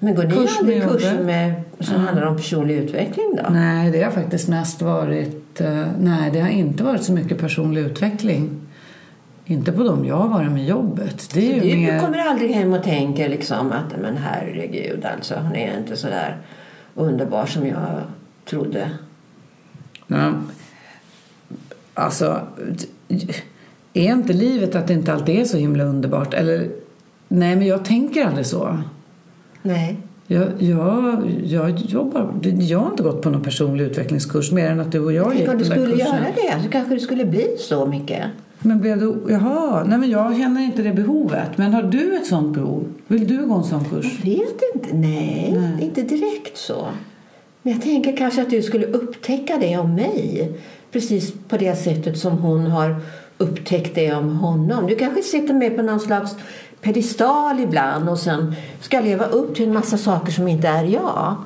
Men 0.06 0.14
går 0.14 0.22
ni 0.24 0.34
Kurs 0.34 0.58
aldrig 0.58 0.78
med 0.78 0.88
kurser 0.88 1.22
med, 1.22 1.54
som 1.80 1.94
handlar 1.94 2.26
om 2.26 2.36
personlig 2.36 2.74
utveckling 2.74 3.36
då? 3.36 3.50
Nej, 3.50 3.90
det 3.90 4.02
har 4.02 4.10
faktiskt 4.10 4.48
mest 4.48 4.82
varit... 4.82 5.60
eh, 5.60 5.86
nej, 6.00 6.30
det 6.30 6.40
har 6.40 6.48
inte 6.48 6.84
varit 6.84 7.02
så 7.02 7.12
mycket 7.12 7.38
personlig 7.38 7.80
utveckling. 7.80 8.50
Inte 9.44 9.72
på 9.72 9.82
dem 9.82 10.04
jag 10.04 10.16
har 10.16 10.28
varit 10.28 10.52
med 10.52 10.66
jobbet. 10.66 11.30
Det 11.34 11.52
är 11.52 11.54
ju 11.54 11.70
Du 11.70 11.76
mer... 11.76 12.00
kommer 12.00 12.18
aldrig 12.18 12.50
hem 12.50 12.72
och 12.72 12.82
tänker 12.82 13.28
liksom 13.28 13.72
att 13.72 14.00
men 14.02 14.16
herregud, 14.16 15.04
alltså, 15.04 15.34
hon 15.34 15.56
är 15.56 15.78
inte 15.78 15.96
så 15.96 16.06
där 16.06 16.36
underbar 16.94 17.46
som 17.46 17.66
jag 17.66 18.00
trodde. 18.44 18.90
Ja. 20.06 20.32
Alltså, 21.94 22.40
är 23.92 24.12
inte 24.12 24.32
livet 24.32 24.74
att 24.74 24.86
det 24.86 24.92
inte 24.92 25.12
alltid 25.12 25.38
är 25.38 25.44
så 25.44 25.56
himla 25.56 25.84
underbart? 25.84 26.34
Eller, 26.34 26.68
nej, 27.28 27.56
men 27.56 27.66
jag 27.66 27.84
tänker 27.84 28.24
aldrig 28.24 28.46
så. 28.46 28.78
Nej. 29.66 29.96
Jag, 30.26 30.48
jag, 30.58 31.22
jag, 31.44 31.78
jobbar, 31.78 32.34
jag 32.42 32.78
har 32.78 32.90
inte 32.90 33.02
gått 33.02 33.22
på 33.22 33.30
någon 33.30 33.42
personlig 33.42 33.84
utvecklingskurs 33.84 34.52
mer 34.52 34.70
än 34.70 34.80
att 34.80 34.92
du 34.92 35.00
och 35.00 35.12
jag 35.12 35.26
Tänk 35.26 35.38
gick 35.38 35.46
du 35.46 35.50
den 35.50 35.58
där 35.58 35.64
skulle 35.64 35.86
kursen. 35.86 36.06
göra 36.06 36.56
det, 36.58 36.62
så 36.64 36.68
kanske 36.70 36.94
det 36.94 37.00
skulle 37.00 37.24
bli 37.24 37.56
så 37.58 37.86
mycket. 37.86 38.24
Men 38.58 38.80
blev 38.80 39.00
du... 39.00 39.16
Jaha, 39.28 39.84
nej 39.84 39.98
men 39.98 40.10
jag 40.10 40.36
känner 40.36 40.60
inte 40.60 40.82
det 40.82 40.92
behovet. 40.92 41.58
Men 41.58 41.74
har 41.74 41.82
du 41.82 42.16
ett 42.16 42.26
sånt 42.26 42.54
behov? 42.54 42.84
Vill 43.06 43.26
du 43.26 43.46
gå 43.46 43.54
en 43.54 43.64
sån 43.64 43.84
kurs? 43.84 44.18
Jag 44.22 44.30
vet 44.30 44.60
inte. 44.74 44.96
Nej, 44.96 45.78
inte 45.80 46.02
direkt 46.02 46.56
så. 46.56 46.86
Men 47.62 47.72
jag 47.72 47.82
tänker 47.82 48.16
kanske 48.16 48.42
att 48.42 48.50
du 48.50 48.62
skulle 48.62 48.86
upptäcka 48.86 49.58
det 49.60 49.76
om 49.76 49.94
mig. 49.94 50.52
Precis 50.92 51.32
på 51.48 51.56
det 51.56 51.76
sättet 51.76 52.18
som 52.18 52.38
hon 52.38 52.66
har 52.66 52.96
upptäckt 53.38 53.94
det 53.94 54.14
om 54.14 54.36
honom. 54.36 54.86
Du 54.86 54.96
kanske 54.96 55.22
sitter 55.22 55.54
med 55.54 55.76
på 55.76 55.82
någon 55.82 56.00
slags 56.00 56.36
pedestal 56.86 57.60
ibland 57.60 58.08
och 58.08 58.18
sen 58.18 58.54
ska 58.80 59.00
leva 59.00 59.24
upp 59.24 59.54
till 59.54 59.66
en 59.66 59.74
massa 59.74 59.98
saker 59.98 60.32
som 60.32 60.48
inte 60.48 60.68
är 60.68 60.84
jag. 60.84 61.36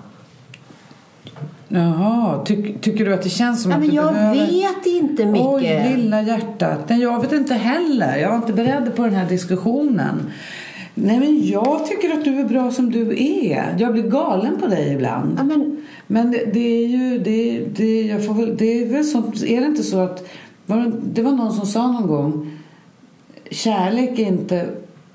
Jaha, 1.69 2.45
tyck, 2.45 2.81
tycker 2.81 3.05
du 3.05 3.15
att 3.15 3.23
det 3.23 3.29
känns 3.29 3.63
som 3.63 3.71
Ja, 3.71 3.77
att 3.77 3.81
men 3.81 3.91
du 3.91 3.97
jag 3.97 4.13
behöver... 4.15 4.47
vet 4.47 4.87
inte 4.87 5.27
mycket. 5.27 5.47
Oj, 5.47 5.95
lilla 5.97 6.23
hjärtat. 6.23 6.79
Nej, 6.89 7.01
jag 7.01 7.21
vet 7.21 7.33
inte 7.33 7.55
heller. 7.55 8.17
Jag 8.17 8.29
var 8.29 8.37
inte 8.37 8.53
beredd 8.53 8.97
på 8.97 9.03
den 9.03 9.15
här 9.15 9.29
diskussionen. 9.29 10.31
Nej, 10.95 11.19
men 11.19 11.47
jag 11.47 11.87
tycker 11.87 12.13
att 12.13 12.25
du 12.25 12.41
är 12.41 12.45
bra 12.45 12.71
som 12.71 12.91
du 12.93 13.11
är. 13.11 13.77
Jag 13.79 13.93
blir 13.93 14.03
galen 14.03 14.57
på 14.61 14.67
dig 14.67 14.93
ibland. 14.93 15.35
Ja, 15.39 15.43
men, 15.45 15.87
Men 16.07 16.31
det, 16.31 16.45
det 16.53 16.85
är 16.85 16.87
ju... 16.87 17.19
Det, 17.19 17.65
det, 17.77 18.03
jag 18.03 18.27
får 18.27 18.35
väl, 18.35 18.57
det 18.57 18.83
är 18.83 18.87
väl 18.87 19.05
sånt... 19.05 19.43
Är 19.43 19.61
det 19.61 19.67
inte 19.67 19.83
så 19.83 19.99
att... 19.99 20.29
Var 20.67 20.77
det, 20.77 20.93
det 21.13 21.23
var 21.23 21.33
någon 21.33 21.53
som 21.53 21.67
sa 21.67 21.87
någon 21.93 22.07
gång... 22.07 22.59
Kärlek 23.51 24.19
är 24.19 24.27
inte... 24.27 24.69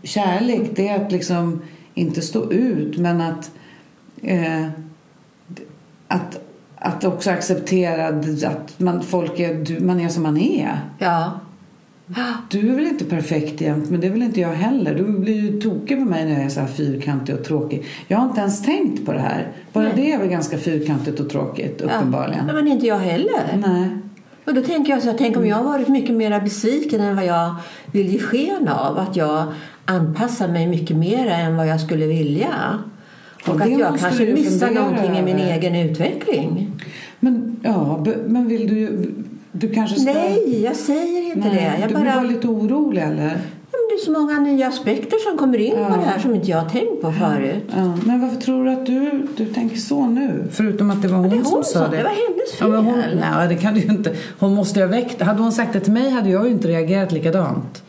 Kärlek, 0.05 0.71
det 0.75 0.87
är 0.87 1.05
att 1.05 1.11
liksom 1.11 1.61
inte 1.93 2.21
stå 2.21 2.51
ut, 2.51 2.97
men 2.97 3.21
att... 3.21 3.51
Eh, 4.21 4.67
att, 6.07 6.39
att 6.75 7.03
också 7.03 7.31
acceptera 7.31 8.07
att 8.47 8.79
man, 8.79 9.03
folk 9.03 9.39
är, 9.39 9.79
man 9.81 9.99
är 9.99 10.09
som 10.09 10.23
man 10.23 10.37
är. 10.37 10.79
ja. 10.99 11.39
Du 12.49 12.71
är 12.71 12.75
väl 12.75 12.87
inte 12.87 13.05
perfekt 13.05 13.61
jämt, 13.61 13.89
men 13.89 14.01
det 14.01 14.07
är 14.07 14.11
väl 14.11 14.21
inte 14.21 14.41
jag 14.41 14.49
heller. 14.49 14.95
Du 14.95 15.03
blir 15.03 15.41
ju 15.41 15.61
tokig 15.61 15.99
på 15.99 16.05
mig 16.05 16.25
när 16.25 16.31
jag 16.31 16.41
är 16.41 16.49
så 16.49 16.59
här 16.59 16.67
fyrkantig 16.67 17.35
och 17.35 17.43
tråkig. 17.43 17.85
Jag 18.07 18.17
har 18.17 18.27
inte 18.27 18.41
ens 18.41 18.63
tänkt 18.63 19.05
på 19.05 19.13
det 19.13 19.19
här. 19.19 19.47
Bara 19.73 19.83
Nej. 19.83 19.93
det 19.95 20.11
är 20.11 20.19
väl 20.19 20.27
ganska 20.27 20.57
fyrkantigt 20.57 21.19
och 21.19 21.29
tråkigt, 21.29 21.81
uppenbarligen. 21.81 22.47
Ja, 22.47 22.53
men 22.53 22.67
inte 22.67 22.87
jag 22.87 22.99
heller. 22.99 23.57
Nej. 23.67 23.89
Och 24.45 24.53
då 24.53 24.61
tänker 24.61 24.93
jag 24.93 25.01
så 25.01 25.09
här, 25.09 25.17
tänk 25.17 25.37
om 25.37 25.47
jag 25.47 25.63
varit 25.63 25.87
mycket 25.87 26.15
mer 26.15 26.41
besviken 26.41 27.01
än 27.01 27.15
vad 27.15 27.25
jag 27.25 27.55
vill 27.91 28.09
ge 28.09 28.19
sken 28.19 28.67
av. 28.67 28.97
Att 28.97 29.15
jag 29.15 29.45
anpassar 29.85 30.47
mig 30.47 30.67
mycket 30.67 30.97
mer 30.97 31.27
än 31.27 31.57
vad 31.57 31.67
jag 31.67 31.81
skulle 31.81 32.05
vilja. 32.05 32.47
Ja, 33.45 33.53
Och 33.53 33.61
att 33.61 33.69
jag 33.79 33.99
kanske 33.99 34.33
missar 34.33 34.71
någonting 34.71 35.17
i 35.17 35.21
min 35.21 35.37
egen 35.39 35.75
utveckling. 35.75 36.71
Men, 37.19 37.59
ja, 37.63 38.05
men 38.27 38.47
vill 38.47 38.67
du... 38.67 39.11
Du 39.51 39.69
kanske 39.73 39.99
ska... 39.99 40.13
Nej, 40.13 40.61
jag 40.63 40.75
säger 40.75 41.21
inte 41.35 41.39
Nej, 41.49 41.71
det. 41.75 41.81
Jag 41.81 41.89
du 41.89 41.93
bara, 41.93 42.03
blir 42.03 42.13
bara 42.13 42.23
lite 42.23 42.47
orolig, 42.47 43.01
eller? 43.01 43.25
ja, 43.71 43.77
det 43.89 43.95
är 43.95 44.05
så 44.05 44.11
många 44.11 44.39
nya 44.39 44.67
aspekter 44.67 45.17
som 45.29 45.37
kommer 45.37 45.57
in 45.57 45.73
Ja. 45.79 45.89
på 45.89 45.95
det 45.95 46.01
här 46.05 46.19
som 46.19 46.35
inte 46.35 46.51
jag 46.51 46.57
har 46.57 46.69
tänkt 46.69 47.01
på 47.01 47.11
förut. 47.11 47.63
Ja, 47.75 47.97
men 48.05 48.21
varför 48.21 48.41
tror 48.41 48.65
du 48.65 48.71
att 48.71 48.85
du, 48.85 49.27
du 49.37 49.45
tänker 49.45 49.77
så 49.77 50.05
nu? 50.07 50.47
Förutom 50.51 50.91
att 50.91 51.01
det 51.01 51.07
var 51.07 51.17
hon, 51.17 51.29
det 51.29 51.35
hon 51.35 51.45
som 51.45 51.63
sa 51.63 51.87
det. 51.87 51.97
det 51.97 52.03
var 52.03 52.09
hennes 52.09 52.59
Ja, 52.59 52.67
men 52.67 52.85
hon, 52.85 53.01
fel. 53.03 53.19
nej, 53.19 53.47
det 53.47 53.55
kan 53.55 53.73
du 53.73 53.79
ju 53.79 53.89
inte. 53.89 54.15
Hon 54.39 54.53
måste 54.55 54.79
ju 54.79 54.85
ha 54.85 54.91
väckt. 54.91 55.21
Hade 55.21 55.41
hon 55.41 55.51
sagt 55.51 55.73
det 55.73 55.79
till 55.79 55.93
mig 55.93 56.09
hade 56.09 56.29
jag 56.29 56.45
ju 56.45 56.51
inte 56.51 56.67
reagerat 56.67 57.11
likadant. 57.11 57.83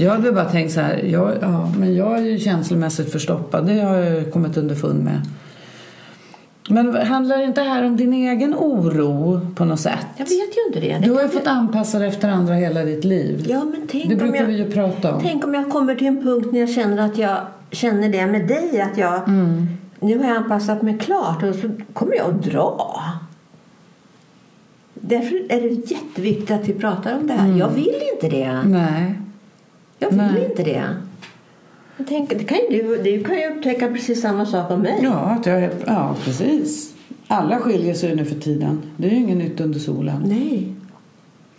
Jag 0.00 0.12
hade 0.12 0.32
bara 0.32 0.44
tänkt 0.44 0.72
så 0.72 0.80
här, 0.80 0.96
jag, 0.96 1.32
ja, 1.40 1.72
men 1.78 1.94
jag 1.94 2.18
är 2.18 2.22
ju 2.22 2.38
känslomässigt 2.38 3.12
förstoppad. 3.12 3.66
Det 3.66 3.80
har 3.80 3.96
jag 3.96 4.32
kommit 4.32 4.56
underfund 4.56 5.04
med. 5.04 5.20
Men 6.68 7.06
handlar 7.06 7.42
inte 7.42 7.60
det 7.60 7.68
här 7.68 7.84
om 7.84 7.96
din 7.96 8.12
egen 8.12 8.54
oro 8.54 9.40
på 9.54 9.64
något 9.64 9.80
sätt? 9.80 10.06
Jag 10.16 10.24
vet 10.24 10.56
ju 10.56 10.66
inte 10.66 10.80
det. 10.80 10.98
det 10.98 11.06
Du 11.06 11.12
har 11.12 11.22
ju 11.22 11.28
fått 11.28 11.46
anpassa 11.46 11.98
dig 11.98 12.08
efter 12.08 12.28
andra 12.28 12.54
hela 12.54 12.84
ditt 12.84 13.04
liv. 13.04 13.46
Ja, 13.48 13.64
men 13.64 13.86
tänk 13.90 14.08
det 14.08 14.14
om 14.14 14.18
brukar 14.18 14.40
jag... 14.40 14.46
vi 14.46 14.56
ju 14.56 14.70
prata 14.70 15.14
om. 15.14 15.22
Tänk 15.22 15.44
om 15.44 15.54
jag 15.54 15.70
kommer 15.70 15.94
till 15.94 16.06
en 16.06 16.22
punkt 16.22 16.48
när 16.52 16.60
jag 16.60 16.70
känner 16.70 17.06
att 17.06 17.18
jag 17.18 17.38
känner 17.70 18.08
det 18.08 18.26
med 18.26 18.48
dig. 18.48 18.80
Att 18.80 18.98
jag, 18.98 19.28
Mm. 19.28 19.66
Nu 20.00 20.18
har 20.18 20.24
jag 20.24 20.36
anpassat 20.36 20.82
mig 20.82 20.98
klart 20.98 21.42
och 21.42 21.54
så 21.54 21.70
kommer 21.92 22.14
jag 22.14 22.30
att 22.30 22.42
dra. 22.42 23.02
Därför 24.94 25.36
är 25.48 25.60
det 25.60 25.90
jätteviktigt 25.90 26.50
att 26.50 26.68
vi 26.68 26.72
pratar 26.72 27.18
om 27.18 27.26
det 27.26 27.32
här. 27.32 27.58
Jag 27.58 27.68
vill 27.68 28.00
inte 28.14 28.36
det. 28.36 28.62
Nej. 28.64 29.14
Jag 29.98 30.08
vill. 30.08 30.16
Nej. 30.18 30.44
inte 30.50 30.62
det. 30.62 30.84
Jag 31.96 32.06
tänker, 32.06 32.38
det 32.38 32.44
kan 32.44 32.58
ju, 32.70 32.82
du, 32.82 33.02
du 33.02 33.24
kan 33.24 33.36
ju 33.38 33.46
upptäcka 33.56 33.88
precis 33.88 34.20
samma 34.22 34.46
sak 34.46 34.70
om 34.70 34.80
mig. 34.80 35.00
Ja, 35.02 35.10
att 35.18 35.46
jag, 35.46 35.62
är- 35.64 35.72
ja, 35.86 36.16
precis. 36.24 36.94
Alla 37.26 37.58
skiljer 37.58 37.94
sig 37.94 38.16
nu 38.16 38.24
för 38.24 38.40
tiden. 38.40 38.82
Det 38.96 39.06
är 39.06 39.10
ju 39.10 39.16
inget 39.16 39.36
nytt 39.36 39.60
under 39.60 39.78
solen. 39.78 40.22
Nej. 40.26 40.74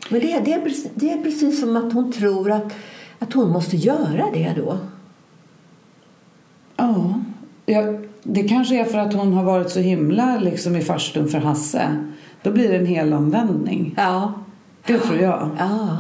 Men 0.10 0.20
det, 0.22 0.40
det, 0.46 0.54
är, 0.54 0.62
precis- 0.62 0.90
det 0.96 1.12
är 1.12 1.24
precis 1.24 1.60
som 1.62 1.76
att 1.78 1.94
hon 1.94 2.12
tror 2.12 2.52
att, 2.52 2.74
att 3.20 3.34
hon 3.34 3.50
måste 3.50 3.76
göra 3.78 4.26
det 4.34 4.54
då. 4.58 4.78
Ja, 6.76 7.20
ja, 7.66 7.84
det 8.24 8.44
kanske 8.44 8.80
är 8.80 8.86
för 8.86 8.98
att 8.98 9.14
hon 9.14 9.34
har 9.34 9.44
varit 9.44 9.70
så 9.70 9.80
himla 9.80 10.38
liksom 10.40 10.76
i 10.76 10.82
farstun 10.82 11.28
för 11.28 11.38
Hasse. 11.40 12.06
då 12.44 12.52
blir 12.52 12.70
det 12.70 12.78
en 12.78 12.86
hel 12.86 13.14
omvändning. 13.14 13.94
Ja. 13.98 14.34
Det 14.86 14.98
tror 15.00 15.18
jag. 15.20 15.50
ja. 15.60 15.98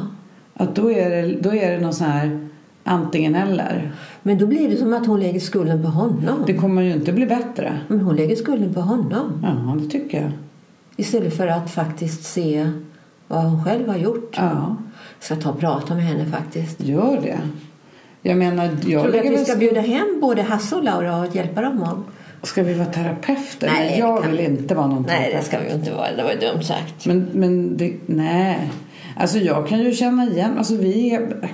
Att 0.59 0.75
då 0.75 0.91
är 0.91 1.09
det, 1.09 1.35
då 1.41 1.55
är 1.55 1.71
det 1.71 1.79
någon 1.79 1.93
sån 1.93 2.07
här 2.07 2.49
antingen 2.83 3.35
eller. 3.35 3.91
Men 4.23 4.37
då 4.37 4.47
blir 4.47 4.69
det 4.69 4.77
som 4.77 4.93
att 4.93 5.05
hon 5.07 5.19
lägger 5.19 5.39
skulden 5.39 5.81
på 5.83 5.87
honom. 5.87 6.43
Det 6.47 6.53
kommer 6.53 6.81
ju 6.81 6.93
inte 6.93 7.11
bli 7.13 7.25
bättre. 7.25 7.79
Men 7.87 7.99
hon 8.01 8.15
lägger 8.15 8.35
skulden 8.35 8.73
på 8.73 8.81
honom. 8.81 9.41
Ja, 9.43 9.75
det 9.83 9.89
tycker 9.89 10.21
jag. 10.21 10.31
Istället 10.97 11.37
för 11.37 11.47
att 11.47 11.71
faktiskt 11.71 12.23
se 12.23 12.71
vad 13.27 13.43
hon 13.43 13.63
själv 13.63 13.87
har 13.87 13.97
gjort. 13.97 14.33
Ja, 14.37 14.75
Jag 15.19 15.23
ska 15.25 15.35
ta 15.35 15.49
och 15.49 15.59
prata 15.59 15.95
med 15.95 16.03
henne 16.03 16.25
faktiskt. 16.25 16.81
gör 16.83 17.19
det. 17.23 17.39
Jag 18.21 18.37
menar, 18.37 18.63
jag 18.87 19.03
Tror 19.03 19.11
du 19.13 19.19
att 19.19 19.25
vi 19.25 19.37
ska 19.45 19.53
sk- 19.53 19.59
bjuda 19.59 19.81
hem 19.81 20.17
både 20.21 20.41
Hasse 20.41 20.75
och 20.75 20.83
Laura 20.83 21.17
och 21.19 21.35
hjälpa 21.35 21.61
dem? 21.61 21.83
Om? 21.83 22.03
Ska 22.43 22.63
vi 22.63 22.73
vara 22.73 22.85
terapeuter? 22.87 23.67
Nej, 23.67 23.99
jag 23.99 24.21
vill 24.27 24.37
vi- 24.37 24.45
inte 24.45 24.75
vara 24.75 24.87
någon 24.87 25.03
Nej, 25.07 25.15
det 25.19 25.25
terapeut. 25.25 25.45
ska 25.45 25.59
vi 25.59 25.71
inte 25.73 25.91
vara. 25.91 26.15
Det 26.17 26.23
var 26.23 26.31
ju 26.31 26.37
dumt 26.37 26.63
sagt. 26.63 27.05
Men, 27.05 27.27
men 27.33 27.77
det, 27.77 27.93
nej. 28.05 28.69
Alltså 29.19 29.37
jag 29.37 29.67
kan 29.67 29.79
ju 29.79 29.93
känna 29.93 30.25
igen, 30.29 30.57
alltså 30.57 30.75
vi 30.75 31.13
är, 31.13 31.49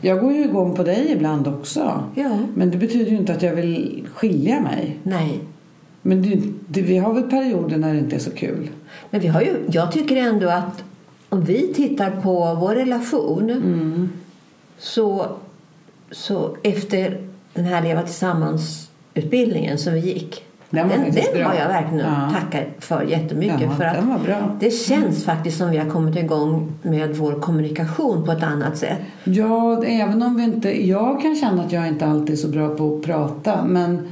jag 0.00 0.20
går 0.20 0.32
ju 0.32 0.44
igång 0.44 0.74
på 0.74 0.82
dig 0.82 1.12
ibland 1.12 1.48
också. 1.48 2.04
Ja. 2.14 2.38
Men 2.54 2.70
det 2.70 2.76
betyder 2.76 3.10
ju 3.10 3.16
inte 3.16 3.32
att 3.32 3.42
jag 3.42 3.54
vill 3.54 4.06
skilja 4.14 4.60
mig. 4.60 4.98
Nej. 5.02 5.40
Men 6.02 6.22
det, 6.22 6.40
det, 6.68 6.82
vi 6.82 6.98
har 6.98 7.14
väl 7.14 7.22
perioder 7.22 7.76
när 7.76 7.92
det 7.92 7.98
inte 7.98 8.16
är 8.16 8.20
så 8.20 8.30
kul. 8.30 8.68
Men 9.10 9.20
vi 9.20 9.28
har 9.28 9.40
ju, 9.40 9.56
jag 9.70 9.92
tycker 9.92 10.16
ändå 10.16 10.48
att 10.48 10.84
om 11.28 11.44
vi 11.44 11.74
tittar 11.74 12.10
på 12.10 12.54
vår 12.54 12.74
relation 12.74 13.50
Mm. 13.50 14.08
så, 14.78 15.26
så 16.10 16.56
efter 16.62 17.20
den 17.54 17.64
här 17.64 17.82
Leva 17.82 18.02
tillsammans-utbildningen 18.02 19.78
som 19.78 19.92
vi 19.92 20.00
gick 20.00 20.44
Den 20.70 20.88
var 20.88 20.96
den, 20.96 21.14
den 21.34 21.46
har 21.46 21.54
jag 21.54 21.68
verkligen 21.68 22.04
Ja. 22.06 22.30
tackat 22.40 22.66
för 22.78 23.02
jättemycket. 23.02 23.60
Ja, 23.60 23.70
för 23.70 23.84
att 23.84 24.04
var. 24.04 24.56
Det 24.60 24.70
känns 24.70 25.24
faktiskt 25.24 25.58
som 25.58 25.70
vi 25.70 25.76
har 25.76 25.90
kommit 25.90 26.16
igång 26.16 26.72
med 26.82 27.16
vår 27.16 27.32
kommunikation 27.32 28.24
på 28.24 28.32
ett 28.32 28.42
annat 28.42 28.76
sätt. 28.78 28.98
Ja, 29.24 29.84
även 29.84 30.22
om 30.22 30.36
vi 30.36 30.42
inte... 30.44 30.86
Jag 30.88 31.22
kan 31.22 31.36
känna 31.36 31.62
att 31.62 31.72
jag 31.72 31.88
inte 31.88 32.06
alltid 32.06 32.32
är 32.32 32.36
så 32.36 32.48
bra 32.48 32.68
på 32.68 32.96
att 32.96 33.02
prata, 33.02 33.64
men... 33.64 34.08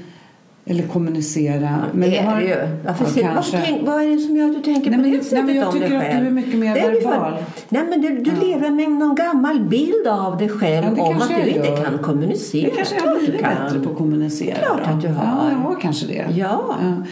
Eller 0.68 0.82
kommunicera. 0.82 1.78
Men 1.92 2.10
det 2.10 2.16
jag 2.16 2.24
är 2.24 2.28
har- 2.28 2.40
det 2.40 2.46
ju. 2.46 2.56
Varför, 2.86 3.20
ja, 3.20 3.32
varför 3.34 3.58
tänk, 3.64 3.86
vad 3.86 4.02
är 4.02 4.08
det 4.08 4.18
som 4.18 4.36
gör 4.36 4.46
att 4.48 4.54
du 4.54 4.62
tänker 4.62 4.90
Nej, 4.90 4.98
på 4.98 5.02
men- 5.02 5.10
det 5.10 5.16
nej, 5.16 5.24
sättet 5.24 5.44
men 5.46 5.56
jag 5.56 5.72
tycker 5.72 5.88
dig 5.88 5.96
att 5.98 6.02
själv? 6.04 6.20
du 6.22 6.26
är 6.26 6.30
mycket 6.32 6.54
mer 6.58 6.74
Det 6.74 6.80
är 6.80 6.90
verbal. 6.94 7.32
nej, 7.68 7.82
men 7.90 8.00
du, 8.00 8.08
du 8.18 8.30
lever 8.46 8.70
med 8.70 8.90
någon 8.90 9.14
gammal 9.14 9.60
bild 9.60 10.06
av 10.08 10.38
dig 10.38 10.48
själv 10.48 10.86
Ja, 10.86 10.94
det 10.94 11.00
om 11.00 11.16
att 11.16 11.28
du 11.28 11.34
jag 11.34 11.48
inte 11.48 11.68
gör. 11.68 11.84
kan 11.84 11.98
kommunicera. 11.98 12.68
Jag 12.68 12.76
kanske 12.76 12.94
har 12.94 13.00
Klart 13.02 13.14
du 13.20 13.24
blivit 13.26 13.42
bättre 13.42 13.80
på 13.80 13.90
att 13.90 13.96
kommunicera. 13.98 14.56
Klart 14.56 14.80
att 14.84 15.02
du 15.02 15.08
har. 15.08 15.24
Ja, 15.24 15.50
jag 15.50 15.58
har 15.58 15.80
kanske 15.80 16.06
det. 16.06 16.24
Ja. 16.36 16.56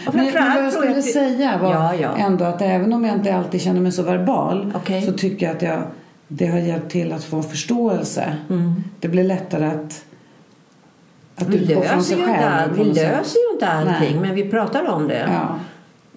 Och 0.06 0.14
Men, 0.14 0.24
men 0.24 0.32
vad 0.34 0.42
jag 0.56 0.64
jag 0.64 0.72
skulle 0.72 0.90
att 0.90 0.96
vi- 0.96 1.02
säga 1.02 1.58
var 1.62 1.70
Ja, 1.74 1.94
ja. 1.94 2.08
ändå 2.18 2.44
att 2.44 2.62
även 2.62 2.92
om 2.92 3.04
jag 3.04 3.14
inte 3.16 3.34
alltid 3.36 3.60
känner 3.60 3.80
mig 3.80 3.92
så 3.92 4.02
verbal 4.02 4.72
Okej. 4.76 5.02
så 5.02 5.12
tycker 5.12 5.46
jag 5.46 5.56
att 5.56 5.62
jag, 5.62 5.78
det 6.28 6.46
har 6.46 6.58
hjälpt 6.58 6.90
till 6.90 7.12
att 7.12 7.24
få 7.24 7.42
förståelse. 7.42 8.36
Det 9.00 9.08
blir 9.08 9.24
lättare 9.24 9.66
att, 9.66 10.04
att 11.36 11.48
Vi 11.48 11.58
löser, 11.58 12.16
ju 12.16 12.22
inte, 12.22 12.48
all, 12.48 12.70
vi 12.70 12.84
löser 12.84 13.38
ju 13.38 13.52
inte 13.54 13.66
allting, 13.68 14.20
Nej. 14.20 14.20
men 14.20 14.34
vi 14.34 14.50
pratar 14.50 14.88
om 14.88 15.08
det. 15.08 15.28
Ja. 15.32 15.56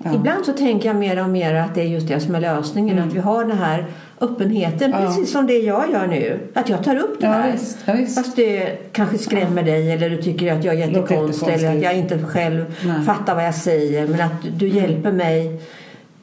Ja. 0.03 0.13
Ibland 0.13 0.45
så 0.45 0.53
tänker 0.53 0.89
jag 0.89 0.95
mer 0.95 1.23
och 1.23 1.29
mer 1.29 1.55
att 1.55 1.75
det 1.75 1.81
är 1.81 1.85
just 1.85 2.07
det 2.07 2.19
som 2.19 2.35
är 2.35 2.39
lösningen. 2.41 2.99
Att 2.99 3.13
vi 3.13 3.19
har 3.19 3.45
den 3.45 3.57
här 3.57 3.85
öppenheten, 4.21 4.93
Mm. 4.93 5.03
Ja. 5.03 5.07
precis 5.09 5.31
som 5.31 5.47
det 5.47 5.57
jag 5.59 5.91
gör 5.91 6.07
nu. 6.07 6.39
Att 6.53 6.69
jag 6.69 6.83
tar 6.83 6.95
upp 6.95 7.21
det 7.21 7.27
här. 7.27 7.51
visst, 7.51 7.77
ja, 7.85 7.93
visst. 7.93 8.15
Fast 8.17 8.35
det 8.35 8.77
kanske 8.91 9.17
skrämmer 9.17 9.63
dig 9.63 9.91
eller 9.91 10.09
du 10.09 10.21
tycker 10.21 10.53
att 10.53 10.63
jag 10.63 10.75
är 10.75 10.87
jättekonstig 10.87 11.53
eller 11.53 11.75
att 11.77 11.81
jag 11.81 11.97
inte 11.97 12.19
själv 12.23 12.65
Nej. 12.85 13.01
fattar 13.01 13.35
vad 13.35 13.45
jag 13.45 13.55
säger. 13.55 14.07
Men 14.07 14.21
att 14.21 14.31
du 14.57 14.67
hjälper 14.67 15.11
mig 15.11 15.61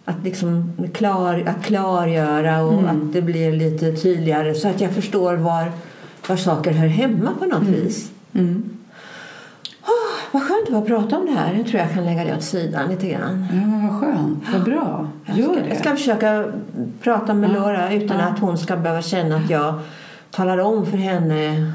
att, 0.05 0.25
liksom 0.25 0.73
klar, 0.95 1.43
att 1.47 1.65
klargöra 1.65 2.63
och 2.63 2.73
Mm. 2.73 2.85
att 2.87 3.13
det 3.13 3.23
blir 3.23 3.53
lite 3.53 3.93
tydligare 3.93 4.55
så 4.55 4.69
att 4.69 4.81
jag 4.81 4.91
förstår 4.91 5.35
var, 5.37 5.73
var 6.29 6.37
saker 6.37 6.71
hör 6.73 6.87
hemma 6.89 7.31
på 7.39 7.45
något 7.47 7.63
vis. 7.69 8.11
Mm. 8.35 8.65
Vad 10.35 10.43
skönt 10.43 10.67
det 10.67 10.73
var 10.73 10.81
att 10.81 10.87
prata 10.87 11.19
om 11.19 11.27
det 11.27 11.33
här. 11.33 11.55
Jag 11.55 11.67
tror 11.67 11.81
jag 11.81 11.93
kan 11.93 12.05
lägga 12.05 12.25
det 12.25 12.37
åt 12.37 12.43
sidan 12.43 12.89
lite 12.91 13.09
grann. 13.09 13.47
Ja, 13.53 13.67
men 13.67 13.89
vad 13.89 14.01
skönt. 14.01 14.39
Vad 14.53 14.65
bra. 14.65 15.09
Jag 15.27 15.39
Gör 15.39 15.45
ska, 15.53 15.63
det. 15.63 15.69
jag 15.69 15.79
ska 15.79 15.91
försöka 15.91 16.45
prata 17.03 17.35
med 17.35 17.51
Laura 17.53 17.93
utan 17.93 18.21
att 18.21 18.39
hon 18.39 18.59
ska 18.59 18.77
behöva 18.77 19.03
känna 19.03 19.37
att 19.37 19.51
jag 19.51 19.75
talar 20.31 20.59
om 20.59 20.87
för 20.87 20.97
henne 20.97 21.73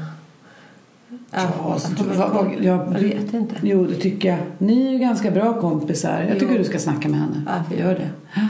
Ja, 1.30 1.72
att 1.76 1.82
så, 1.82 1.88
hon- 2.04 2.18
vad, 2.18 2.30
vad, 2.30 2.46
jag, 2.60 2.64
jag 2.64 2.98
vet 3.00 3.34
inte. 3.34 3.54
Jo, 3.62 3.84
det 3.86 3.94
tycker 3.94 4.28
jag. 4.28 4.38
Ni 4.58 4.86
är 4.86 4.90
ju 4.90 4.98
ganska 4.98 5.30
bra 5.30 5.60
kompisar. 5.60 6.20
Jag 6.28 6.38
tycker 6.38 6.52
Jo. 6.52 6.58
du 6.58 6.64
ska 6.64 6.78
snacka 6.78 7.08
med 7.08 7.20
henne. 7.20 7.42
Varför? 7.46 7.74
Gör 7.82 7.94
det. 7.94 8.08
Ja. 8.34 8.48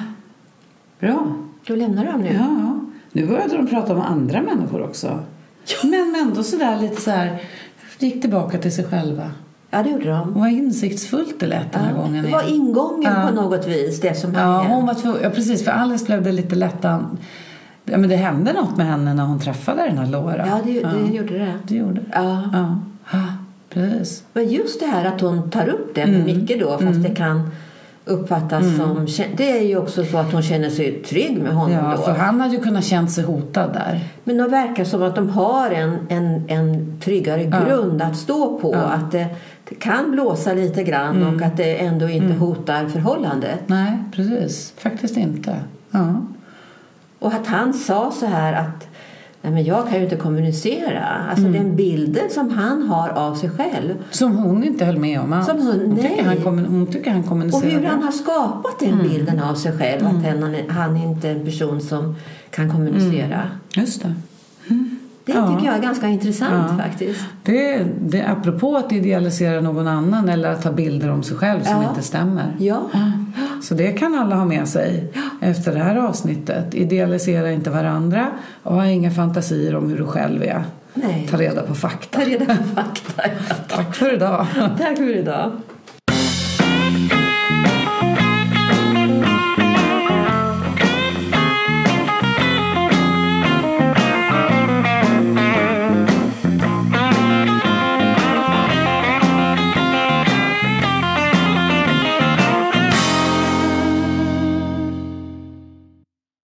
Bra. 1.00 1.26
Då 1.66 1.76
lämnar 1.76 2.04
du 2.04 2.12
dem 2.12 2.20
nu. 2.20 2.32
Ja. 2.34 2.78
Nu 3.12 3.26
började 3.26 3.56
de 3.56 3.66
prata 3.66 3.94
om 3.94 4.00
andra 4.00 4.42
människor 4.42 4.82
också. 4.82 5.18
Men 5.82 6.14
ändå 6.22 6.42
sådär 6.42 6.80
lite 6.80 7.00
så 7.00 7.10
här 7.10 7.38
gick 7.98 8.20
tillbaka 8.20 8.58
till 8.58 8.74
sig 8.74 8.84
själva. 8.84 9.30
Ja, 9.70 9.82
det 9.82 9.90
gjorde 9.90 10.08
de. 10.10 10.34
Vad 10.34 10.50
insiktsfullt 10.50 11.40
det 11.40 11.46
lät 11.46 11.72
den 11.72 11.84
här 11.84 11.92
gången. 11.94 12.24
Det 12.24 12.30
var 12.30 12.48
ingången 12.48 13.12
Ja. 13.20 13.26
på 13.28 13.34
något 13.34 13.66
vis, 13.66 14.00
det 14.00 14.14
som 14.14 14.34
hade 14.34 14.46
Ja, 14.68 14.74
hon 14.74 14.86
var 14.86 14.94
tvungen, 14.94 15.22
ja, 15.22 15.30
precis. 15.30 15.64
För 15.64 15.70
Alice 15.72 16.04
blev 16.06 16.22
det 16.22 16.32
lite 16.32 16.54
lättan. 16.54 17.18
Ja, 17.84 17.98
men 17.98 18.10
det 18.10 18.16
hände 18.16 18.52
något 18.52 18.76
med 18.76 18.86
henne 18.86 19.14
när 19.14 19.24
hon 19.24 19.40
träffade 19.40 19.82
den 19.82 19.98
här 19.98 20.06
Laura. 20.06 20.46
Ja, 20.46 20.58
det, 20.64 20.72
det 20.82 21.16
gjorde 21.16 21.38
det. 21.38 21.52
det 21.68 21.74
gjorde 21.74 21.94
det. 21.94 22.06
Ja. 22.12 22.42
Ja. 22.52 22.78
ja, 23.12 23.18
precis. 23.70 24.24
Men 24.32 24.48
just 24.48 24.80
det 24.80 24.86
här 24.86 25.04
att 25.04 25.20
hon 25.20 25.50
tar 25.50 25.68
upp 25.68 25.94
det 25.94 26.06
med 26.06 26.14
Mm. 26.20 26.26
Micke 26.26 26.60
då, 26.60 26.78
fast 26.78 27.02
det 27.02 27.14
kan 27.14 27.50
uppfattas 28.10 28.76
som... 28.76 29.06
Det 29.36 29.58
är 29.58 29.62
ju 29.62 29.76
också 29.78 30.04
så 30.04 30.18
att 30.18 30.32
hon 30.32 30.42
känner 30.42 30.70
sig 30.70 31.02
trygg 31.02 31.42
med 31.42 31.52
honom 31.54 31.72
Ja, 31.72 31.94
då. 31.96 32.02
för 32.02 32.12
han 32.12 32.40
hade 32.40 32.54
ju 32.54 32.60
kunnat 32.62 32.84
känt 32.84 33.10
sig 33.10 33.24
hotad 33.24 33.72
där. 33.72 34.00
Men 34.24 34.36
det 34.36 34.48
verkar 34.48 34.84
som 34.84 35.02
att 35.02 35.14
de 35.14 35.28
har 35.28 35.70
en, 35.70 35.98
en, 36.08 36.44
en 36.48 37.00
tryggare 37.00 37.44
grund 37.44 38.02
att 38.02 38.16
stå 38.16 38.58
på. 38.58 38.74
Att 38.74 39.12
det, 39.12 39.26
det 39.68 39.74
kan 39.74 40.10
blåsa 40.10 40.52
lite 40.52 40.82
grann 40.82 41.22
och 41.34 41.42
att 41.42 41.56
det 41.56 41.76
ändå 41.76 42.08
inte 42.08 42.34
hotar 42.34 42.86
förhållandet. 42.86 43.60
Nej, 43.66 43.98
precis. 44.12 44.72
Faktiskt 44.76 45.16
inte. 45.16 45.56
Ja. 45.90 46.22
Och 47.18 47.32
att 47.32 47.46
han 47.46 47.74
sa 47.74 48.12
så 48.20 48.26
här 48.26 48.52
att 48.52 48.89
Nej, 49.42 49.52
men 49.52 49.64
jag 49.64 49.88
kan 49.88 49.96
ju 49.98 50.04
inte 50.04 50.16
kommunicera. 50.16 51.04
Alltså 51.30 51.44
den 51.44 51.76
bilden 51.76 52.30
som 52.30 52.50
han 52.50 52.82
har 52.82 53.08
av 53.08 53.34
sig 53.34 53.50
själv. 53.50 53.94
Som 54.10 54.36
hon 54.36 54.64
inte 54.64 54.84
höll 54.84 54.98
med 54.98 55.20
om 55.20 55.32
alls. 55.32 55.46
Som 55.46 55.56
hon- 55.58 55.96
tycker 55.96 56.24
nej. 56.24 56.40
han, 56.44 56.58
hon 56.58 56.86
tycker 56.86 57.10
han 57.10 57.20
Och 57.20 57.26
kommunicerar 57.28 57.70
hur 57.72 57.80
bra. 57.80 57.88
han 57.90 58.02
har 58.02 58.12
skapat 58.12 58.78
den 58.78 58.98
bilden 59.08 59.40
av 59.40 59.54
sig 59.54 59.72
själv. 59.78 60.06
Att 60.06 60.24
han, 60.24 60.54
han 60.68 60.96
är 60.96 61.02
inte 61.02 61.28
en 61.30 61.44
person 61.44 61.80
som 61.80 62.14
kan 62.50 62.70
kommunicera. 62.70 63.42
Just 63.74 64.02
det. 64.02 64.14
Det 65.24 65.32
Ja. 65.32 65.48
tycker 65.54 65.66
jag 65.66 65.76
är 65.78 65.82
ganska 65.82 66.06
intressant 66.08 66.80
faktiskt. 66.80 67.20
Det, 67.42 67.86
det. 68.00 68.22
Apropå 68.22 68.76
att 68.76 68.92
idealisera 68.92 69.60
någon 69.60 69.88
annan 69.88 70.28
eller 70.28 70.52
att 70.52 70.62
ta 70.62 70.72
bilder 70.72 71.10
om 71.10 71.22
sig 71.22 71.36
själv 71.36 71.62
som 71.62 71.82
Ja. 71.82 71.88
inte 71.88 72.02
stämmer. 72.02 72.56
Ja. 72.58 72.82
Så 73.62 73.74
det 73.74 73.92
kan 73.92 74.14
alla 74.14 74.36
ha 74.36 74.44
med 74.44 74.68
sig 74.68 75.12
efter 75.40 75.72
det 75.74 75.78
här 75.82 75.96
avsnittet. 75.96 76.74
Idealisera 76.74 77.52
inte 77.52 77.70
varandra 77.70 78.26
och 78.62 78.74
ha 78.74 78.86
inga 78.86 79.10
fantasier 79.10 79.74
om 79.76 79.88
hur 79.90 79.98
du 79.98 80.06
själv 80.06 80.42
är. 80.42 80.64
Nej. 80.94 81.28
Ta 81.30 81.36
reda 81.36 81.62
på 81.62 81.74
fakta. 81.74 82.18
Ta 82.18 82.24
reda 82.24 82.44
på 82.44 82.62
fakta. 82.74 83.22
Tack 83.68 83.94
för 83.96 84.14
idag. 84.14 84.46
Tack 84.78 84.96
för 84.96 85.16
idag. 85.16 85.52